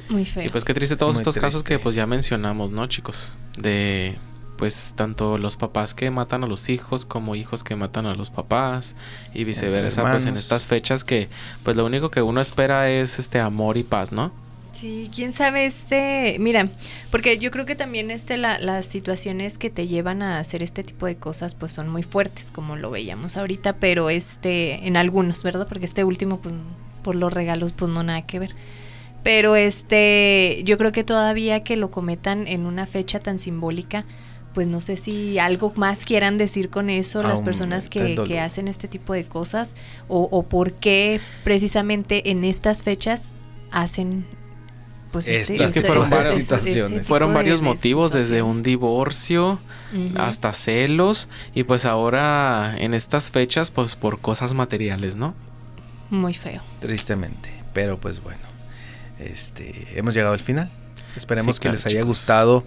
Muy 0.09 0.25
feo. 0.25 0.43
Y 0.45 0.49
pues 0.49 0.65
qué 0.65 0.73
triste 0.73 0.95
todos 0.97 1.15
Muy 1.15 1.21
estos 1.21 1.35
casos 1.37 1.63
que 1.63 1.79
pues 1.79 1.95
ya 1.95 2.05
mencionamos, 2.05 2.71
¿no, 2.71 2.85
chicos? 2.87 3.37
De 3.57 4.15
pues 4.57 4.93
tanto 4.95 5.37
los 5.37 5.57
papás 5.57 5.93
que 5.93 6.09
matan 6.11 6.43
a 6.45 6.47
los 6.47 6.69
hijos 6.69 7.05
como 7.05 7.35
hijos 7.35 7.63
que 7.65 7.75
matan 7.75 8.05
a 8.05 8.15
los 8.15 8.29
papás 8.29 8.95
y 9.33 9.43
viceversa, 9.43 10.03
pues 10.09 10.25
en 10.27 10.37
estas 10.37 10.65
fechas 10.67 11.03
que 11.03 11.27
pues 11.63 11.75
lo 11.75 11.85
único 11.85 12.09
que 12.09 12.21
uno 12.21 12.39
espera 12.39 12.89
es 12.89 13.19
este 13.19 13.39
amor 13.41 13.75
y 13.75 13.83
paz, 13.83 14.13
¿no? 14.13 14.31
Sí, 14.71 15.09
quién 15.13 15.31
sabe 15.33 15.65
este, 15.65 16.37
mira, 16.39 16.67
porque 17.11 17.37
yo 17.37 17.49
creo 17.51 17.65
que 17.65 17.75
también 17.75 18.11
este 18.11 18.37
la- 18.37 18.59
las 18.59 18.85
situaciones 18.85 19.57
que 19.57 19.69
te 19.69 19.87
llevan 19.87 20.21
a 20.21 20.39
hacer 20.39 20.63
este 20.63 20.83
tipo 20.83 21.05
de 21.05 21.15
cosas 21.17 21.53
pues 21.53 21.71
son 21.73 21.89
muy 21.89 22.03
fuertes 22.03 22.49
como 22.53 22.75
lo 22.77 22.91
veíamos 22.91 23.35
ahorita, 23.37 23.73
pero 23.77 24.09
este 24.09 24.87
en 24.87 24.95
algunos, 24.97 25.43
¿verdad? 25.43 25.67
Porque 25.67 25.85
este 25.85 26.03
último 26.05 26.39
pues 26.39 26.55
por 27.03 27.15
los 27.15 27.31
regalos 27.33 27.71
pues 27.73 27.91
no 27.91 28.03
nada 28.03 28.21
que 28.23 28.39
ver. 28.39 28.55
Pero 29.25 29.55
este, 29.55 30.61
yo 30.65 30.77
creo 30.77 30.91
que 30.91 31.03
todavía 31.03 31.63
que 31.63 31.75
lo 31.77 31.89
cometan 31.89 32.47
en 32.47 32.65
una 32.67 32.85
fecha 32.85 33.19
tan 33.19 33.39
simbólica, 33.39 34.05
pues 34.53 34.67
no 34.67 34.79
sé 34.81 34.95
si 34.97 35.39
algo 35.39 35.73
más 35.75 36.05
quieran 36.05 36.37
decir 36.37 36.69
con 36.69 36.89
eso 36.91 37.21
las 37.23 37.41
personas 37.41 37.89
que, 37.89 38.15
que 38.27 38.39
hacen 38.39 38.67
este 38.69 38.87
tipo 38.87 39.13
de 39.13 39.25
cosas 39.25 39.75
o, 40.07 40.29
o 40.31 40.43
por 40.43 40.73
qué 40.73 41.19
precisamente 41.43 42.29
en 42.29 42.43
estas 42.43 42.83
fechas 42.83 43.33
hacen 43.71 44.25
pues 45.11 45.27
este- 45.27 45.55
Estas 45.55 45.71
que 45.71 45.79
este- 45.79 45.87
fueron 45.87 46.03
este- 46.03 46.15
varias 46.15 46.33
ese 46.35 46.43
situaciones. 46.43 47.07
Fueron 47.07 47.33
varios 47.33 47.61
de 47.61 47.65
motivos, 47.65 48.11
desde 48.13 48.43
un 48.43 48.61
divorcio 48.63 49.59
hasta 50.17 50.53
celos 50.53 51.29
y 51.55 51.63
pues 51.63 51.85
ahora 51.85 52.75
en 52.77 52.93
estas 52.93 53.31
fechas 53.31 53.71
pues 53.71 53.95
por 53.95 54.19
cosas 54.19 54.53
materiales, 54.53 55.15
¿no? 55.15 55.33
Muy 56.11 56.33
feo. 56.35 56.61
Tristemente, 56.79 57.49
pero 57.73 57.99
pues 57.99 58.21
bueno, 58.21 58.39
este, 59.19 59.87
hemos 59.97 60.13
llegado 60.13 60.33
al 60.33 60.39
final. 60.39 60.69
Esperemos 61.15 61.55
Sí, 61.55 61.59
que 61.61 61.63
claro, 61.69 61.75
les 61.75 61.85
haya 61.85 61.95
chicos. 62.01 62.07
gustado 62.07 62.63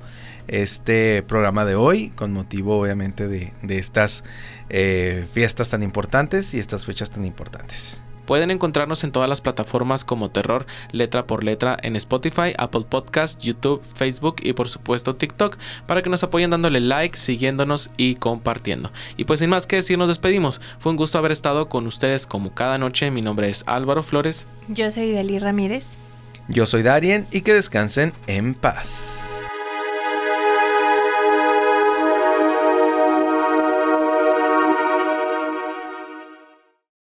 este 0.46 1.22
programa 1.22 1.64
de 1.64 1.74
hoy, 1.74 2.10
con 2.10 2.32
motivo 2.32 2.78
obviamente 2.80 3.28
de, 3.28 3.52
de 3.62 3.78
estas 3.78 4.24
eh, 4.70 5.26
fiestas 5.32 5.70
tan 5.70 5.82
importantes 5.82 6.54
y 6.54 6.58
estas 6.58 6.86
fechas 6.86 7.10
tan 7.10 7.24
importantes. 7.26 8.02
Pueden 8.24 8.50
encontrarnos 8.50 9.04
en 9.04 9.12
todas 9.12 9.26
las 9.28 9.40
plataformas 9.40 10.04
como 10.04 10.30
Terror 10.30 10.66
Letra 10.92 11.26
por 11.26 11.44
Letra 11.44 11.78
en 11.82 11.96
Spotify, 11.96 12.52
Apple 12.58 12.82
Podcast, 12.86 13.40
YouTube, 13.42 13.82
Facebook 13.94 14.36
y 14.42 14.52
por 14.52 14.68
supuesto 14.68 15.16
TikTok 15.16 15.56
para 15.86 16.02
que 16.02 16.10
nos 16.10 16.22
apoyen 16.22 16.50
dándole 16.50 16.80
like, 16.80 17.16
siguiéndonos 17.16 17.90
y 17.96 18.16
compartiendo. 18.16 18.92
Y 19.16 19.24
pues 19.24 19.40
sin 19.40 19.48
más 19.48 19.66
que 19.66 19.76
decir 19.76 19.96
nos 19.96 20.08
despedimos. 20.08 20.60
Fue 20.78 20.90
un 20.92 20.96
gusto 20.96 21.16
haber 21.16 21.32
estado 21.32 21.70
con 21.70 21.86
ustedes 21.86 22.26
como 22.26 22.54
cada 22.54 22.76
noche. 22.76 23.10
Mi 23.10 23.22
nombre 23.22 23.48
es 23.48 23.64
Álvaro 23.66 24.02
Flores. 24.02 24.46
Yo 24.68 24.90
soy 24.90 25.12
Dali 25.12 25.38
Ramírez. 25.38 25.92
Yo 26.48 26.64
soy 26.64 26.82
Darien 26.82 27.26
y 27.30 27.42
que 27.42 27.52
descansen 27.52 28.12
en 28.26 28.54
paz. 28.54 29.42